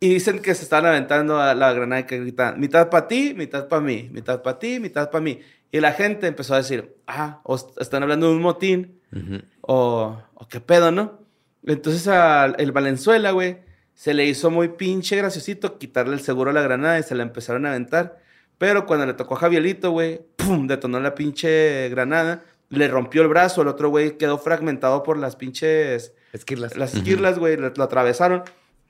Y 0.00 0.10
dicen 0.10 0.40
que 0.40 0.54
se 0.54 0.62
están 0.62 0.86
aventando 0.86 1.40
a 1.40 1.54
la 1.54 1.72
granada 1.72 2.02
y 2.02 2.04
que 2.04 2.20
gritan, 2.20 2.60
mitad 2.60 2.88
para 2.88 3.08
ti, 3.08 3.34
mitad 3.36 3.66
para 3.66 3.82
mí, 3.82 4.08
mitad 4.12 4.42
para 4.42 4.58
ti, 4.58 4.78
mitad 4.78 5.10
para 5.10 5.22
mí. 5.22 5.40
Y 5.72 5.80
la 5.80 5.92
gente 5.92 6.26
empezó 6.28 6.54
a 6.54 6.58
decir, 6.58 6.94
ah, 7.06 7.40
o 7.42 7.56
est- 7.56 7.76
están 7.80 8.02
hablando 8.04 8.28
de 8.28 8.32
un 8.36 8.40
motín, 8.42 9.00
Ujú. 9.12 9.42
o, 9.62 10.22
o 10.34 10.48
qué 10.48 10.60
pedo, 10.60 10.92
¿no? 10.92 11.18
Entonces 11.66 12.06
al 12.06 12.54
el 12.58 12.70
Valenzuela, 12.72 13.32
güey, 13.32 13.58
se 13.94 14.14
le 14.14 14.24
hizo 14.24 14.50
muy 14.50 14.68
pinche 14.68 15.16
graciosito 15.16 15.78
quitarle 15.78 16.14
el 16.14 16.20
seguro 16.20 16.50
a 16.50 16.54
la 16.54 16.62
granada 16.62 16.98
y 16.98 17.02
se 17.02 17.16
la 17.16 17.24
empezaron 17.24 17.66
a 17.66 17.70
aventar. 17.70 18.18
Pero 18.56 18.86
cuando 18.86 19.04
le 19.06 19.14
tocó 19.14 19.34
a 19.34 19.38
Javielito, 19.40 19.90
güey, 19.90 20.20
pum, 20.36 20.68
detonó 20.68 21.00
la 21.00 21.14
pinche 21.16 21.88
granada, 21.88 22.44
le 22.70 22.86
rompió 22.88 23.22
el 23.22 23.28
brazo, 23.28 23.62
el 23.62 23.68
otro 23.68 23.88
güey 23.90 24.16
quedó 24.16 24.38
fragmentado 24.38 25.02
por 25.02 25.18
las 25.18 25.34
pinches 25.34 26.12
Esquirlas. 26.32 26.76
las 26.76 26.94
esquirlas, 26.94 27.38
güey, 27.38 27.56
lo, 27.56 27.70
lo 27.70 27.84
atravesaron. 27.84 28.42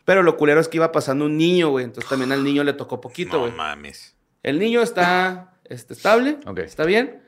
Pero 0.04 0.22
lo 0.22 0.36
culero 0.36 0.60
es 0.60 0.68
que 0.68 0.78
iba 0.78 0.90
pasando 0.92 1.26
un 1.26 1.36
niño, 1.36 1.68
güey. 1.70 1.84
Entonces 1.84 2.08
también 2.08 2.32
al 2.32 2.42
niño 2.42 2.64
le 2.64 2.72
tocó 2.72 3.00
poquito, 3.00 3.32
No 3.34 3.40
güey. 3.40 3.52
mames. 3.52 4.14
el 4.42 4.58
niño 4.58 4.80
está 4.82 5.52
este, 5.64 5.92
estable, 5.94 6.38
Ok. 6.46 6.60
está 6.60 6.84
bien. 6.84 7.22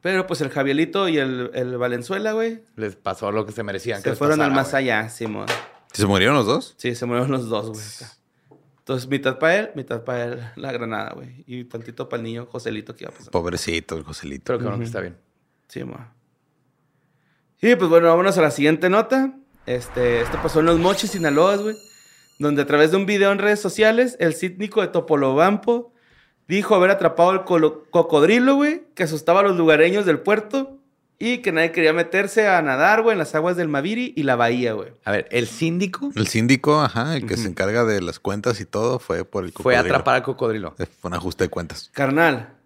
Pero 0.00 0.26
pues 0.26 0.40
el 0.42 0.50
Javielito 0.50 1.08
y 1.08 1.18
el, 1.18 1.50
el 1.54 1.76
Valenzuela, 1.78 2.32
güey, 2.32 2.62
Les 2.76 2.94
pasó 2.96 3.30
lo 3.32 3.46
que 3.46 3.52
se 3.52 3.62
merecían. 3.62 3.98
que 3.98 4.04
se 4.04 4.08
les 4.10 4.18
fueron 4.18 4.40
al 4.42 4.50
más 4.52 4.70
güey. 4.72 4.90
allá, 4.90 5.08
Simón. 5.08 5.46
¿Se 5.92 6.06
murieron 6.06 6.34
los 6.36 6.46
dos? 6.46 6.74
Sí, 6.76 6.94
se 6.94 7.06
murieron 7.06 7.30
los 7.30 7.48
dos, 7.48 7.70
güey. 7.70 8.60
Entonces, 8.80 9.08
mitad 9.08 9.38
para 9.38 9.56
él, 9.56 9.70
mitad 9.74 10.04
para 10.04 10.24
él 10.24 10.40
la 10.56 10.72
granada, 10.72 11.12
güey. 11.14 11.42
Y 11.46 11.64
tantito 11.64 12.06
para 12.08 12.20
el 12.20 12.24
niño 12.24 12.46
Joselito 12.50 12.94
que 12.94 13.04
iba 13.04 13.12
a 13.12 13.16
pasar. 13.16 13.30
Pobrecito 13.30 13.96
el 13.96 14.02
Joselito. 14.04 14.44
Pero 14.44 14.58
que 14.58 14.64
bueno 14.64 14.78
que 14.78 14.84
está 14.84 15.00
bien. 15.00 15.16
Sí, 15.68 15.84
mo. 15.84 15.96
Y 17.66 17.76
pues 17.76 17.88
bueno, 17.88 18.08
vámonos 18.08 18.36
a 18.36 18.42
la 18.42 18.50
siguiente 18.50 18.90
nota. 18.90 19.32
Este, 19.64 20.20
esto 20.20 20.38
pasó 20.42 20.60
en 20.60 20.66
Los 20.66 20.78
Mochis, 20.78 21.12
Sinaloa, 21.12 21.56
güey. 21.56 21.74
Donde 22.38 22.60
a 22.62 22.66
través 22.66 22.90
de 22.90 22.98
un 22.98 23.06
video 23.06 23.32
en 23.32 23.38
redes 23.38 23.58
sociales, 23.60 24.16
el 24.20 24.34
sítnico 24.34 24.82
de 24.82 24.88
Topolobampo 24.88 25.94
dijo 26.46 26.74
haber 26.74 26.90
atrapado 26.90 27.32
el 27.32 27.40
colo- 27.44 27.84
cocodrilo, 27.90 28.56
güey, 28.56 28.82
que 28.94 29.04
asustaba 29.04 29.40
a 29.40 29.42
los 29.44 29.56
lugareños 29.56 30.04
del 30.04 30.18
puerto 30.18 30.78
y 31.18 31.38
que 31.38 31.52
nadie 31.52 31.72
quería 31.72 31.94
meterse 31.94 32.48
a 32.48 32.60
nadar, 32.60 33.00
güey, 33.00 33.12
en 33.14 33.18
las 33.18 33.34
aguas 33.34 33.56
del 33.56 33.68
Maviri 33.68 34.12
y 34.14 34.24
la 34.24 34.36
bahía, 34.36 34.74
güey. 34.74 34.90
A 35.04 35.12
ver, 35.12 35.26
el 35.30 35.46
síndico 35.46 36.10
El 36.16 36.26
síndico, 36.26 36.82
ajá, 36.82 37.16
el 37.16 37.24
que 37.26 37.38
se 37.38 37.48
encarga 37.48 37.84
de 37.86 38.02
las 38.02 38.18
cuentas 38.18 38.60
y 38.60 38.66
todo, 38.66 38.98
fue 38.98 39.24
por 39.24 39.44
el 39.44 39.52
fue 39.52 39.74
a 39.74 39.78
cocodrilo. 39.78 39.94
atrapar 39.94 40.14
al 40.16 40.22
cocodrilo. 40.22 40.74
Fue 40.76 40.86
un 41.04 41.14
ajuste 41.14 41.44
de 41.44 41.48
cuentas. 41.50 41.88
Carnal, 41.94 42.56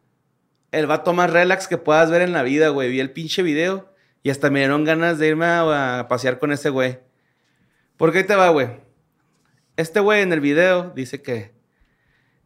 el 0.72 0.86
vato 0.88 1.12
más 1.12 1.30
relax 1.30 1.68
que 1.68 1.78
puedas 1.78 2.10
ver 2.10 2.22
en 2.22 2.32
la 2.32 2.42
vida, 2.42 2.70
güey. 2.70 2.90
Vi 2.90 2.98
el 2.98 3.12
pinche 3.12 3.42
video 3.42 3.87
y 4.22 4.30
hasta 4.30 4.50
me 4.50 4.60
dieron 4.60 4.84
ganas 4.84 5.18
de 5.18 5.28
irme 5.28 5.46
a, 5.46 6.06
pasear 6.08 6.38
con 6.38 6.52
ese 6.52 6.70
güey. 6.70 6.98
¿Por 7.96 8.12
qué 8.12 8.24
te 8.24 8.36
va, 8.36 8.48
güey? 8.50 8.68
Este 9.76 10.00
güey 10.00 10.22
en 10.22 10.32
el 10.32 10.40
video 10.40 10.90
dice 10.90 11.22
que 11.22 11.52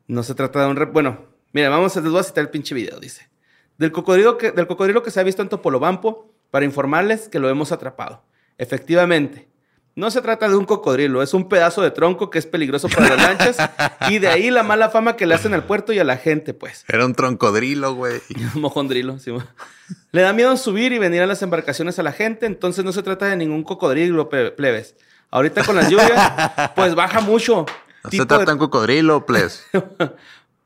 no 0.07 0.23
se 0.23 0.35
trata 0.35 0.63
de 0.63 0.71
un... 0.71 0.77
rep- 0.77 0.93
Bueno, 0.93 1.27
mira, 1.53 1.69
vamos 1.69 1.97
a, 1.97 2.01
les 2.01 2.27
citar 2.27 2.43
el 2.43 2.51
pinche 2.51 2.75
video, 2.75 2.99
dice. 3.01 3.31
Del 3.79 3.93
cocodrilo, 3.93 4.39
que, 4.39 4.53
del 4.53 4.67
cocodrilo 4.67 5.03
que 5.03 5.11
se 5.11 5.21
ha 5.21 5.25
visto 5.25 5.43
en 5.43 5.49
Topolobampo 5.49 6.35
para 6.51 6.65
informarles 6.65 7.29
que 7.29 7.39
lo 7.39 7.49
hemos 7.49 7.73
atrapado. 7.73 8.25
Efectivamente, 8.59 9.49
no 9.95 10.11
se 10.11 10.23
trata 10.23 10.49
de 10.49 10.57
un 10.57 10.65
cocodrilo, 10.65 11.23
es 11.23 11.35
un 11.35 11.49
pedazo 11.49 11.83
de 11.83 11.91
tronco 11.91 12.31
que 12.31 12.39
es 12.39 12.47
peligroso 12.47 12.89
para 12.89 13.15
las 13.15 13.19
lanchas 13.19 13.71
y 14.09 14.19
de 14.19 14.29
ahí 14.29 14.51
la 14.51 14.63
mala 14.63 14.89
fama 14.89 15.17
que 15.17 15.27
le 15.27 15.35
hacen 15.35 15.53
al 15.53 15.65
puerto 15.65 15.93
y 15.93 15.99
a 15.99 16.05
la 16.05 16.17
gente, 16.17 16.55
pues. 16.55 16.85
Era 16.89 17.05
un 17.05 17.15
troncodrilo, 17.15 17.95
güey. 17.95 18.21
Mojondrilo, 18.55 19.19
sí. 19.19 19.33
Le 20.13 20.23
da 20.23 20.33
miedo 20.33 20.57
subir 20.57 20.93
y 20.93 20.99
venir 20.99 21.23
a 21.23 21.27
las 21.27 21.43
embarcaciones 21.43 21.99
a 21.99 22.03
la 22.03 22.13
gente, 22.13 22.47
entonces 22.47 22.85
no 22.85 22.93
se 22.93 23.03
trata 23.03 23.27
de 23.27 23.37
ningún 23.37 23.65
cocodrilo, 23.65 24.29
plebes. 24.29 24.95
Ahorita 25.31 25.65
con 25.65 25.77
las 25.77 25.89
lluvias, 25.91 26.73
pues 26.77 26.95
baja 26.95 27.21
mucho. 27.21 27.67
No 28.05 28.11
Tipo 28.11 28.23
se 28.23 28.27
trata 28.27 28.47
de 28.47 28.53
un 28.53 28.59
cocodrilo, 28.59 29.27
ples. 29.27 29.65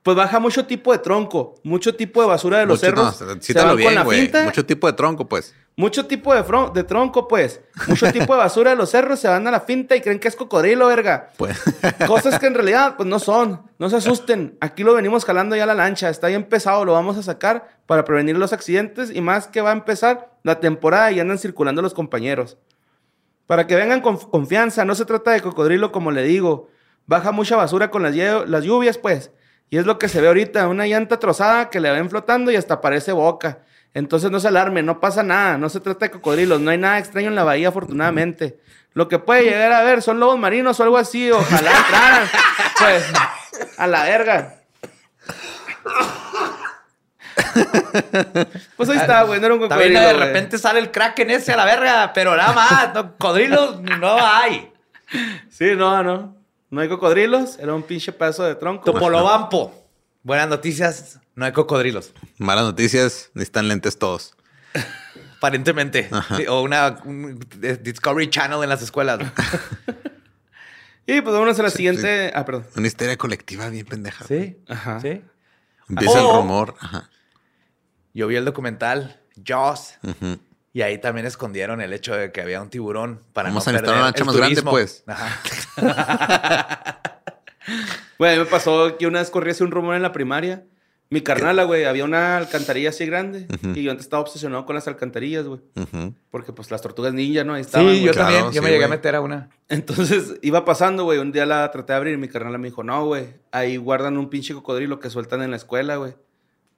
Pues 0.06 0.16
baja 0.16 0.38
mucho 0.38 0.64
tipo 0.66 0.92
de 0.92 0.98
tronco, 1.00 1.56
mucho 1.64 1.96
tipo 1.96 2.20
de 2.22 2.28
basura 2.28 2.60
de 2.60 2.66
los 2.66 2.80
Mucho- 2.80 2.94
no, 2.94 3.10
cerros. 3.10 3.44
se 3.44 3.54
van 3.54 3.76
bien, 3.76 3.88
con 3.88 3.94
la 3.96 4.04
güey. 4.04 4.20
finta, 4.22 4.44
Mucho 4.44 4.64
tipo 4.64 4.86
de 4.86 4.92
tronco, 4.92 5.28
pues. 5.28 5.52
mucho 5.74 6.06
tipo 6.06 6.32
de, 6.32 6.44
de 6.74 6.84
tronco, 6.84 7.26
pues. 7.26 7.60
Mucho 7.88 8.06
tipo 8.12 8.32
de 8.34 8.38
basura 8.38 8.70
de 8.70 8.76
los 8.76 8.88
cerros 8.88 9.18
se 9.18 9.26
van 9.26 9.44
a 9.48 9.50
la 9.50 9.58
finta 9.62 9.96
y 9.96 10.00
creen 10.00 10.20
que 10.20 10.28
es 10.28 10.36
cocodrilo, 10.36 10.86
verga. 10.86 11.30
Pues. 11.36 11.60
Cosas 12.06 12.38
que 12.38 12.46
en 12.46 12.54
realidad, 12.54 12.94
pues 12.96 13.08
no 13.08 13.18
son. 13.18 13.62
No 13.80 13.90
se 13.90 13.96
asusten. 13.96 14.56
Aquí 14.60 14.84
lo 14.84 14.94
venimos 14.94 15.24
jalando 15.24 15.56
ya 15.56 15.64
a 15.64 15.66
la 15.66 15.74
lancha. 15.74 16.08
Está 16.08 16.28
bien 16.28 16.44
pesado, 16.44 16.84
lo 16.84 16.92
vamos 16.92 17.16
a 17.18 17.24
sacar 17.24 17.68
para 17.86 18.04
prevenir 18.04 18.38
los 18.38 18.52
accidentes 18.52 19.10
y 19.12 19.20
más 19.20 19.48
que 19.48 19.60
va 19.60 19.70
a 19.70 19.72
empezar 19.72 20.30
la 20.44 20.60
temporada 20.60 21.10
y 21.10 21.18
andan 21.18 21.38
circulando 21.38 21.82
los 21.82 21.94
compañeros. 21.94 22.58
Para 23.48 23.66
que 23.66 23.74
vengan 23.74 24.02
con 24.02 24.18
confianza, 24.18 24.84
no 24.84 24.94
se 24.94 25.04
trata 25.04 25.32
de 25.32 25.40
cocodrilo 25.40 25.90
como 25.90 26.12
le 26.12 26.22
digo. 26.22 26.68
Baja 27.06 27.32
mucha 27.32 27.56
basura 27.56 27.90
con 27.90 28.04
las 28.04 28.14
lluvias, 28.64 28.98
pues. 28.98 29.32
Y 29.68 29.78
es 29.78 29.86
lo 29.86 29.98
que 29.98 30.08
se 30.08 30.20
ve 30.20 30.28
ahorita, 30.28 30.68
una 30.68 30.86
llanta 30.86 31.18
trozada 31.18 31.70
que 31.70 31.80
le 31.80 31.90
ven 31.90 32.08
flotando 32.08 32.50
y 32.50 32.56
hasta 32.56 32.80
parece 32.80 33.12
boca. 33.12 33.58
Entonces 33.94 34.30
no 34.30 34.38
se 34.38 34.48
alarme, 34.48 34.82
no 34.82 35.00
pasa 35.00 35.22
nada, 35.22 35.58
no 35.58 35.68
se 35.68 35.80
trata 35.80 36.06
de 36.06 36.10
cocodrilos, 36.10 36.60
no 36.60 36.70
hay 36.70 36.78
nada 36.78 36.98
extraño 36.98 37.28
en 37.28 37.34
la 37.34 37.44
bahía, 37.44 37.68
afortunadamente. 37.68 38.60
Lo 38.92 39.08
que 39.08 39.18
puede 39.18 39.44
llegar 39.44 39.72
a 39.72 39.82
ver 39.82 40.02
son 40.02 40.20
lobos 40.20 40.38
marinos 40.38 40.78
o 40.78 40.82
algo 40.82 40.98
así, 40.98 41.30
ojalá 41.30 41.70
entraran. 41.70 42.28
Pues, 42.78 43.04
a 43.78 43.86
la 43.86 44.04
verga. 44.04 44.54
Pues 48.76 48.88
ahí 48.90 48.98
está, 48.98 49.22
güey, 49.22 49.40
no 49.40 49.46
era 49.46 49.54
un 49.54 49.60
cocodrilo. 49.60 49.98
de 49.98 50.12
repente 50.12 50.58
sale 50.58 50.78
el 50.78 50.90
crack 50.90 51.18
en 51.20 51.30
ese 51.30 51.52
a 51.52 51.56
la 51.56 51.64
verga, 51.64 52.12
pero 52.12 52.36
nada 52.36 52.52
más. 52.52 52.94
No, 52.94 53.12
cocodrilos 53.12 53.80
no 53.80 54.18
hay. 54.20 54.72
Sí, 55.48 55.74
no, 55.74 56.02
no. 56.02 56.35
No 56.70 56.80
hay 56.80 56.88
cocodrilos, 56.88 57.58
era 57.58 57.74
un 57.74 57.82
pinche 57.82 58.12
pedazo 58.12 58.42
de 58.44 58.54
tronco. 58.56 58.84
Topolobampo. 58.84 59.72
Buenas 60.22 60.48
noticias, 60.48 61.20
no 61.34 61.44
hay 61.44 61.52
cocodrilos. 61.52 62.12
Malas 62.38 62.64
noticias, 62.64 63.30
necesitan 63.34 63.68
lentes 63.68 63.98
todos. 63.98 64.34
Aparentemente. 65.38 66.08
Sí, 66.36 66.46
o 66.48 66.62
una 66.62 66.98
un 67.04 67.38
Discovery 67.82 68.28
Channel 68.30 68.62
en 68.62 68.68
las 68.68 68.82
escuelas. 68.82 69.20
Y 71.08 71.20
pues 71.20 71.32
vámonos 71.32 71.56
a 71.60 71.62
la 71.62 71.70
Sí, 71.70 71.76
siguiente. 71.76 72.32
Ah, 72.34 72.44
perdón. 72.44 72.66
Una 72.76 72.88
histeria 72.88 73.16
colectiva 73.16 73.68
bien 73.68 73.86
pendeja. 73.86 74.24
Sí. 74.24 74.58
Ajá. 74.66 74.98
Sí. 74.98 75.22
Empieza 75.88 76.20
Oh. 76.24 76.30
el 76.32 76.36
rumor. 76.42 76.74
Ajá. 76.80 77.08
Yo 78.12 78.26
vi 78.26 78.34
el 78.34 78.44
documental 78.44 79.20
Jaws 79.46 79.98
Ujú. 80.02 80.40
Y 80.76 80.82
ahí 80.82 80.98
también 80.98 81.26
escondieron 81.26 81.80
el 81.80 81.94
hecho 81.94 82.14
de 82.14 82.30
que 82.32 82.42
había 82.42 82.60
un 82.60 82.68
tiburón 82.68 83.22
para 83.32 83.48
Vamos 83.48 83.64
no 83.64 83.70
a 83.70 83.72
necesitar 83.72 83.94
perder 83.94 83.96
una 83.96 84.04
lancha 84.04 84.20
el 84.20 84.26
más 84.26 84.36
grande, 84.36 84.62
pues. 84.62 85.04
Ajá. 85.06 87.00
Güey, 88.18 88.32
a 88.32 88.34
mí 88.36 88.44
me 88.44 88.50
pasó 88.50 88.98
que 88.98 89.06
una 89.06 89.20
vez 89.20 89.30
corrí 89.30 89.52
hace 89.52 89.64
un 89.64 89.70
rumor 89.70 89.94
en 89.94 90.02
la 90.02 90.12
primaria. 90.12 90.64
Mi 91.08 91.22
carnala, 91.22 91.64
güey, 91.64 91.86
había 91.86 92.04
una 92.04 92.36
alcantarilla 92.36 92.90
así 92.90 93.06
grande. 93.06 93.46
Y 93.74 93.84
yo 93.84 93.90
antes 93.90 94.04
estaba 94.04 94.20
obsesionado 94.20 94.66
con 94.66 94.74
las 94.74 94.86
alcantarillas, 94.86 95.46
güey. 95.46 95.60
Porque 96.30 96.52
pues 96.52 96.70
las 96.70 96.82
tortugas 96.82 97.14
ninja, 97.14 97.42
¿no? 97.42 97.54
Ahí 97.54 97.62
estaban. 97.62 97.94
Sí, 97.94 98.02
yo. 98.02 98.12
Claro, 98.12 98.34
también. 98.34 98.52
Yo 98.52 98.60
sí, 98.60 98.66
me 98.66 98.70
llegué 98.70 98.84
a 98.84 98.88
meter 98.88 99.14
a 99.14 99.22
una. 99.22 99.48
Entonces 99.70 100.34
iba 100.42 100.66
pasando, 100.66 101.04
güey. 101.04 101.18
Un 101.18 101.32
día 101.32 101.46
la 101.46 101.70
traté 101.70 101.94
de 101.94 101.96
abrir 101.96 102.14
y 102.14 102.18
mi 102.18 102.28
carnala 102.28 102.58
me 102.58 102.68
dijo, 102.68 102.82
no, 102.82 103.06
güey. 103.06 103.28
Ahí 103.50 103.78
guardan 103.78 104.18
un 104.18 104.28
pinche 104.28 104.52
cocodrilo 104.52 105.00
que 105.00 105.08
sueltan 105.08 105.40
en 105.40 105.52
la 105.52 105.56
escuela, 105.56 105.96
güey. 105.96 106.14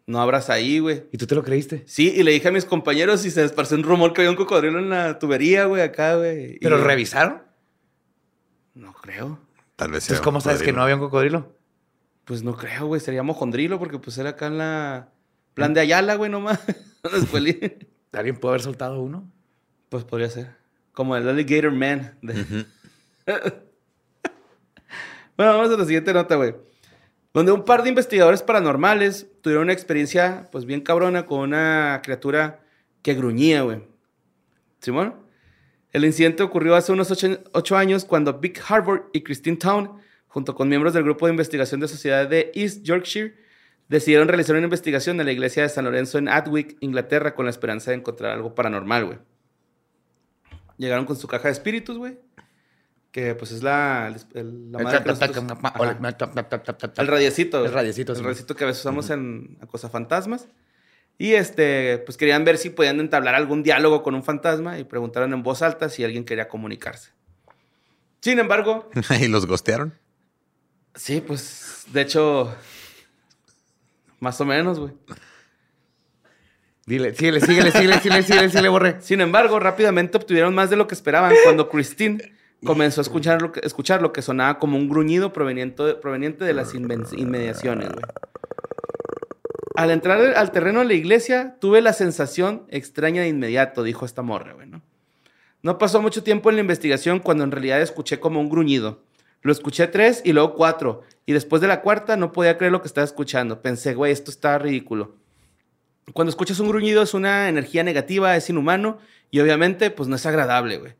No 0.09 0.23
abras 0.23 0.49
ahí, 0.49 0.79
güey. 0.79 1.05
¿Y 1.13 1.19
tú 1.19 1.27
te 1.27 1.35
lo 1.35 1.43
creíste? 1.45 1.85
Sí, 1.87 2.11
y 2.17 2.23
le 2.23 2.31
dije 2.31 2.49
a 2.49 2.51
mis 2.51 2.65
compañeros 2.65 3.27
y 3.27 3.31
se 3.31 3.45
esparció 3.45 3.77
un 3.77 3.83
rumor 3.83 4.15
que 4.15 4.23
había 4.23 4.31
un 4.31 4.37
cocodrilo 4.39 4.79
en 4.79 4.89
la 4.89 5.19
tubería, 5.19 5.67
güey, 5.67 5.83
acá, 5.83 6.17
güey. 6.17 6.55
Y 6.55 6.59
¿Pero 6.61 6.83
revisaron? 6.83 7.43
No 8.75 8.95
creo. 8.95 9.39
Tal 9.77 9.91
vez 9.91 10.05
sea 10.05 10.15
Entonces, 10.15 10.21
¿cómo 10.25 10.41
sabes 10.41 10.63
que 10.63 10.73
no 10.73 10.81
había 10.83 10.95
un 10.95 11.03
cocodrilo? 11.03 11.53
Pues 12.25 12.43
no 12.43 12.57
creo, 12.57 12.87
güey. 12.87 13.03
Sería 13.03 13.23
mojondrilo 13.23 13.79
porque 13.79 13.99
pues 13.99 14.17
era 14.17 14.31
acá 14.31 14.47
en 14.47 14.57
la... 14.57 15.11
Plan 15.53 15.75
de 15.75 15.81
Ayala, 15.83 16.15
güey, 16.15 16.31
nomás. 16.31 16.59
¿Alguien 18.13 18.37
puede 18.39 18.53
haber 18.53 18.63
soltado 18.63 19.03
uno? 19.03 19.31
Pues 19.91 20.05
podría 20.05 20.31
ser. 20.31 20.57
Como 20.93 21.17
el 21.17 21.29
Alligator 21.29 21.71
Man. 21.71 22.17
de- 22.23 22.65
bueno, 25.37 25.53
vamos 25.53 25.71
a 25.71 25.77
la 25.77 25.85
siguiente 25.85 26.15
nota, 26.15 26.37
güey. 26.37 26.55
Donde 27.39 27.53
un 27.53 27.65
par 27.65 27.85
de 27.85 27.91
investigadores 27.91 28.43
paranormales 28.43 29.29
tuvieron 29.43 29.67
una 29.67 29.73
experiencia, 29.73 30.49
pues 30.51 30.65
bien 30.65 30.81
cabrona, 30.81 31.25
con 31.25 31.39
una 31.39 32.01
criatura 32.03 32.65
que 33.01 33.15
gruñía, 33.15 33.63
güey. 33.63 33.81
¿Simón? 34.81 35.15
El 35.93 36.05
incidente 36.05 36.43
ocurrió 36.43 36.75
hace 36.75 36.91
unos 36.91 37.13
ocho, 37.53 37.77
años 37.77 38.05
cuando 38.05 38.41
Vic 38.41 38.61
Harbour 38.69 39.09
y 39.13 39.23
Christine 39.23 39.57
Town, 39.57 40.01
junto 40.27 40.57
con 40.57 40.69
miembros 40.69 40.95
del 40.95 41.05
grupo 41.05 41.27
de 41.27 41.31
investigación 41.31 41.79
de 41.79 41.87
Sociedad 41.87 42.29
de 42.29 42.51
East 42.57 42.83
Yorkshire, 42.83 43.37
decidieron 43.87 44.27
realizar 44.27 44.57
una 44.57 44.65
investigación 44.65 45.21
en 45.21 45.27
la 45.27 45.33
iglesia 45.33 45.63
de 45.63 45.69
San 45.69 45.85
Lorenzo 45.85 46.19
en 46.19 46.29
Adwick, 46.29 46.77
Inglaterra, 46.81 47.37
con 47.37 47.45
la 47.45 47.51
esperanza 47.51 47.93
de 47.93 47.99
encontrar 47.99 48.33
algo 48.33 48.57
paranormal, 48.57 49.05
güey. 49.05 49.19
Llegaron 50.77 51.05
con 51.05 51.15
su 51.15 51.29
caja 51.29 51.47
de 51.47 51.53
espíritus, 51.53 51.99
güey. 51.99 52.19
Que 53.19 53.35
pues 53.35 53.51
es 53.51 53.65
la, 53.65 54.15
el- 54.35 54.71
la 54.71 54.79
madre 54.79 55.03
que 55.03 55.09
nosotros- 55.09 55.45
Ajá. 55.65 55.99
El 56.99 57.07
radiecito. 57.09 57.65
El 57.65 57.73
radiecito, 57.73 58.13
El 58.13 58.19
sí. 58.19 58.23
radiecito 58.23 58.55
que 58.55 58.63
a 58.63 58.67
veces 58.69 58.81
usamos 58.83 59.11
en 59.11 59.59
Acosafantasmas. 59.61 60.47
Y 61.19 61.33
este, 61.33 61.99
pues 62.07 62.17
querían 62.17 62.45
ver 62.45 62.59
si 62.59 62.71
podían 62.71 63.01
entablar 63.01 63.35
algún 63.35 63.65
diálogo 63.65 64.05
con 64.05 64.15
un 64.15 64.23
fantasma 64.23 64.79
y 64.79 64.85
preguntaron 64.85 65.33
en 65.33 65.43
voz 65.43 65.63
alta 65.63 65.89
si 65.89 66.05
alguien 66.05 66.25
quería 66.25 66.47
comunicarse. 66.47 67.11
Sin 68.21 68.39
embargo, 68.39 68.89
¿Y 69.21 69.27
los 69.27 69.47
gostearon? 69.47 69.95
sí, 70.95 71.21
pues 71.21 71.87
de 71.93 72.03
hecho, 72.03 72.55
más 74.21 74.41
o 74.41 74.45
menos, 74.45 74.79
güey. 74.79 74.93
Dile, 76.87 77.15
síguele, 77.15 77.41
síguele, 77.41 77.73
síguele, 77.73 77.99
síguele, 78.01 78.23
síguele, 78.23 78.49
síguele, 78.49 78.69
borre. 78.69 78.97
Sin 79.01 79.21
embargo, 79.21 79.59
rápidamente 79.59 80.17
obtuvieron 80.19 80.55
más 80.55 80.71
de 80.71 80.77
lo 80.77 80.87
que 80.87 80.95
esperaban 80.95 81.35
cuando 81.43 81.69
Christine 81.69 82.38
comenzó 82.65 83.01
a 83.01 83.03
escuchar 83.03 83.41
lo 83.43 83.53
que, 83.53 83.61
escuchar 83.63 84.03
lo 84.03 84.13
que 84.13 84.23
sonaba 84.23 84.59
como 84.59 84.77
un 84.77 84.89
gruñido 84.89 85.33
proveniente 85.33 85.83
de, 85.83 85.95
proveniente 85.95 86.45
de 86.45 86.53
las 86.55 86.75
inven- 86.75 87.07
inmediaciones. 87.17 87.89
güey. 87.89 88.05
Al 89.77 89.91
entrar 89.93 90.21
al 90.37 90.51
terreno 90.51 90.81
de 90.81 90.87
la 90.87 90.95
iglesia, 90.95 91.57
tuve 91.61 91.81
la 91.81 91.93
sensación 91.93 92.65
extraña 92.69 93.23
de 93.23 93.29
inmediato, 93.29 93.85
dijo 93.85 94.05
esta 94.05 94.23
morra, 94.23 94.55
güey, 94.55 94.67
¿no? 94.67 94.83
No 95.63 95.79
pasó 95.79 96.03
mucho 96.03 96.23
tiempo 96.25 96.51
en 96.51 96.57
la 96.57 96.61
investigación 96.63 97.21
cuando 97.21 97.45
en 97.45 97.51
realidad 97.53 97.81
escuché 97.81 98.19
como 98.21 98.41
un 98.41 98.49
gruñido. 98.49 99.03
Lo 99.43 99.53
escuché 99.53 99.87
tres 99.87 100.21
y 100.25 100.33
luego 100.33 100.55
cuatro. 100.55 101.03
Y 101.27 101.33
después 101.33 101.63
de 101.63 101.69
la 101.69 101.81
cuarta 101.81 102.17
no 102.17 102.33
podía 102.33 102.57
creer 102.59 102.73
lo 102.73 102.81
que 102.81 102.89
estaba 102.89 103.05
escuchando. 103.05 103.61
Pensé, 103.63 103.95
güey, 103.95 104.13
esto 104.13 104.31
está 104.31 104.59
ridículo. 104.59 105.15
Cuando 106.13 106.31
escuchas 106.31 106.59
un 106.59 106.69
gruñido 106.69 107.03
es 107.03 107.13
una 107.15 107.49
energía 107.49 107.85
negativa, 107.85 108.35
es 108.35 108.49
inhumano 108.51 108.99
y 109.31 109.41
obviamente 109.41 109.91
pues 109.91 110.09
no 110.09 110.17
es 110.17 110.27
agradable, 110.27 110.79
güey. 110.79 110.95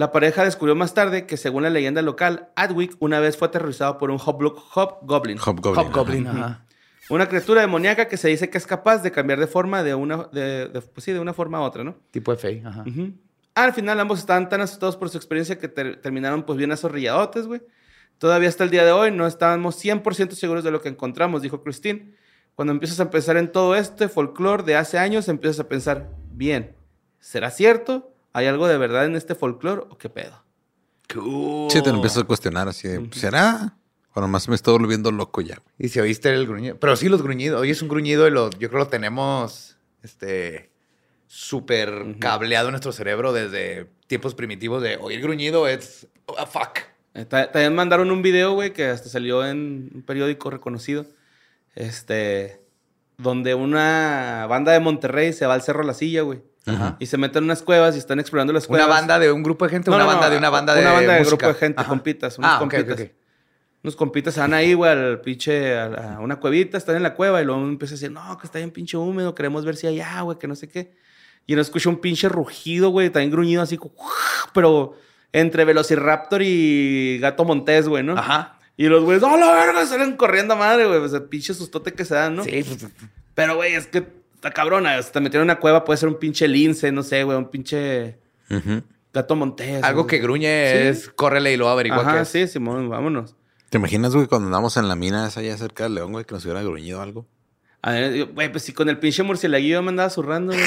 La 0.00 0.12
pareja 0.12 0.44
descubrió 0.44 0.74
más 0.74 0.94
tarde 0.94 1.26
que 1.26 1.36
según 1.36 1.62
la 1.62 1.68
leyenda 1.68 2.00
local, 2.00 2.48
Adwick 2.56 2.96
una 3.00 3.20
vez 3.20 3.36
fue 3.36 3.48
aterrorizado 3.48 3.98
por 3.98 4.10
un 4.10 4.16
hoblo- 4.18 4.54
hobgoblin. 4.74 5.38
Hobgoblin. 5.38 5.78
Hobgoblin, 5.86 6.26
ajá. 6.26 6.64
Una 7.10 7.28
criatura 7.28 7.60
demoníaca 7.60 8.08
que 8.08 8.16
se 8.16 8.28
dice 8.28 8.48
que 8.48 8.56
es 8.56 8.66
capaz 8.66 9.02
de 9.02 9.10
cambiar 9.12 9.38
de 9.40 9.46
forma 9.46 9.82
de 9.82 9.94
una, 9.94 10.24
de, 10.32 10.68
de- 10.68 10.80
pues 10.80 11.04
sí, 11.04 11.12
de 11.12 11.20
una 11.20 11.34
forma 11.34 11.58
a 11.58 11.60
otra, 11.60 11.84
¿no? 11.84 11.96
Tipo 12.12 12.32
de 12.32 12.38
fe, 12.38 12.62
ajá. 12.64 12.82
Al 13.54 13.74
final 13.74 14.00
ambos 14.00 14.20
estaban 14.20 14.48
tan 14.48 14.62
asustados 14.62 14.96
por 14.96 15.10
su 15.10 15.18
experiencia 15.18 15.58
que 15.58 15.68
ter- 15.68 16.00
terminaron 16.00 16.44
pues 16.44 16.56
bien 16.56 16.72
azorrilladotes, 16.72 17.46
güey. 17.46 17.60
Todavía 18.16 18.48
hasta 18.48 18.64
el 18.64 18.70
día 18.70 18.86
de 18.86 18.92
hoy 18.92 19.10
no 19.10 19.26
estábamos 19.26 19.76
100% 19.76 20.30
seguros 20.30 20.64
de 20.64 20.70
lo 20.70 20.80
que 20.80 20.88
encontramos, 20.88 21.42
dijo 21.42 21.62
Christine. 21.62 22.14
Cuando 22.54 22.72
empiezas 22.72 23.00
a 23.00 23.10
pensar 23.10 23.36
en 23.36 23.52
todo 23.52 23.74
este 23.76 24.08
folclore 24.08 24.62
de 24.62 24.76
hace 24.76 24.96
años, 24.98 25.28
empiezas 25.28 25.60
a 25.60 25.68
pensar, 25.68 26.08
bien, 26.32 26.74
¿será 27.18 27.50
cierto? 27.50 28.09
¿Hay 28.32 28.46
algo 28.46 28.68
de 28.68 28.78
verdad 28.78 29.04
en 29.06 29.16
este 29.16 29.34
folclore 29.34 29.82
o 29.88 29.98
qué 29.98 30.08
pedo? 30.08 30.42
Sí, 31.08 31.82
te 31.82 31.90
lo 31.90 31.96
empiezas 31.96 32.22
a 32.22 32.26
cuestionar 32.26 32.68
así 32.68 32.86
de, 32.88 33.08
¿será? 33.12 33.76
O 34.14 34.20
nomás 34.20 34.48
me 34.48 34.54
estoy 34.54 34.78
volviendo 34.78 35.10
loco 35.10 35.40
ya. 35.40 35.56
güey. 35.56 35.74
Y 35.78 35.88
si 35.88 35.98
oíste 36.00 36.32
el 36.32 36.46
gruñido. 36.46 36.78
Pero 36.78 36.94
sí, 36.96 37.08
los 37.08 37.22
gruñidos. 37.22 37.60
Hoy 37.60 37.70
es 37.70 37.82
un 37.82 37.88
gruñido 37.88 38.26
y 38.28 38.30
lo, 38.30 38.50
yo 38.50 38.68
creo 38.68 38.70
que 38.70 38.76
lo 38.78 38.88
tenemos 38.88 39.76
este 40.02 40.70
súper 41.26 42.16
cableado 42.18 42.68
en 42.68 42.72
nuestro 42.72 42.90
cerebro 42.92 43.32
desde 43.32 43.86
tiempos 44.08 44.34
primitivos 44.34 44.82
de 44.82 44.96
oír 44.96 45.20
gruñido 45.20 45.68
es 45.68 46.08
oh, 46.26 46.34
fuck. 46.46 46.78
Eh, 47.14 47.24
ta- 47.24 47.50
También 47.52 47.74
mandaron 47.74 48.10
un 48.10 48.22
video, 48.22 48.52
güey, 48.52 48.72
que 48.72 48.86
hasta 48.86 49.08
salió 49.08 49.44
en 49.46 49.90
un 49.94 50.02
periódico 50.02 50.50
reconocido. 50.50 51.06
Este. 51.74 52.60
Donde 53.18 53.54
una 53.54 54.46
banda 54.48 54.72
de 54.72 54.80
Monterrey 54.80 55.32
se 55.32 55.46
va 55.46 55.54
al 55.54 55.62
Cerro 55.62 55.82
La 55.82 55.94
Silla, 55.94 56.22
güey. 56.22 56.42
Ajá. 56.66 56.96
Y 56.98 57.06
se 57.06 57.16
meten 57.16 57.38
en 57.38 57.44
unas 57.44 57.62
cuevas 57.62 57.94
y 57.96 57.98
están 57.98 58.20
explorando 58.20 58.52
las 58.52 58.68
Una 58.68 58.78
cuevas. 58.80 58.88
banda 59.00 59.18
de 59.18 59.32
un 59.32 59.42
grupo 59.42 59.64
de 59.64 59.70
gente, 59.70 59.90
No, 59.90 59.96
una 59.96 60.04
no, 60.04 60.10
banda 60.10 60.26
no, 60.26 60.32
de 60.32 60.38
una 60.38 60.50
banda 60.50 60.74
de 60.74 60.80
Una 60.82 60.92
banda 60.92 61.12
de 61.14 61.18
música. 61.20 61.36
grupo 61.36 61.52
de 61.54 61.54
gente, 61.58 61.80
Ajá. 61.80 61.88
compitas, 61.88 62.38
unos 62.38 62.50
Ah, 62.54 62.58
compitas. 62.58 63.06
Unos 63.82 63.96
compitas 63.96 64.34
se 64.34 64.40
van 64.40 64.52
ahí, 64.52 64.74
güey, 64.74 64.90
al 64.92 65.20
pinche, 65.22 65.78
a, 65.78 66.18
una 66.20 66.36
cuevita, 66.38 66.76
están 66.76 66.96
en 66.96 67.02
la 67.02 67.14
cueva 67.14 67.40
y 67.40 67.46
luego 67.46 67.62
empieza 67.62 67.94
a 67.94 67.96
decir, 67.96 68.10
no, 68.12 68.36
que 68.38 68.46
está 68.46 68.58
bien 68.58 68.70
pinche 68.72 68.96
húmedo, 68.98 69.34
queremos 69.34 69.64
ver 69.64 69.74
si 69.76 69.86
hay 69.86 70.00
agua, 70.00 70.38
que 70.38 70.46
no 70.46 70.54
sé 70.54 70.68
qué. 70.68 70.92
Y 71.46 71.54
no 71.54 71.62
escucha 71.62 71.88
un 71.88 71.98
pinche 71.98 72.28
rugido, 72.28 72.90
güey, 72.90 73.08
también 73.08 73.30
gruñido 73.30 73.62
así, 73.62 73.78
pero 74.52 74.96
entre 75.32 75.64
Velociraptor 75.64 76.42
y 76.42 77.18
Gato 77.20 77.44
Montés, 77.46 77.88
güey, 77.88 78.02
¿no? 78.04 78.18
Ajá. 78.18 78.58
Y 78.76 78.86
los 78.88 79.02
güeyes, 79.04 79.22
¡oh, 79.22 79.36
la 79.38 79.52
verga! 79.52 79.86
Salen 79.86 80.16
corriendo 80.16 80.54
a 80.54 80.56
madre, 80.58 80.86
güey. 80.86 81.00
Pues 81.00 81.12
el 81.14 81.22
pinche 81.24 81.54
sustote 81.54 81.92
que 81.92 82.04
se 82.04 82.14
dan, 82.14 82.36
¿no? 82.36 82.44
Sí, 82.44 82.62
pues, 82.66 82.86
Pero, 83.34 83.56
güey, 83.56 83.74
es 83.74 83.86
que 83.86 84.06
está 84.40 84.50
cabrona. 84.52 84.98
O 84.98 85.02
sea, 85.02 85.12
te 85.12 85.20
metieron 85.20 85.44
en 85.48 85.52
una 85.52 85.60
cueva, 85.60 85.84
puede 85.84 85.98
ser 85.98 86.08
un 86.08 86.18
pinche 86.18 86.48
lince, 86.48 86.90
no 86.92 87.02
sé, 87.02 87.22
güey, 87.24 87.36
un 87.36 87.48
pinche 87.50 88.18
Ujú. 88.50 88.82
gato 89.12 89.36
montés. 89.36 89.82
algo 89.84 90.04
güey. 90.04 90.10
que 90.10 90.18
gruñe 90.18 90.72
Sí. 90.72 90.78
es 90.88 91.08
córrele 91.10 91.52
y 91.52 91.56
luego 91.56 91.70
averigua 91.72 92.00
Ajá, 92.00 92.24
sí, 92.24 92.46
Simón, 92.48 92.88
vámonos. 92.88 93.36
¿Te 93.68 93.78
imaginas, 93.78 94.14
güey, 94.14 94.26
cuando 94.26 94.46
andamos 94.46 94.76
en 94.78 94.88
la 94.88 94.96
mina 94.96 95.28
esa 95.28 95.40
allá 95.40 95.56
cerca 95.56 95.84
del 95.84 95.94
León, 95.94 96.12
güey, 96.12 96.24
que 96.24 96.34
nos 96.34 96.44
hubiera 96.44 96.62
gruñido 96.62 97.00
algo? 97.02 97.26
A 97.82 97.92
ver, 97.92 98.14
yo, 98.14 98.26
güey, 98.28 98.50
pues 98.50 98.64
sí, 98.64 98.72
con 98.72 98.88
el 98.88 98.98
pinche 98.98 99.22
murcielaguillo 99.22 99.80
me 99.82 99.90
andaba 99.90 100.10
zurrando, 100.10 100.52
güey. 100.52 100.64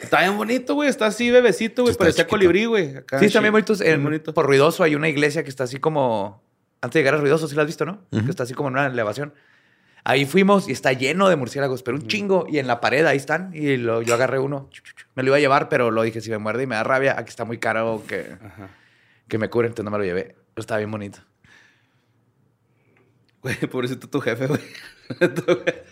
Está 0.00 0.20
bien 0.20 0.36
bonito, 0.36 0.74
güey. 0.74 0.88
Está 0.88 1.06
así, 1.06 1.30
bebecito, 1.30 1.82
güey. 1.82 1.92
Sí, 1.92 1.92
está 1.92 2.04
Parecía 2.04 2.24
chiquito. 2.24 2.30
colibrí, 2.36 2.64
güey. 2.64 2.96
Acá, 2.96 3.18
Sí, 3.18 3.26
están 3.26 3.42
bien 3.42 3.52
bien 3.52 3.92
En- 4.00 4.02
bonito. 4.04 4.34
Por 4.34 4.46
Ruidoso 4.46 4.82
hay 4.82 4.94
una 4.96 5.08
iglesia 5.08 5.44
que 5.44 5.50
está 5.50 5.64
así 5.64 5.78
como... 5.78 6.42
Antes 6.80 6.94
de 6.94 7.00
llegar 7.00 7.14
a 7.14 7.18
Ruidoso, 7.18 7.46
sí 7.46 7.54
la 7.54 7.62
has 7.62 7.66
visto, 7.66 7.84
¿no? 7.84 8.00
Que 8.10 8.30
está 8.30 8.44
así 8.44 8.54
como 8.54 8.68
en 8.70 8.74
una 8.74 8.86
elevación. 8.86 9.34
Ahí 10.04 10.24
fuimos 10.26 10.68
y 10.68 10.72
está 10.72 10.92
lleno 10.92 11.28
de 11.28 11.36
murciélagos, 11.36 11.82
pero 11.82 11.96
un 11.98 12.06
chingo. 12.06 12.46
Y 12.48 12.58
en 12.58 12.66
la 12.66 12.80
pared 12.80 13.04
ahí 13.06 13.16
están. 13.18 13.50
Y 13.54 13.76
lo- 13.76 14.02
yo 14.02 14.14
agarré 14.14 14.38
uno. 14.38 14.70
Me 15.14 15.22
lo 15.22 15.28
iba 15.28 15.36
a 15.36 15.40
llevar, 15.40 15.68
pero 15.68 15.90
lo 15.90 16.02
dije, 16.02 16.20
si 16.20 16.30
me 16.30 16.38
muerde 16.38 16.62
y 16.62 16.66
me 16.66 16.74
da 16.76 16.84
rabia, 16.84 17.16
aquí 17.18 17.28
está 17.28 17.44
muy 17.44 17.58
caro 17.58 18.02
que, 18.08 18.36
Ajá. 18.42 18.68
que 19.28 19.38
me 19.38 19.50
cure, 19.50 19.68
entonces 19.68 19.84
no 19.84 19.90
me 19.90 19.98
lo 19.98 20.04
llevé. 20.04 20.36
Pero 20.54 20.60
estaba 20.62 20.78
bien 20.78 20.90
bonito. 20.90 21.18
Güey, 23.42 23.56
pobrecito 23.70 24.08
tu 24.08 24.20
jefe, 24.20 24.46
güey. 24.46 24.60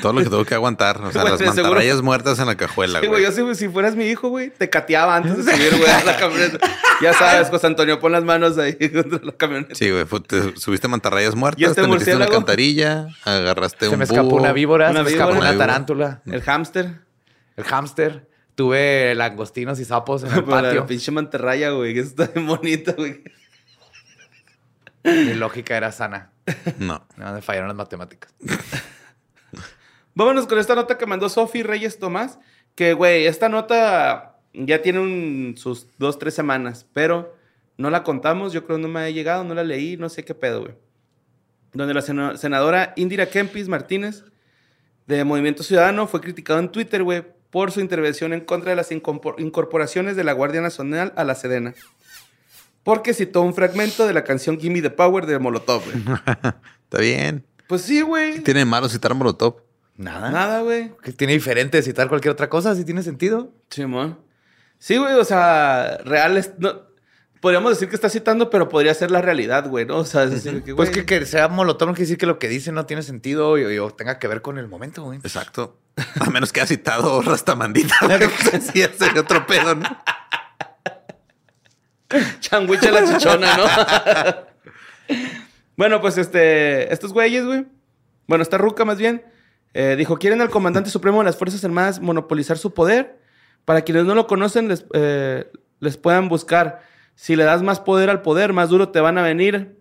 Todo 0.00 0.12
lo 0.14 0.22
que 0.22 0.30
tuvo 0.30 0.44
que 0.44 0.54
aguantar. 0.54 0.96
O 1.02 1.12
sea, 1.12 1.22
Güey, 1.22 1.32
las 1.32 1.40
seguro- 1.40 1.62
mantarrayas 1.62 2.00
muertas 2.02 2.38
en 2.38 2.46
la 2.46 2.56
cajuela, 2.56 3.00
Sí, 3.00 3.06
güey, 3.06 3.22
güey. 3.24 3.36
yo 3.36 3.54
si, 3.54 3.58
si 3.58 3.68
fueras 3.68 3.94
mi 3.96 4.04
hijo, 4.06 4.28
güey, 4.28 4.50
te 4.50 4.70
cateaba 4.70 5.16
antes 5.16 5.44
de 5.44 5.52
subir, 5.54 5.76
güey, 5.76 5.90
a 5.90 6.04
la 6.04 6.16
camioneta. 6.16 6.58
Ya 7.02 7.12
sabes, 7.12 7.48
José 7.50 7.66
Antonio, 7.66 8.00
pon 8.00 8.12
las 8.12 8.24
manos 8.24 8.56
ahí 8.56 8.74
contra 8.92 9.20
la 9.22 9.32
camioneta. 9.32 9.74
Sí, 9.74 9.90
güey. 9.90 10.04
te 10.26 10.56
subiste 10.56 10.88
mantarrayas 10.88 11.34
muertas, 11.34 11.60
¿Y 11.60 11.64
este 11.64 11.82
te 11.82 11.88
metiste 11.88 12.10
en 12.12 12.16
una 12.16 12.24
alcantarilla, 12.26 13.08
agarraste 13.24 13.86
Se 13.86 13.92
un 13.92 13.98
me 13.98 14.04
escapó 14.04 14.28
búho. 14.30 14.40
una 14.40 14.52
víbora, 14.52 14.90
Una 14.90 15.00
se 15.00 15.04
me 15.04 15.10
escapó 15.10 15.32
una 15.32 15.56
tarántula, 15.58 16.22
El 16.26 16.40
hámster. 16.42 17.00
el 17.56 17.64
hámster. 17.64 18.28
Tuve 18.54 19.14
langostinos 19.16 19.80
y 19.80 19.84
sapos 19.84 20.22
en 20.22 20.32
el 20.32 20.44
Para 20.44 20.62
la 20.62 20.68
patio. 20.68 20.86
pinche 20.86 21.10
mantarraya, 21.10 21.70
güey, 21.70 21.92
que 21.92 22.00
está 22.00 22.26
bien 22.28 22.46
bonita, 22.46 22.92
güey. 22.92 23.22
Mi 25.02 25.34
lógica 25.34 25.76
era 25.76 25.90
sana. 25.92 26.30
No. 26.78 27.04
No, 27.16 27.32
me 27.32 27.42
fallaron 27.42 27.68
las 27.68 27.76
matemáticas. 27.76 28.32
Vámonos 30.14 30.46
con 30.46 30.58
esta 30.58 30.74
nota 30.74 30.96
que 30.98 31.06
mandó 31.06 31.28
Sofi 31.28 31.62
Reyes 31.62 31.98
Tomás. 31.98 32.38
Que, 32.74 32.92
güey, 32.92 33.26
esta 33.26 33.48
nota 33.48 34.36
ya 34.52 34.82
tiene 34.82 35.00
un- 35.00 35.54
sus 35.56 35.86
dos, 35.98 36.18
tres 36.18 36.34
semanas, 36.34 36.86
pero 36.92 37.34
no 37.76 37.90
la 37.90 38.02
contamos. 38.02 38.52
Yo 38.52 38.64
creo 38.64 38.76
que 38.78 38.82
no 38.82 38.88
me 38.88 39.00
ha 39.00 39.10
llegado, 39.10 39.44
no 39.44 39.54
la 39.54 39.64
leí, 39.64 39.96
no 39.96 40.08
sé 40.08 40.24
qué 40.24 40.34
pedo, 40.34 40.62
güey. 40.62 40.74
Donde 41.72 41.94
la 41.94 42.02
sena- 42.02 42.36
senadora 42.36 42.92
Indira 42.96 43.26
Kempis 43.26 43.68
Martínez, 43.68 44.24
de 45.06 45.24
Movimiento 45.24 45.62
Ciudadano, 45.62 46.06
fue 46.06 46.20
criticado 46.20 46.58
en 46.60 46.70
Twitter, 46.70 47.02
güey, 47.02 47.24
por 47.50 47.70
su 47.72 47.80
intervención 47.80 48.32
en 48.32 48.40
contra 48.40 48.70
de 48.70 48.76
las 48.76 48.90
incorpor- 48.90 49.34
incorporaciones 49.38 50.16
de 50.16 50.24
la 50.24 50.32
Guardia 50.32 50.60
Nacional 50.60 51.12
a 51.16 51.24
la 51.24 51.34
Sedena. 51.34 51.74
Porque 52.82 53.14
citó 53.14 53.42
un 53.42 53.54
fragmento 53.54 54.06
de 54.06 54.12
la 54.12 54.24
canción 54.24 54.58
Gimme 54.60 54.82
the 54.82 54.90
Power 54.90 55.26
de 55.26 55.38
Molotov, 55.38 55.82
güey. 55.84 55.96
Está 56.84 56.98
bien. 57.00 57.44
Pues 57.66 57.82
sí, 57.82 58.02
güey. 58.02 58.34
¿Qué 58.34 58.40
tiene 58.40 58.64
malo 58.64 58.88
citar 58.88 59.14
Molotov? 59.14 59.56
Nada. 59.96 60.30
Nada, 60.30 60.60
güey. 60.62 60.92
¿Qué 61.02 61.12
tiene 61.12 61.34
diferente 61.34 61.76
de 61.76 61.82
citar 61.82 62.08
cualquier 62.08 62.32
otra 62.32 62.48
cosa? 62.48 62.74
Si 62.74 62.84
tiene 62.84 63.02
sentido. 63.02 63.52
Simón. 63.70 64.18
Sí, 64.78 64.96
güey, 64.96 65.14
o 65.14 65.24
sea, 65.24 65.98
real 66.04 66.36
es. 66.36 66.52
No, 66.58 66.82
podríamos 67.40 67.72
decir 67.72 67.88
que 67.88 67.94
está 67.94 68.08
citando, 68.08 68.50
pero 68.50 68.68
podría 68.68 68.94
ser 68.94 69.10
la 69.10 69.20
realidad, 69.20 69.68
güey, 69.68 69.84
¿no? 69.84 69.98
O 69.98 70.04
sea, 70.04 70.24
es 70.24 70.30
decir, 70.30 70.62
que, 70.62 70.74
Pues 70.74 70.90
güey, 70.90 71.04
que, 71.04 71.20
que 71.20 71.26
sea 71.26 71.48
molotov 71.48 71.88
no 71.88 71.94
quiere 71.94 72.06
decir 72.06 72.18
que 72.18 72.26
lo 72.26 72.38
que 72.38 72.48
dice 72.48 72.72
no 72.72 72.86
tiene 72.86 73.02
sentido 73.02 73.58
y, 73.58 73.78
o 73.78 73.90
tenga 73.90 74.18
que 74.18 74.28
ver 74.28 74.42
con 74.42 74.58
el 74.58 74.66
momento, 74.66 75.04
güey. 75.04 75.18
Exacto. 75.18 75.78
A 76.20 76.30
menos 76.30 76.52
que 76.52 76.60
haya 76.60 76.68
citado 76.68 77.22
Rastamandita, 77.22 77.94
güey. 78.02 78.18
Sí, 78.60 78.82
ese 78.82 78.96
sería 78.96 79.20
otro 79.20 79.46
pedo, 79.46 79.74
¿no? 79.74 79.84
changuicha 82.40 82.90
la 82.90 83.04
chichona, 83.06 83.56
¿no? 83.56 83.64
bueno, 85.76 86.00
pues 86.00 86.16
este, 86.18 86.92
estos 86.92 87.12
güeyes, 87.12 87.44
güey. 87.44 87.66
Bueno, 88.26 88.42
esta 88.42 88.56
ruca 88.56 88.84
más 88.84 88.98
bien, 88.98 89.22
eh, 89.74 89.96
dijo, 89.98 90.18
quieren 90.18 90.40
al 90.40 90.50
comandante 90.50 90.88
supremo 90.88 91.18
de 91.18 91.24
las 91.24 91.36
Fuerzas 91.36 91.64
Armadas 91.64 92.00
monopolizar 92.00 92.56
su 92.56 92.72
poder. 92.72 93.18
Para 93.64 93.82
quienes 93.82 94.04
no 94.04 94.14
lo 94.14 94.28
conocen, 94.28 94.68
les, 94.68 94.86
eh, 94.94 95.50
les 95.80 95.96
puedan 95.96 96.28
buscar. 96.28 96.82
Si 97.16 97.34
le 97.34 97.44
das 97.44 97.62
más 97.62 97.80
poder 97.80 98.08
al 98.08 98.22
poder, 98.22 98.52
más 98.52 98.68
duro 98.68 98.90
te 98.90 99.00
van 99.00 99.18
a 99.18 99.22
venir. 99.22 99.76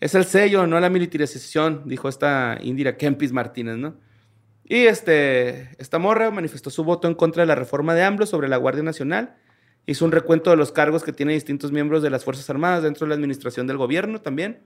Es 0.00 0.14
el 0.14 0.26
sello, 0.26 0.66
no 0.66 0.78
la 0.78 0.90
militarización, 0.90 1.82
dijo 1.86 2.08
esta 2.08 2.58
Indira 2.60 2.96
Kempis 2.96 3.32
Martínez, 3.32 3.78
¿no? 3.78 3.96
Y 4.64 4.86
este, 4.86 5.70
esta 5.78 5.98
morra 5.98 6.30
manifestó 6.30 6.68
su 6.68 6.84
voto 6.84 7.08
en 7.08 7.14
contra 7.14 7.42
de 7.42 7.46
la 7.46 7.54
reforma 7.54 7.94
de 7.94 8.02
AMLO 8.02 8.26
sobre 8.26 8.48
la 8.48 8.58
Guardia 8.58 8.82
Nacional. 8.82 9.34
Hizo 9.86 10.04
un 10.04 10.12
recuento 10.12 10.50
de 10.50 10.56
los 10.56 10.72
cargos 10.72 11.02
que 11.02 11.12
tienen 11.12 11.34
distintos 11.34 11.72
miembros 11.72 12.02
de 12.02 12.10
las 12.10 12.22
Fuerzas 12.22 12.48
Armadas 12.50 12.82
dentro 12.82 13.06
de 13.06 13.08
la 13.08 13.14
administración 13.14 13.66
del 13.66 13.78
gobierno 13.78 14.20
también. 14.20 14.60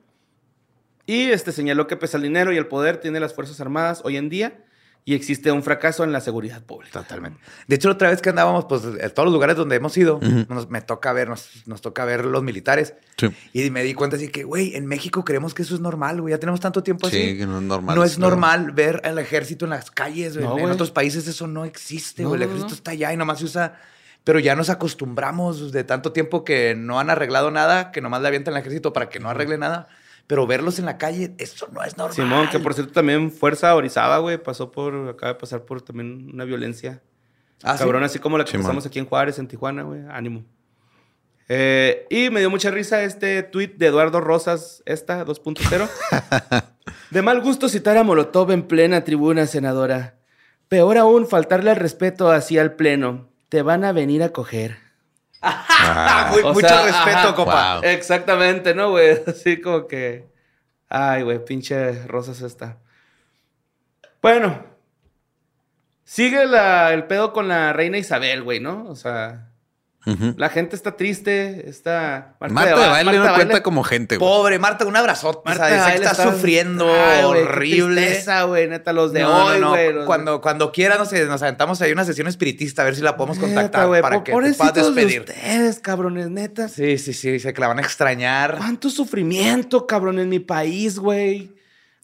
Y 1.07 1.31
este, 1.31 1.53
señaló 1.53 1.87
que 1.87 1.97
pese 1.97 2.17
al 2.17 2.25
dinero 2.25 2.53
y 2.53 2.57
el 2.57 2.67
poder 2.67 2.97
tiene 2.97 3.21
las 3.21 3.33
Fuerzas 3.33 3.61
Armadas 3.61 4.03
hoy 4.05 4.17
en 4.17 4.29
día 4.29 4.65
y 5.05 5.15
existe 5.15 5.51
un 5.51 5.65
fracaso 5.65 6.05
en 6.05 6.13
la 6.13 6.21
seguridad 6.21 6.63
pública. 6.63 7.01
Totalmente. 7.01 7.41
De 7.67 7.75
hecho, 7.75 7.89
la 7.89 7.95
otra 7.95 8.11
vez 8.11 8.23
que 8.23 8.31
andábamos, 8.31 8.67
pues, 8.67 8.85
en 8.85 9.11
todos 9.11 9.27
los 9.27 9.33
lugares 9.33 9.57
donde 9.57 9.75
hemos 9.75 9.97
ido, 9.97 10.21
nos, 10.49 10.71
me 10.71 10.81
toca 10.81 11.13
ver, 11.13 11.29
nos, 11.29 11.67
nos 11.67 11.81
toca 11.81 12.05
ver 12.05 12.25
los 12.25 12.43
militares. 12.45 12.95
Sí. 13.17 13.29
Y 13.53 13.71
me 13.71 13.83
di 13.83 13.95
cuenta 13.95 14.17
así 14.17 14.29
que, 14.29 14.45
güey, 14.45 14.77
en 14.77 14.87
México 14.87 15.25
creemos 15.25 15.55
que 15.55 15.63
eso 15.63 15.75
es 15.75 15.81
normal, 15.81 16.21
güey. 16.21 16.33
Ya 16.33 16.39
tenemos 16.39 16.61
tanto 16.61 16.85
tiempo 16.85 17.09
así. 17.09 17.17
Sí, 17.17 17.39
que 17.39 17.47
no 17.47 17.59
es 17.59 17.65
normal. 17.65 17.97
No 17.97 18.05
es 18.05 18.19
normal 18.19 18.71
ver 18.71 19.01
al 19.05 19.19
ejército 19.19 19.65
en 19.65 19.71
las 19.71 19.91
calles, 19.91 20.37
güey. 20.37 20.47
No, 20.47 20.59
en 20.59 20.71
otros 20.71 20.93
países 20.93 21.27
eso 21.27 21.49
no 21.49 21.65
existe, 21.65 22.23
No, 22.23 22.29
güey. 22.29 22.41
El 22.41 22.49
ejército 22.49 22.69
no. 22.69 22.75
está 22.75 22.93
allá 22.93 23.13
y 23.13 23.17
nomás 23.17 23.41
se 23.41 23.47
usa. 23.47 23.81
Pero 24.23 24.39
ya 24.39 24.55
nos 24.55 24.71
acostumbramos 24.71 25.73
de 25.73 25.83
tanto 25.83 26.13
tiempo 26.13 26.45
que 26.45 26.77
no 26.77 27.01
han 27.01 27.11
arreglado 27.11 27.51
nada, 27.51 27.91
que 27.91 28.01
nomás 28.01 28.23
le 28.23 28.29
avientan 28.29 28.55
al 28.55 28.61
ejército 28.61 28.93
para 28.93 29.09
que 29.09 29.19
no 29.19 29.29
arregle 29.29 29.59
nada. 29.59 29.89
Pero 30.27 30.47
verlos 30.47 30.79
en 30.79 30.87
la 30.87 30.99
calle, 30.99 31.35
eso 31.39 31.69
no 31.73 31.83
es 31.83 31.97
normal. 31.97 32.15
Simón, 32.15 32.49
que 32.51 32.59
por 32.59 32.75
cierto 32.75 32.93
también 32.93 33.31
Fuerza 33.31 33.75
Orizaba, 33.75 34.19
güey, 34.19 34.39
pasó 34.39 34.71
por, 34.71 34.95
acaba 35.09 35.33
de 35.35 35.39
pasar 35.39 35.65
por 35.65 35.83
también 35.83 36.31
una 36.33 36.45
violencia 36.45 37.03
Ah, 37.63 37.75
¿sí? 37.75 37.79
cabrón, 37.85 38.03
así 38.03 38.19
como 38.19 38.39
la 38.39 38.45
que 38.45 38.51
Simón. 38.51 38.65
pasamos 38.65 38.87
aquí 38.87 38.99
en 38.99 39.07
Juárez, 39.07 39.39
en 39.39 39.47
Tijuana, 39.47 39.83
güey, 39.85 40.01
ánimo. 40.11 40.45
Eh, 41.49 42.07
y 42.11 42.31
me 42.31 42.41
dio 42.41 42.51
mucha 42.51 42.71
risa 42.71 43.03
este 43.03 43.43
tweet 43.43 43.75
de 43.77 43.87
Eduardo 43.87 44.21
Rosas, 44.21 44.83
esta 44.87 45.25
2.0. 45.25 45.89
de 47.11 47.23
mal 47.23 47.41
gusto 47.41 47.69
citar 47.69 47.97
a 47.99 48.05
Molotov 48.05 48.51
en 48.53 48.63
plena 48.63 49.05
tribuna, 49.05 49.47
senadora. 49.47 50.17
Peor 50.69 50.99
aún, 50.99 51.29
faltarle 51.29 51.71
al 51.71 51.77
respeto 51.77 52.31
hacia 52.31 52.63
el 52.63 52.73
pleno. 52.73 53.29
Te 53.49 53.63
van 53.63 53.85
a 53.85 53.93
venir 53.93 54.23
a 54.23 54.31
coger. 54.31 54.79
Ah, 55.43 56.29
muy- 56.31 56.43
mucho 56.45 56.69
sea, 56.69 56.83
respeto, 56.87 57.19
ajá. 57.19 57.35
copa. 57.35 57.75
Wow. 57.77 57.85
Exactamente, 57.85 58.75
¿no, 58.75 58.91
güey? 58.91 59.21
Así 59.27 59.61
como 59.61 59.87
que. 59.89 60.31
Ay, 60.89 61.23
güey, 61.23 61.45
pinche 61.45 62.07
Rosas 62.07 62.41
esta. 62.43 62.79
Bueno. 64.21 64.65
Sigue 66.05 66.45
la- 66.47 66.93
el 66.93 67.05
pedo 67.05 67.33
con 67.33 67.49
la 67.49 67.73
reina 67.73 67.97
Isabel, 67.99 68.43
güey, 68.43 68.61
¿no? 68.61 68.85
O 68.89 68.97
sea, 68.97 69.49
La 70.37 70.49
gente 70.49 70.75
está 70.75 70.97
triste, 70.97 71.69
está... 71.69 72.35
Marta 72.41 72.65
de 72.65 72.73
Ba- 72.73 72.89
baile 72.89 73.13
no 73.13 73.19
Marta 73.19 73.35
cuenta 73.35 73.55
Baile- 73.55 73.63
como 73.63 73.85
gente, 73.85 74.17
güey. 74.17 74.29
Pobre 74.29 74.59
Marta, 74.59 74.85
un 74.85 74.97
abrazote. 74.97 75.43
Marta 75.45 75.65
o 75.65 75.69
sea, 75.69 75.79
sé 75.79 75.85
que 75.85 75.91
Baile 75.99 76.07
está, 76.07 76.33
sufriendo 76.33 76.87
Ay, 76.93 77.25
güey, 77.25 77.43
qué 77.43 77.49
horrible. 77.49 78.03
tristeza, 78.07 78.43
güey, 78.43 78.69
neta, 78.69 78.93
los 78.93 79.13
de 79.13 79.21
No, 79.21 79.45
hoy, 79.47 79.61
no. 79.61 79.69
güey. 79.71 79.93
los- 79.93 80.07
Cuando, 80.07 80.41
cuando 80.41 80.73
quiera, 80.73 80.99
no 80.99 81.05
sé, 81.05 81.25
nos 81.27 81.41
aventamos 81.43 81.81
ahí 81.83 81.93
una 81.93 82.05
sesión 82.05 82.27
espiritista 82.27 82.83
a 82.83 82.85
ver 82.85 82.97
si 82.97 83.03
la 83.03 83.17
podemos 83.17 83.37
Neta, 83.39 83.47
contactar 83.47 83.87
güey, 83.87 84.03
para 84.03 84.25
que 84.25 84.33
te 84.33 84.55
puedas 84.55 84.75
de 84.75 84.83
despedir. 84.83 85.21
ustedes, 85.21 85.79
cabrones, 85.79 86.31
neta. 86.31 86.69
Sí, 86.69 86.99
sí, 86.99 87.13
sí, 87.13 87.39
sé 87.39 87.53
que 87.55 87.61
la 87.61 87.69
van 87.69 87.79
a 87.79 87.83
extrañar. 87.83 88.57
¿Cuánto 88.59 88.91
sufrimiento, 88.91 89.87
cabrón, 89.87 90.19
en 90.19 90.29
mi 90.29 90.41
país, 90.41 90.99
güey? 90.99 91.55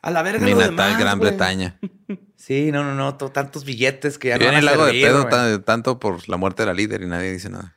A 0.03 0.13
la 0.13 0.23
verga 0.23 0.45
Mi 0.45 0.53
lo 0.53 0.59
natal 0.59 0.71
demás, 0.77 0.99
Gran. 1.01 1.19
Bretaña. 1.19 1.79
Sí, 2.37 2.71
no, 2.73 2.83
no, 2.85 2.95
no, 2.95 3.17
to- 3.17 3.31
tantos 3.31 3.65
billetes 3.65 4.17
que 4.17 4.29
ya 4.29 4.37
Y 4.37 4.39
no 4.39 4.45
van 4.47 4.55
el 4.55 4.65
lago 4.65 4.87
de 4.87 4.93
pedo 4.93 5.61
tanto 5.61 5.99
por 5.99 6.27
la 6.31 6.37
muerte 6.39 6.63
de 6.63 6.67
la 6.67 6.73
líder 6.73 7.03
y 7.03 7.07
nadie 7.07 7.33
dice 7.33 7.51
nada. 7.51 7.75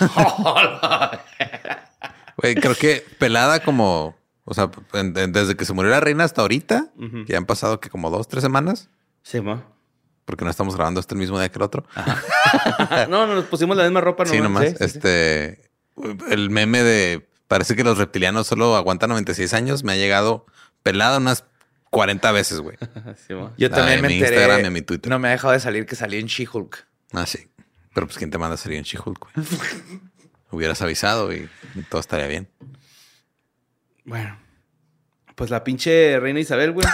Güey, 2.38 2.54
creo 2.54 2.74
que 2.74 3.04
pelada 3.18 3.60
como, 3.60 4.14
o 4.44 4.52
sea, 4.54 4.70
en- 4.92 5.16
en- 5.16 5.32
desde 5.32 5.56
que 5.56 5.64
se 5.64 5.72
murió 5.72 5.90
la 5.90 6.00
reina 6.00 6.24
hasta 6.24 6.42
ahorita, 6.42 6.88
Ujú. 6.96 7.24
que 7.24 7.34
han 7.36 7.46
pasado 7.46 7.80
que 7.80 7.88
como 7.88 8.10
dos, 8.10 8.28
tres 8.28 8.42
semanas, 8.42 8.90
Sí, 9.22 9.40
ma. 9.40 9.64
porque 10.26 10.44
no 10.44 10.50
estamos 10.50 10.76
grabando 10.76 11.00
este 11.00 11.14
el 11.14 11.18
mismo 11.20 11.38
día 11.38 11.48
que 11.48 11.56
el 11.58 11.62
otro. 11.62 11.86
no, 13.08 13.26
no, 13.26 13.34
nos 13.36 13.44
pusimos 13.46 13.76
la 13.76 13.84
misma 13.84 14.02
ropa 14.02 14.26
sí, 14.26 14.38
nomás. 14.40 14.64
nomás. 14.64 14.80
este, 14.82 15.70
el 16.30 16.50
meme 16.50 16.82
de 16.82 17.26
parece 17.48 17.74
que 17.74 17.84
los 17.84 17.96
reptilianos 17.96 18.46
solo 18.46 18.76
aguantan 18.76 19.08
96 19.10 19.54
años 19.54 19.82
me 19.82 19.92
ha 19.92 19.96
llegado 19.96 20.44
pelada 20.82 21.16
unas 21.18 21.44
40 21.90 22.32
veces, 22.32 22.60
güey. 22.60 22.76
Sí, 23.26 23.32
ma. 23.34 23.52
Yo 23.56 23.70
también 23.70 24.02
me 24.02 24.08
mi 24.08 24.14
enteré. 24.14 24.36
Instagram 24.36 24.60
y 24.62 24.66
en 24.66 24.72
mi 24.74 24.82
Twitter. 24.82 25.08
No 25.10 25.18
me 25.18 25.28
ha 25.28 25.30
dejado 25.30 25.54
de 25.54 25.60
salir 25.60 25.86
que 25.86 25.96
salí 25.96 26.18
en 26.18 26.26
She-Hulk. 26.26 26.86
Ah, 27.14 27.24
sí. 27.24 27.48
Pero 27.96 28.08
pues, 28.08 28.18
¿quién 28.18 28.30
te 28.30 28.36
manda 28.36 28.56
a 28.56 28.58
salir 28.58 28.76
en 28.76 28.84
She-Hulk, 28.84 29.18
güey? 29.18 29.46
Hubieras 30.50 30.82
avisado 30.82 31.32
y 31.32 31.48
todo 31.88 31.98
estaría 31.98 32.26
bien. 32.26 32.46
Bueno. 34.04 34.38
Pues 35.34 35.48
la 35.48 35.64
pinche 35.64 36.20
reina 36.20 36.38
Isabel, 36.38 36.72
güey. 36.72 36.86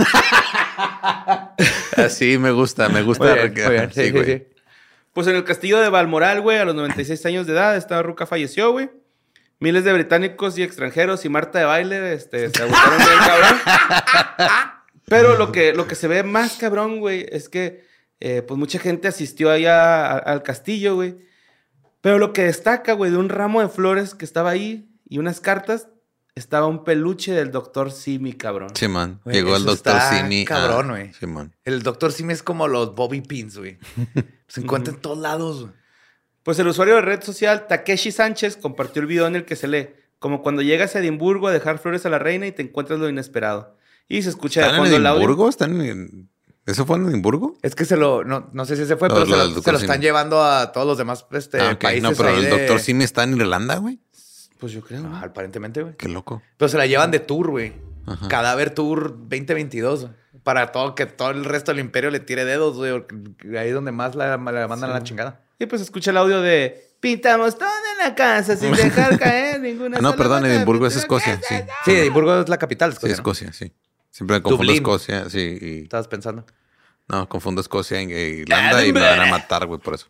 Así 1.96 2.38
me 2.38 2.53
gusta, 2.53 2.88
me 2.88 3.03
gusta. 3.03 3.34
Sí, 3.90 4.12
güey. 4.12 4.24
sí. 4.24 4.46
Pues 5.12 5.26
en 5.26 5.34
el 5.34 5.42
castillo 5.42 5.80
de 5.80 5.88
Balmoral, 5.88 6.40
güey, 6.40 6.59
a 6.59 6.64
los 6.64 6.76
96 6.76 7.26
años 7.26 7.48
de 7.48 7.55
edad, 7.55 7.76
esta 7.76 8.00
ruca 8.00 8.24
falleció, 8.24 8.70
güey. 8.70 8.88
Miles 9.59 9.82
de 9.82 9.92
británicos 9.92 10.57
y 10.57 10.62
extranjeros 10.62 11.24
y 11.24 11.28
Marta 11.28 11.59
de 11.59 11.64
baile 11.64 12.14
este, 12.14 12.48
se 12.48 12.62
agotaron 12.62 12.98
bien 12.98 13.18
cabrón. 13.26 13.61
Pero 15.07 15.36
lo 15.36 15.50
que, 15.50 15.74
lo 15.74 15.88
que 15.88 15.96
se 15.96 16.07
ve 16.07 16.22
más 16.22 16.59
cabrón, 16.59 17.00
güey, 17.00 17.26
es 17.28 17.48
que 17.48 17.90
eh, 18.25 18.43
pues 18.43 18.57
mucha 18.57 18.79
gente 18.79 19.09
asistió 19.09 19.51
allá 19.51 20.07
a- 20.07 20.18
al 20.18 20.43
castillo, 20.45 20.95
güey. 20.95 21.16
Pero 22.01 22.18
lo 22.18 22.33
que 22.33 22.45
destaca, 22.45 22.93
güey, 22.93 23.11
de 23.11 23.16
un 23.18 23.29
ramo 23.29 23.61
de 23.61 23.68
flores 23.68 24.14
que 24.14 24.25
estaba 24.25 24.51
ahí 24.51 24.89
y 25.09 25.18
unas 25.18 25.41
cartas, 25.41 25.89
estaba 26.37 26.66
un 26.66 26.85
peluche 26.85 27.33
del 27.33 27.51
doctor 27.51 27.91
Simi, 27.91 28.33
cabrón. 28.33 28.75
Simón. 28.77 29.20
Güey, 29.25 29.37
Llegó 29.37 29.57
el 29.57 29.64
doctor 29.64 30.01
Simi. 30.01 30.45
cabrón, 30.45 30.87
ah, 30.87 30.91
güey. 30.91 31.12
Simón. 31.14 31.55
El 31.64 31.83
doctor 31.83 32.12
Simi 32.12 32.33
es 32.33 32.43
como 32.45 32.68
los 32.68 32.95
Bobby 32.95 33.20
Pins, 33.23 33.59
güey. 33.59 33.79
Se 34.47 34.61
encuentra 34.61 34.95
en 34.95 35.01
todos 35.01 35.18
lados, 35.18 35.62
güey. 35.62 35.73
Pues 36.45 36.59
el 36.59 36.66
usuario 36.68 36.95
de 36.97 37.03
red 37.03 37.23
social 37.23 37.66
Takeshi 37.68 38.11
Sánchez 38.12 38.57
compartió 38.57 39.01
el 39.03 39.07
video 39.09 39.27
en 39.27 39.37
el 39.37 39.45
que 39.45 39.55
se 39.57 39.68
lee, 39.68 39.91
como 40.18 40.43
cuando 40.43 40.62
llegas 40.62 40.97
a 40.97 40.99
Edimburgo 40.99 41.49
a 41.49 41.53
dejar 41.53 41.79
flores 41.79 42.05
a 42.07 42.11
la 42.11 42.18
reina 42.18 42.47
y 42.47 42.53
te 42.53 42.62
encuentras 42.62 42.99
lo 42.99 43.09
inesperado. 43.09 43.77
Y 44.09 44.23
se 44.23 44.31
escucha 44.31 44.61
de 44.61 44.66
¿Están 44.66 44.79
en 44.81 44.85
fondo 44.87 44.97
el 44.97 45.07
audio. 45.07 45.18
Edimburgo? 45.20 45.49
¿Están 45.49 45.81
en... 45.81 46.31
¿Eso 46.67 46.87
fue 46.87 46.97
en 46.97 47.09
Edimburgo? 47.09 47.57
Es 47.63 47.75
que 47.75 47.85
se 47.85 47.97
lo, 47.97 48.23
no, 48.25 48.49
no 48.53 48.65
sé 48.65 48.77
si 48.77 48.87
se 48.87 48.97
fue, 48.97 49.09
pero 49.09 49.25
lo 49.25 49.27
se, 49.63 49.73
lo, 49.73 49.79
se 49.79 49.85
están 49.85 50.01
llevando 50.01 50.43
a 50.43 50.71
todos 50.73 50.87
los 50.87 50.97
demás 50.99 51.27
este, 51.33 51.61
Ah, 51.61 51.77
países. 51.79 52.03
No, 52.03 52.13
pero 52.13 52.29
el 52.31 52.45
de- 52.45 52.51
doctor 52.51 52.79
Simi 52.81 53.03
está 53.05 53.25
en 53.25 53.35
Irlanda, 53.37 53.77
güey. 53.79 53.99
Pues 54.59 54.73
yo 54.73 54.81
creo. 54.81 55.05
Ah, 55.13 55.23
aparentemente, 55.25 55.83
güey. 55.83 55.97
Qué 55.97 56.09
loco. 56.09 56.41
Pero 56.57 56.69
se 56.69 56.79
la 56.79 56.87
llevan 56.87 57.11
de 57.11 57.19
tour, 57.19 57.51
güey. 57.51 57.73
Cadáver 58.29 58.71
Tour 58.71 59.11
2022. 59.29 60.03
güey. 60.03 60.13
Para 60.45 60.73
todo, 60.73 60.95
que 60.95 61.07
todo 61.07 61.31
el 61.31 61.45
resto 61.45 61.71
del 61.73 61.81
imperio 61.81 62.11
le 62.11 62.21
tire 62.21 62.45
dedos, 62.45 62.77
güey. 62.77 62.93
Ahí 63.59 63.69
es 63.69 63.75
donde 63.75 63.93
más 63.93 64.15
la, 64.15 64.37
la 64.37 64.69
mandan 64.69 64.91
a 64.91 64.95
la 64.95 65.03
chingada. 65.03 65.41
Y 65.59 65.67
pues 65.67 65.83
escucha 65.83 66.11
el 66.11 66.17
audio 66.17 66.41
de 66.41 66.93
Pintamos 67.01 67.59
toda 67.59 67.71
la 67.99 68.15
casa 68.15 68.57
sin 68.57 68.73
dejar 68.77 69.19
caer 69.19 69.61
ninguna 69.61 69.99
Ah, 69.99 70.01
no, 70.01 70.15
perdón, 70.15 70.47
Edimburgo 70.47 70.87
es 70.87 70.95
Escocia, 70.97 71.41
sí. 71.49 71.57
Sí, 71.85 71.91
Edimburgo 71.93 72.41
es 72.43 72.49
la 72.49 72.59
capital. 72.59 72.93
Sí, 72.93 73.07
Escocia, 73.09 73.09
¿no? 73.47 73.51
Escocia, 73.51 73.53
sí. 73.53 73.73
Siempre 74.13 74.37
me 74.37 74.43
confundo 74.43 74.65
Dublín. 74.65 74.83
Escocia, 74.83 75.29
sí. 75.31 75.59
Y... 75.61 75.83
Estabas 75.85 76.07
pensando. 76.07 76.45
No, 77.09 77.29
confundo 77.29 77.61
Escocia 77.61 77.99
e 77.99 78.29
Irlanda 78.29 78.85
y 78.85 78.93
me 78.93 79.01
van 79.01 79.21
a 79.21 79.27
matar, 79.27 79.67
güey, 79.67 79.81
por 79.81 79.95
eso. 79.95 80.07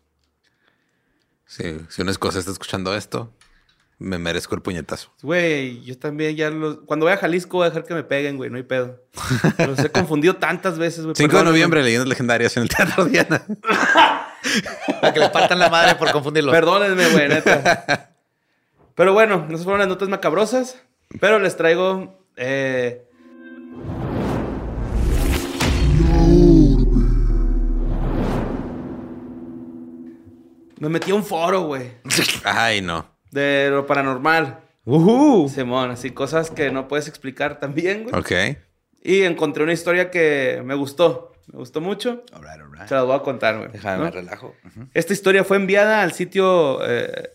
Sí, 1.45 1.77
si 1.89 2.01
un 2.01 2.09
escocés 2.09 2.39
está 2.39 2.51
escuchando 2.51 2.93
esto, 2.95 3.33
me 3.99 4.17
merezco 4.17 4.55
el 4.55 4.61
puñetazo. 4.61 5.11
Güey, 5.21 5.81
yo 5.83 5.97
también 5.97 6.35
ya 6.35 6.49
los... 6.49 6.79
Cuando 6.85 7.05
voy 7.05 7.13
a 7.13 7.17
Jalisco 7.17 7.57
voy 7.57 7.65
a 7.65 7.69
dejar 7.69 7.85
que 7.85 7.93
me 7.93 8.03
peguen, 8.03 8.37
güey, 8.37 8.49
no 8.49 8.57
hay 8.57 8.63
pedo. 8.63 9.01
Los 9.65 9.79
he 9.79 9.89
confundido 9.89 10.35
tantas 10.35 10.77
veces, 10.77 11.03
güey. 11.03 11.15
5 11.15 11.37
de 11.37 11.43
noviembre, 11.43 11.81
leyendas 11.81 12.07
legendarias 12.07 12.57
en 12.57 12.63
el 12.63 12.69
Teatro 12.69 13.05
Diana. 13.05 13.45
Para 15.01 15.13
que 15.13 15.19
le 15.19 15.29
partan 15.29 15.59
la 15.59 15.69
madre 15.69 15.95
por 15.95 16.11
confundirlo. 16.11 16.51
Perdónenme, 16.51 17.07
güey, 17.09 17.29
neta. 17.29 18.11
Pero 18.95 19.13
bueno, 19.13 19.45
esas 19.49 19.63
fueron 19.63 19.79
las 19.79 19.87
notas 19.87 20.09
macabrosas. 20.09 20.77
Pero 21.21 21.39
les 21.39 21.55
traigo. 21.55 22.19
eh, 22.35 23.07
Me 30.83 30.89
metí 30.89 31.11
a 31.11 31.15
un 31.15 31.23
foro, 31.23 31.61
güey. 31.61 31.91
Ay, 32.43 32.81
no. 32.81 33.05
De 33.31 33.69
lo 33.71 33.87
paranormal. 33.87 34.59
Ujú. 34.83 35.47
Simón, 35.47 35.91
así 35.91 36.09
cosas 36.09 36.51
que 36.51 36.71
no 36.71 36.89
puedes 36.89 37.07
explicar 37.07 37.57
también, 37.57 38.03
güey. 38.03 38.13
Ok. 38.13 38.57
Y 39.01 39.21
encontré 39.21 39.63
una 39.63 39.71
historia 39.71 40.11
que 40.11 40.61
me 40.65 40.75
gustó. 40.75 41.31
Me 41.47 41.59
gustó 41.59 41.79
mucho. 41.79 42.25
All 42.33 42.41
right, 42.41 42.61
all 42.61 42.69
right. 42.69 42.87
Se 42.89 42.95
las 42.95 43.05
voy 43.05 43.15
a 43.15 43.19
contar, 43.19 43.59
güey. 43.59 43.71
Déjame, 43.71 43.97
¿no? 43.99 44.03
me 44.03 44.11
relajo. 44.11 44.55
Esta 44.93 45.13
historia 45.13 45.45
fue 45.45 45.55
enviada 45.55 46.01
al 46.01 46.11
sitio, 46.11 46.85
eh, 46.85 47.29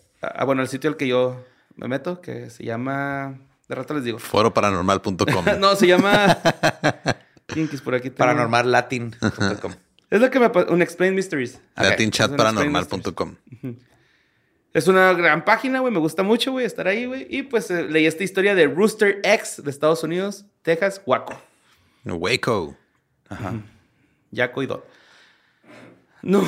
bueno, 0.45 0.61
al 0.61 0.69
sitio 0.69 0.91
al 0.91 0.99
que 0.99 1.09
yo 1.09 1.43
me 1.77 1.89
meto, 1.89 2.21
que 2.21 2.51
se 2.51 2.65
llama, 2.65 3.39
de 3.67 3.75
rato 3.75 3.95
les 3.95 4.05
digo. 4.05 4.19
Foroparanormal.com. 4.19 5.45
no, 5.59 5.75
se 5.75 5.87
llama 5.87 6.37
Kinkis 7.47 7.81
por 7.81 7.95
aquí. 7.95 8.11
Paranormallatin.com. 8.11 9.73
Es 10.11 10.21
lo 10.21 10.31
que 10.31 10.41
me 10.41 10.47
un 10.47 10.83
Explain 10.83 11.15
Mysteries. 11.15 11.61
Latinchatparanormal.com. 11.77 13.37
Es 14.73 14.87
una 14.87 15.13
gran 15.13 15.45
página, 15.45 15.81
güey, 15.81 15.93
me 15.93 15.99
gusta 15.99 16.23
mucho, 16.23 16.53
güey, 16.53 16.65
estar 16.65 16.87
ahí, 16.87 17.07
güey. 17.07 17.27
Y 17.29 17.43
pues 17.43 17.71
eh, 17.71 17.85
leí 17.85 18.07
esta 18.07 18.25
historia 18.25 18.55
de 18.55 18.67
Rooster 18.67 19.21
X 19.23 19.63
de 19.65 19.71
Estados 19.71 20.03
Unidos, 20.03 20.45
Texas, 20.63 21.01
Waco. 21.05 21.41
Waco. 22.05 22.77
Yaco 24.31 24.63
y 24.63 24.67
Dot. 24.67 24.89
No. 26.23 26.45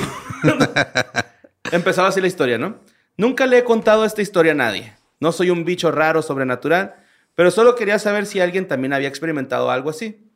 Empezaba 1.71 2.09
así 2.09 2.21
la 2.21 2.27
historia, 2.27 2.57
¿no? 2.57 2.79
Nunca 3.17 3.45
le 3.45 3.59
he 3.59 3.63
contado 3.63 4.05
esta 4.05 4.21
historia 4.21 4.53
a 4.53 4.55
nadie. 4.55 4.95
No 5.19 5.31
soy 5.31 5.49
un 5.49 5.65
bicho 5.65 5.91
raro 5.91 6.21
sobrenatural, 6.21 6.95
pero 7.35 7.51
solo 7.51 7.75
quería 7.75 7.99
saber 7.99 8.25
si 8.25 8.39
alguien 8.39 8.67
también 8.67 8.93
había 8.93 9.07
experimentado 9.07 9.69
algo 9.69 9.89
así. 9.89 10.30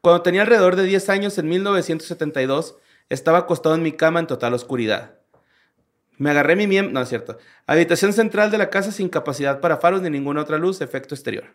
Cuando 0.00 0.22
tenía 0.22 0.42
alrededor 0.42 0.76
de 0.76 0.84
10 0.84 1.08
años, 1.08 1.38
en 1.38 1.48
1972, 1.48 2.76
estaba 3.08 3.38
acostado 3.38 3.74
en 3.74 3.82
mi 3.82 3.92
cama 3.92 4.20
en 4.20 4.26
total 4.26 4.54
oscuridad. 4.54 5.18
Me 6.18 6.30
agarré 6.30 6.56
mi 6.56 6.66
miembro... 6.66 6.94
No, 6.94 7.00
es 7.00 7.08
cierto. 7.08 7.38
Habitación 7.66 8.12
central 8.12 8.50
de 8.50 8.58
la 8.58 8.70
casa 8.70 8.92
sin 8.92 9.08
capacidad 9.08 9.60
para 9.60 9.78
faros 9.78 10.02
ni 10.02 10.10
ninguna 10.10 10.42
otra 10.42 10.58
luz, 10.58 10.80
efecto 10.80 11.14
exterior. 11.14 11.54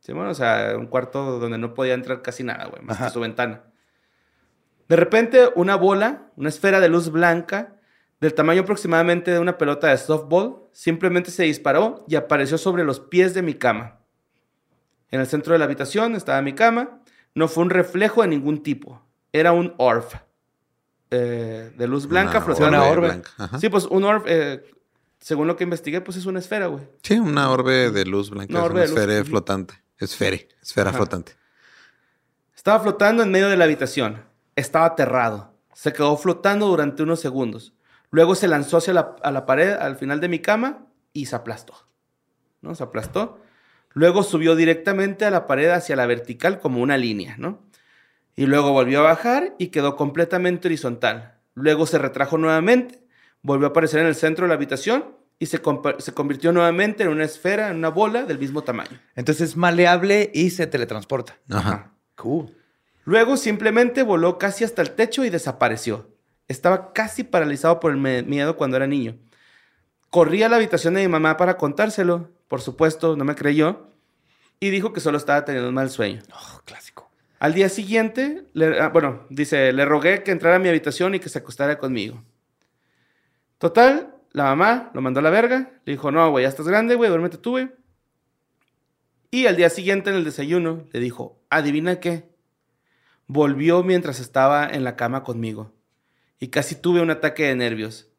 Sí, 0.00 0.12
bueno, 0.12 0.30
o 0.30 0.34
sea, 0.34 0.74
un 0.76 0.86
cuarto 0.86 1.38
donde 1.38 1.58
no 1.58 1.74
podía 1.74 1.94
entrar 1.94 2.22
casi 2.22 2.42
nada, 2.42 2.66
güey, 2.66 2.82
más 2.82 2.98
que 2.98 3.10
su 3.10 3.20
ventana. 3.20 3.62
De 4.88 4.96
repente, 4.96 5.50
una 5.54 5.76
bola, 5.76 6.32
una 6.36 6.48
esfera 6.48 6.80
de 6.80 6.88
luz 6.88 7.10
blanca, 7.10 7.76
del 8.20 8.34
tamaño 8.34 8.62
aproximadamente 8.62 9.30
de 9.30 9.38
una 9.38 9.58
pelota 9.58 9.88
de 9.88 9.98
softball, 9.98 10.68
simplemente 10.72 11.30
se 11.30 11.44
disparó 11.44 12.04
y 12.08 12.16
apareció 12.16 12.58
sobre 12.58 12.84
los 12.84 13.00
pies 13.00 13.34
de 13.34 13.42
mi 13.42 13.54
cama. 13.54 14.00
En 15.10 15.20
el 15.20 15.26
centro 15.26 15.52
de 15.52 15.58
la 15.58 15.66
habitación 15.66 16.14
estaba 16.14 16.42
mi 16.42 16.54
cama. 16.54 17.01
No 17.34 17.48
fue 17.48 17.64
un 17.64 17.70
reflejo 17.70 18.22
de 18.22 18.28
ningún 18.28 18.62
tipo. 18.62 19.02
Era 19.32 19.52
un 19.52 19.74
orb. 19.78 20.04
eh, 21.10 21.72
de 21.76 21.86
luz 21.86 22.06
blanca 22.06 22.38
Una 22.38 22.40
flotando. 22.46 22.68
Una 22.78 22.84
orbe. 22.84 23.06
blanca. 23.08 23.58
Sí, 23.58 23.68
pues 23.68 23.84
un 23.86 24.04
orb, 24.04 24.24
eh, 24.26 24.64
según 25.18 25.46
lo 25.46 25.56
que 25.56 25.64
investigué, 25.64 26.00
pues 26.00 26.16
es 26.16 26.24
una 26.26 26.38
esfera, 26.38 26.66
güey. 26.66 26.88
Sí, 27.02 27.18
una 27.18 27.50
orbe 27.50 27.90
de 27.90 28.04
luz 28.06 28.30
blanca. 28.30 28.52
Una 28.54 28.64
es 28.64 28.70
una 28.70 28.80
luz. 28.82 28.90
esfera 28.90 29.24
flotante. 29.24 29.74
Esfere. 29.98 30.48
Esfera 30.62 30.88
Ajá. 30.90 30.98
flotante. 30.98 31.32
Estaba 32.56 32.80
flotando 32.80 33.22
en 33.22 33.30
medio 33.30 33.48
de 33.48 33.56
la 33.56 33.64
habitación. 33.64 34.24
Estaba 34.56 34.86
aterrado. 34.86 35.52
Se 35.74 35.92
quedó 35.92 36.16
flotando 36.16 36.66
durante 36.66 37.02
unos 37.02 37.20
segundos. 37.20 37.72
Luego 38.10 38.34
se 38.34 38.46
lanzó 38.48 38.76
hacia 38.78 38.92
la, 38.92 39.16
a 39.22 39.30
la 39.30 39.46
pared 39.46 39.72
al 39.72 39.96
final 39.96 40.20
de 40.20 40.28
mi 40.28 40.38
cama 40.40 40.86
y 41.12 41.26
se 41.26 41.34
aplastó. 41.36 41.74
¿No? 42.60 42.74
Se 42.74 42.82
aplastó. 42.82 43.38
Luego 43.94 44.22
subió 44.22 44.56
directamente 44.56 45.24
a 45.24 45.30
la 45.30 45.46
pared 45.46 45.70
hacia 45.70 45.96
la 45.96 46.06
vertical 46.06 46.60
como 46.60 46.80
una 46.80 46.96
línea, 46.96 47.36
¿no? 47.38 47.62
Y 48.34 48.46
luego 48.46 48.72
volvió 48.72 49.00
a 49.00 49.02
bajar 49.02 49.54
y 49.58 49.68
quedó 49.68 49.96
completamente 49.96 50.68
horizontal. 50.68 51.38
Luego 51.54 51.86
se 51.86 51.98
retrajo 51.98 52.38
nuevamente, 52.38 53.04
volvió 53.42 53.66
a 53.66 53.70
aparecer 53.70 54.00
en 54.00 54.06
el 54.06 54.14
centro 54.14 54.44
de 54.44 54.48
la 54.48 54.54
habitación 54.54 55.16
y 55.38 55.46
se, 55.46 55.60
se 55.98 56.14
convirtió 56.14 56.52
nuevamente 56.52 57.02
en 57.02 57.10
una 57.10 57.24
esfera, 57.24 57.68
en 57.68 57.76
una 57.76 57.88
bola 57.88 58.24
del 58.24 58.38
mismo 58.38 58.62
tamaño. 58.62 58.98
Entonces 59.16 59.50
es 59.50 59.56
maleable 59.56 60.30
y 60.32 60.50
se 60.50 60.66
teletransporta. 60.66 61.36
Ajá. 61.50 61.92
Cool. 62.14 62.56
Luego 63.04 63.36
simplemente 63.36 64.02
voló 64.02 64.38
casi 64.38 64.64
hasta 64.64 64.82
el 64.82 64.92
techo 64.92 65.24
y 65.24 65.30
desapareció. 65.30 66.08
Estaba 66.48 66.92
casi 66.92 67.24
paralizado 67.24 67.80
por 67.80 67.92
el 67.92 68.24
miedo 68.24 68.56
cuando 68.56 68.76
era 68.76 68.86
niño. 68.86 69.18
Corrí 70.10 70.42
a 70.42 70.48
la 70.48 70.56
habitación 70.56 70.94
de 70.94 71.00
mi 71.00 71.08
mamá 71.08 71.36
para 71.36 71.56
contárselo. 71.56 72.30
Por 72.52 72.60
supuesto, 72.60 73.16
no 73.16 73.24
me 73.24 73.34
creyó. 73.34 73.86
Y 74.60 74.68
dijo 74.68 74.92
que 74.92 75.00
solo 75.00 75.16
estaba 75.16 75.42
teniendo 75.46 75.70
un 75.70 75.74
mal 75.74 75.88
sueño. 75.88 76.20
Oh, 76.34 76.60
clásico. 76.66 77.10
Al 77.38 77.54
día 77.54 77.70
siguiente, 77.70 78.44
le- 78.52 78.78
ah, 78.78 78.90
bueno, 78.90 79.24
dice, 79.30 79.72
le 79.72 79.86
rogué 79.86 80.22
que 80.22 80.32
entrara 80.32 80.56
a 80.56 80.58
mi 80.58 80.68
habitación 80.68 81.14
y 81.14 81.18
que 81.18 81.30
se 81.30 81.38
acostara 81.38 81.78
conmigo. 81.78 82.22
Total, 83.56 84.14
la 84.32 84.44
mamá 84.44 84.90
lo 84.92 85.00
mandó 85.00 85.20
a 85.20 85.22
la 85.22 85.30
verga. 85.30 85.80
Le 85.86 85.92
dijo, 85.94 86.10
no, 86.10 86.30
güey, 86.30 86.42
ya 86.42 86.50
estás 86.50 86.68
grande, 86.68 86.94
güey, 86.94 87.08
duérmete 87.08 87.38
tú, 87.38 87.52
güey. 87.52 87.70
Y 89.30 89.46
al 89.46 89.56
día 89.56 89.70
siguiente 89.70 90.10
en 90.10 90.16
el 90.16 90.24
desayuno 90.24 90.84
le 90.92 91.00
dijo, 91.00 91.40
adivina 91.48 92.00
qué. 92.00 92.28
Volvió 93.28 93.82
mientras 93.82 94.20
estaba 94.20 94.68
en 94.68 94.84
la 94.84 94.94
cama 94.94 95.24
conmigo. 95.24 95.72
Y 96.38 96.48
casi 96.48 96.74
tuve 96.74 97.00
un 97.00 97.08
ataque 97.08 97.44
de 97.44 97.54
nervios. 97.54 98.10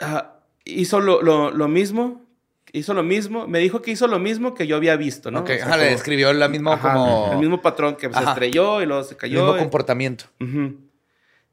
Ah, 0.00 0.36
hizo 0.78 1.00
lo, 1.00 1.22
lo- 1.22 1.50
lo 1.50 1.68
mismo. 1.68 2.24
Hizo 2.72 2.94
lo 2.94 3.02
mismo. 3.02 3.48
Me 3.48 3.58
dijo 3.58 3.82
que 3.82 3.90
hizo 3.90 4.06
lo 4.06 4.18
mismo 4.20 4.54
que 4.54 4.66
yo 4.66 4.76
había 4.76 4.96
visto, 4.96 5.30
¿no? 5.30 5.40
ok, 5.40 5.50
O 5.50 5.54
sea, 5.54 5.66
ajá, 5.66 5.76
le 5.76 5.84
describió 5.86 6.32
la 6.32 6.48
misma 6.48 6.74
Ajá, 6.74 6.92
como... 6.94 7.32
el 7.32 7.38
mismo 7.38 7.60
patrón 7.60 7.96
que 7.96 8.12
se 8.12 8.22
estrelló 8.22 8.80
y 8.82 8.86
luego 8.86 9.02
se 9.02 9.14
el 9.14 9.16
cayó. 9.18 9.40
mismo 9.42 9.56
y- 9.56 9.58
comportamiento. 9.58 10.24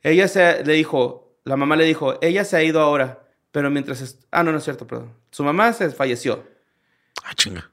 Ella 0.04 0.28
se 0.28 0.64
le 0.64 0.74
dijo, 0.74 1.38
la 1.44 1.58
mamá 1.58 1.76
le 1.76 1.86
dijo, 1.86 2.18
ella 2.22 2.44
se 2.46 2.56
ha 2.58 2.64
ido 2.64 2.82
ahora, 2.82 3.24
pero 3.52 3.70
mientras... 3.72 4.20
Ah, 4.32 4.44
no, 4.44 4.52
no 4.52 4.60
es 4.60 4.64
cierto, 4.64 4.86
perdón. 4.86 5.14
Su 5.32 5.44
mamá 5.44 5.74
se 5.74 5.90
falleció. 5.90 6.44
Ah, 7.24 7.34
chinga. 7.36 7.70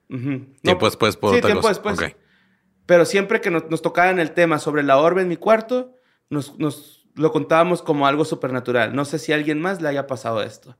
Tiempo 0.62 0.86
después 0.86 1.16
por 1.16 1.30
sí, 1.32 1.36
otra 1.38 1.48
tiempo 1.48 1.68
cosa. 1.68 1.80
después. 1.82 2.16
Pero 2.86 3.04
siempre 3.04 3.40
que 3.40 3.50
nos, 3.50 3.68
nos 3.70 3.82
tocaban 3.82 4.18
el 4.18 4.32
tema 4.32 4.58
sobre 4.58 4.82
la 4.82 4.98
orbe 4.98 5.22
en 5.22 5.28
mi 5.28 5.36
cuarto, 5.36 5.94
nos, 6.30 6.58
nos 6.58 7.06
lo 7.14 7.30
contábamos 7.30 7.82
como 7.82 8.06
algo 8.06 8.24
supernatural. 8.24 8.94
No 8.96 9.04
sé 9.04 9.18
si 9.18 9.32
a 9.32 9.36
alguien 9.36 9.60
más 9.60 9.80
le 9.80 9.88
haya 9.88 10.06
pasado 10.06 10.42
esto. 10.42 10.76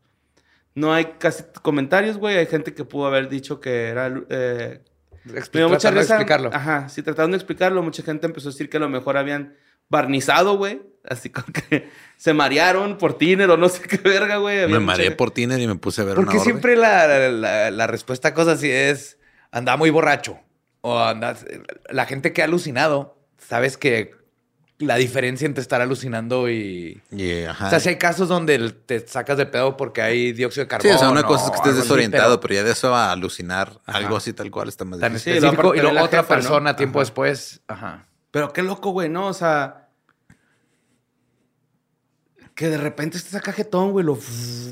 No 0.74 0.92
hay 0.92 1.04
casi 1.18 1.44
comentarios, 1.62 2.16
güey. 2.18 2.36
Hay 2.36 2.46
gente 2.46 2.74
que 2.74 2.84
pudo 2.84 3.06
haber 3.06 3.28
dicho 3.28 3.60
que 3.60 3.88
era... 3.88 4.12
eh, 4.28 4.80
me 5.24 5.40
dio 5.52 5.68
mucha 5.68 5.90
de 5.90 6.00
explicarlo. 6.00 6.50
Ajá, 6.52 6.88
sí, 6.88 7.02
tratando 7.02 7.34
de 7.34 7.38
explicarlo, 7.38 7.82
mucha 7.82 8.02
gente 8.02 8.26
empezó 8.26 8.48
a 8.48 8.52
decir 8.52 8.68
que 8.68 8.76
a 8.76 8.80
lo 8.80 8.88
mejor 8.88 9.16
habían 9.16 9.54
barnizado, 9.88 10.56
güey. 10.56 10.82
Así 11.08 11.30
como 11.30 11.46
que 11.52 11.88
se 12.16 12.34
marearon 12.34 12.98
por 12.98 13.16
Tiner 13.18 13.48
o 13.50 13.56
no 13.56 13.68
sé 13.68 13.82
qué 13.82 13.96
verga, 13.98 14.38
güey. 14.38 14.58
Me 14.60 14.66
mucha- 14.66 14.80
mareé 14.80 15.10
por 15.12 15.30
Tinder 15.30 15.60
y 15.60 15.66
me 15.66 15.76
puse 15.76 16.00
a 16.02 16.04
ver 16.04 16.14
Porque 16.16 16.30
una 16.32 16.40
orbe. 16.40 16.50
siempre 16.50 16.76
la, 16.76 17.28
la- 17.30 17.70
la 17.70 17.86
respuesta 17.86 18.28
a 18.28 18.34
cosas 18.34 18.58
así 18.58 18.70
es 18.70 19.18
anda 19.50 19.76
muy 19.76 19.90
borracho. 19.90 20.38
O 20.80 20.98
andas. 20.98 21.46
La 21.88 22.04
gente 22.06 22.32
que 22.34 22.42
ha 22.42 22.46
alucinado, 22.46 23.18
sabes 23.38 23.76
que 23.78 24.10
la 24.78 24.96
diferencia 24.96 25.46
entre 25.46 25.62
estar 25.62 25.80
alucinando 25.80 26.50
y. 26.50 27.00
Ajá. 27.48 27.66
O 27.66 27.70
sea, 27.70 27.80
si 27.80 27.90
hay 27.90 27.96
casos 27.96 28.28
donde 28.28 28.70
te 28.70 29.06
sacas 29.06 29.38
de 29.38 29.46
pedo 29.46 29.76
porque 29.76 30.02
hay 30.02 30.32
dióxido 30.32 30.64
de 30.64 30.66
Sí, 30.66 30.70
carbono. 30.70 30.94
o 30.96 30.98
sea, 30.98 31.10
una 31.10 31.22
cosa 31.22 31.44
es 31.46 31.50
que 31.52 31.56
estés 31.58 31.72
así, 31.74 31.82
desorientado, 31.82 32.40
pero 32.40 32.48
pero, 32.48 32.54
ya 32.60 32.64
de 32.64 32.72
eso 32.72 32.94
a 32.94 33.12
alucinar 33.12 33.80
Ajá. 33.86 33.98
algo 33.98 34.16
así 34.16 34.32
tal 34.32 34.50
cual 34.50 34.68
está 34.68 34.84
más 34.84 34.98
Tan 35.00 35.12
difícil. 35.12 35.32
Sí, 35.34 35.38
específico. 35.38 35.74
y 35.74 35.80
luego 35.80 36.02
otra 36.02 36.22
jefa, 36.22 36.34
¿no? 36.34 36.40
persona 36.40 36.76
tiempo 36.76 36.98
Ajá. 36.98 37.02
después. 37.04 37.60
Ajá. 37.68 38.06
Pero 38.32 38.52
qué 38.52 38.62
loco, 38.62 38.90
güey, 38.90 39.08
¿no? 39.08 39.28
O 39.28 39.32
sea, 39.32 39.88
que 42.54 42.68
de 42.68 42.76
repente 42.78 43.16
estés 43.16 43.34
acá 43.34 43.52
jetón, 43.52 43.92
güey, 43.92 44.04
lo 44.04 44.18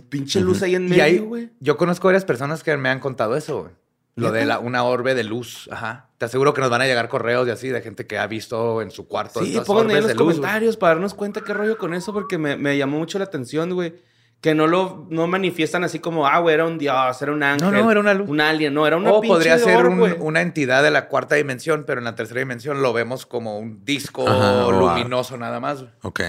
pinche 0.08 0.40
luz 0.40 0.62
ahí 0.62 0.74
en 0.74 0.86
medio, 0.88 1.24
güey. 1.26 1.50
yo 1.60 1.76
conozco 1.76 2.08
varias 2.08 2.24
personas 2.24 2.62
que 2.62 2.76
me 2.76 2.88
han 2.88 3.00
contado 3.00 3.36
eso, 3.36 3.62
güey. 3.62 3.72
Lo 4.14 4.30
de 4.30 4.44
la, 4.44 4.58
una 4.58 4.84
orbe 4.84 5.14
de 5.14 5.24
luz. 5.24 5.68
Ajá. 5.72 6.10
Te 6.22 6.26
aseguro 6.26 6.54
que 6.54 6.60
nos 6.60 6.70
van 6.70 6.80
a 6.82 6.86
llegar 6.86 7.08
correos 7.08 7.48
y 7.48 7.50
así 7.50 7.66
de 7.68 7.82
gente 7.82 8.06
que 8.06 8.16
ha 8.16 8.28
visto 8.28 8.80
en 8.80 8.92
su 8.92 9.08
cuarto. 9.08 9.40
Sí, 9.44 9.58
pónganme 9.66 9.94
ahí 9.94 9.98
en 9.98 10.02
los 10.04 10.08
de 10.12 10.14
luz, 10.14 10.34
comentarios 10.36 10.76
para 10.76 10.94
darnos 10.94 11.14
cuenta 11.14 11.40
qué 11.40 11.52
rollo 11.52 11.76
con 11.76 11.94
eso, 11.94 12.12
porque 12.12 12.38
me, 12.38 12.56
me 12.56 12.78
llamó 12.78 12.98
mucho 12.98 13.18
la 13.18 13.24
atención, 13.24 13.74
güey. 13.74 13.94
Que 14.40 14.54
no 14.54 14.68
lo 14.68 15.08
no 15.10 15.26
manifiestan 15.26 15.82
así 15.82 15.98
como, 15.98 16.28
ah, 16.28 16.38
güey, 16.38 16.54
era 16.54 16.64
un 16.64 16.78
dios, 16.78 17.20
era 17.22 17.32
un 17.32 17.42
ángel. 17.42 17.72
no, 17.72 17.90
era 17.90 17.98
una 17.98 18.14
luz. 18.14 18.28
Un 18.28 18.40
alien, 18.40 18.72
no, 18.72 18.86
era 18.86 18.98
una 18.98 19.10
O 19.10 19.20
pinche 19.20 19.34
podría 19.34 19.58
ser 19.58 19.76
orb, 19.76 19.90
un- 20.00 20.16
una 20.20 20.42
entidad 20.42 20.84
de 20.84 20.92
la 20.92 21.08
cuarta 21.08 21.34
dimensión, 21.34 21.82
pero 21.88 21.98
en 21.98 22.04
la 22.04 22.14
tercera 22.14 22.38
dimensión 22.38 22.82
lo 22.82 22.92
vemos 22.92 23.26
como 23.26 23.58
un 23.58 23.84
disco 23.84 24.24
Ajá, 24.28 24.68
luminoso 24.70 25.36
nada 25.36 25.58
más. 25.58 25.86
Ok. 26.02 26.20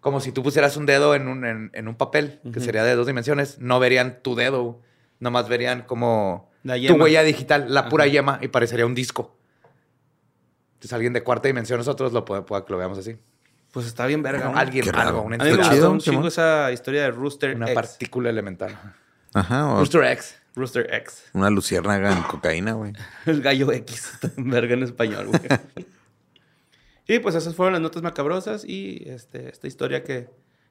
Como 0.00 0.20
si 0.20 0.32
tú 0.32 0.42
pusieras 0.42 0.78
un 0.78 0.86
dedo 0.86 1.14
en 1.14 1.28
un, 1.28 1.44
en, 1.44 1.70
en 1.74 1.86
un 1.86 1.96
papel, 1.96 2.40
que 2.50 2.60
sería 2.60 2.82
de 2.82 2.94
dos 2.94 3.06
dimensiones, 3.06 3.58
no 3.58 3.78
verían 3.78 4.20
tu 4.22 4.34
dedo, 4.36 4.80
nomás 5.20 5.50
verían 5.50 5.82
como 5.82 6.47
tu 6.62 6.74
yema. 6.74 7.02
huella 7.04 7.22
digital, 7.22 7.72
la 7.72 7.88
pura 7.88 8.04
Ajá. 8.04 8.12
yema, 8.12 8.38
y 8.42 8.48
parecería 8.48 8.86
un 8.86 8.94
disco. 8.94 9.36
Entonces 10.74 10.92
alguien 10.92 11.12
de 11.12 11.22
cuarta 11.22 11.48
dimensión, 11.48 11.78
nosotros 11.78 12.12
lo 12.12 12.24
puede, 12.24 12.42
puede 12.42 12.64
que 12.64 12.72
lo 12.72 12.78
veamos 12.78 12.98
así. 12.98 13.16
Pues 13.72 13.86
está 13.86 14.06
bien 14.06 14.22
verga. 14.22 14.50
Alguien, 14.54 14.94
algo, 14.94 15.22
una 15.22 15.36
A 15.36 15.44
mí 15.44 15.50
me 15.50 15.56
gustó 15.56 15.90
un 15.90 16.00
chingo 16.00 16.28
esa 16.28 16.72
historia 16.72 17.02
de 17.02 17.10
Rooster 17.10 17.54
una 17.54 17.66
X. 17.66 17.74
partícula 17.74 18.30
elemental. 18.30 18.78
Ajá. 19.34 19.66
o 19.66 19.78
Rooster 19.78 20.04
X. 20.04 20.36
Rooster 20.54 20.92
X. 20.92 21.24
una 21.34 21.50
luciérnaga 21.50 22.12
en 22.12 22.22
cocaína, 22.22 22.72
güey. 22.72 22.92
El 23.26 23.42
gallo 23.42 23.70
X. 23.72 24.12
verga 24.36 24.74
en 24.74 24.82
español, 24.82 25.26
güey. 25.28 25.42
y 27.06 27.18
pues 27.18 27.34
esas 27.34 27.54
fueron 27.54 27.74
las 27.74 27.82
notas 27.82 28.02
macabrosas 28.02 28.64
y 28.64 29.02
este, 29.06 29.50
esta 29.50 29.66
historia 29.66 30.02
que 30.02 30.30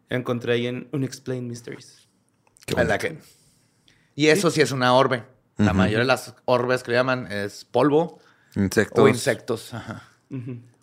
encontré 0.10 0.54
ahí 0.54 0.68
en 0.68 0.90
Unexplained 0.92 1.48
Mysteries. 1.50 2.08
Qué 2.66 2.76
¿Verdad 2.76 3.00
bonito. 3.02 3.22
que? 3.24 3.92
Y 4.16 4.28
eso 4.28 4.50
sí 4.52 4.62
es 4.62 4.72
una 4.72 4.94
orbe. 4.94 5.24
La 5.58 5.74
mayoría 5.74 6.00
de 6.00 6.06
las 6.06 6.36
orbes 6.46 6.84
que 6.84 6.92
le 6.92 6.98
llaman 6.98 7.32
es 7.32 7.66
polvo 7.66 8.20
Insectos. 8.56 9.04
o 9.04 9.08
insectos. 9.08 9.74
Ajá. 9.74 10.04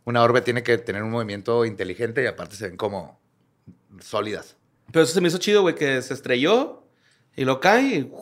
Una 0.04 0.22
orbe 0.22 0.40
tiene 0.42 0.62
que 0.62 0.76
tener 0.78 1.02
un 1.02 1.10
movimiento 1.10 1.64
inteligente 1.64 2.22
y 2.22 2.26
aparte 2.26 2.56
se 2.56 2.68
ven 2.68 2.76
como 2.76 3.20
sólidas. 4.00 4.56
Pero 4.92 5.04
eso 5.04 5.14
se 5.14 5.20
me 5.20 5.28
hizo 5.28 5.38
chido, 5.38 5.62
güey, 5.62 5.74
que 5.74 6.02
se 6.02 6.12
estrelló 6.14 6.82
y 7.36 7.44
lo 7.44 7.60
cae 7.60 7.82
y 7.96 8.12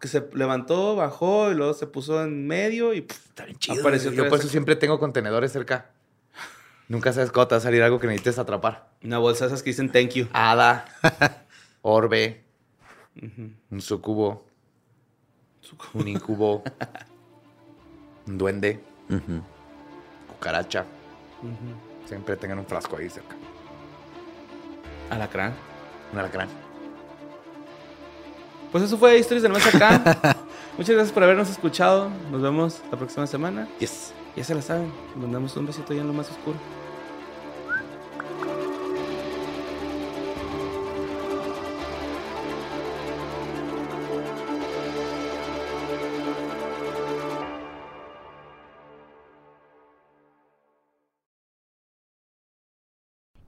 que 0.00 0.08
se 0.08 0.28
levantó, 0.34 0.96
bajó 0.96 1.50
y 1.50 1.54
luego 1.54 1.72
se 1.74 1.86
puso 1.86 2.22
en 2.22 2.46
medio 2.46 2.92
y 2.92 3.00
pff, 3.00 3.26
Está 3.28 3.44
bien 3.46 3.58
chido. 3.58 3.80
Apareció. 3.80 4.12
Yo 4.12 4.28
por 4.28 4.38
eso 4.38 4.48
siempre 4.48 4.76
tengo 4.76 4.98
contenedores 4.98 5.52
cerca. 5.52 5.90
Nunca 6.88 7.12
sabes 7.12 7.30
cuándo 7.32 7.48
te 7.48 7.54
va 7.54 7.58
a 7.58 7.62
salir 7.62 7.82
algo 7.82 7.98
que 7.98 8.06
necesites 8.06 8.38
atrapar. 8.38 8.90
una 9.02 9.18
bolsa 9.18 9.44
de 9.46 9.48
esas 9.48 9.62
que 9.62 9.70
dicen 9.70 9.90
thank 9.90 10.10
you. 10.10 10.28
Hada, 10.32 10.84
orbe, 11.82 12.44
un 13.70 13.80
sucubo, 13.80 14.46
un 15.94 16.08
incubo, 16.08 16.62
un 18.26 18.38
duende, 18.38 18.80
cucaracha. 20.28 20.84
Siempre 22.06 22.36
tengan 22.36 22.58
un 22.58 22.66
frasco 22.66 22.96
ahí 22.96 23.08
cerca. 23.08 23.34
Alacrán. 25.10 25.54
Un 26.12 26.18
alacrán. 26.18 26.48
Pues 28.72 28.84
eso 28.84 28.98
fue 28.98 29.18
Historias 29.18 29.42
del 29.42 29.52
Más 29.52 29.66
Acá. 29.74 30.36
Muchas 30.76 30.94
gracias 30.94 31.12
por 31.12 31.22
habernos 31.22 31.48
escuchado. 31.48 32.10
Nos 32.30 32.42
vemos 32.42 32.82
la 32.90 32.98
próxima 32.98 33.26
semana. 33.26 33.68
Yes. 33.78 34.12
Ya 34.36 34.42
se 34.42 34.54
la 34.54 34.62
saben. 34.62 34.90
Les 35.10 35.16
mandamos 35.16 35.56
un 35.56 35.66
besito 35.66 35.94
ya 35.94 36.00
en 36.00 36.08
lo 36.08 36.12
más 36.12 36.30
oscuro. 36.30 36.56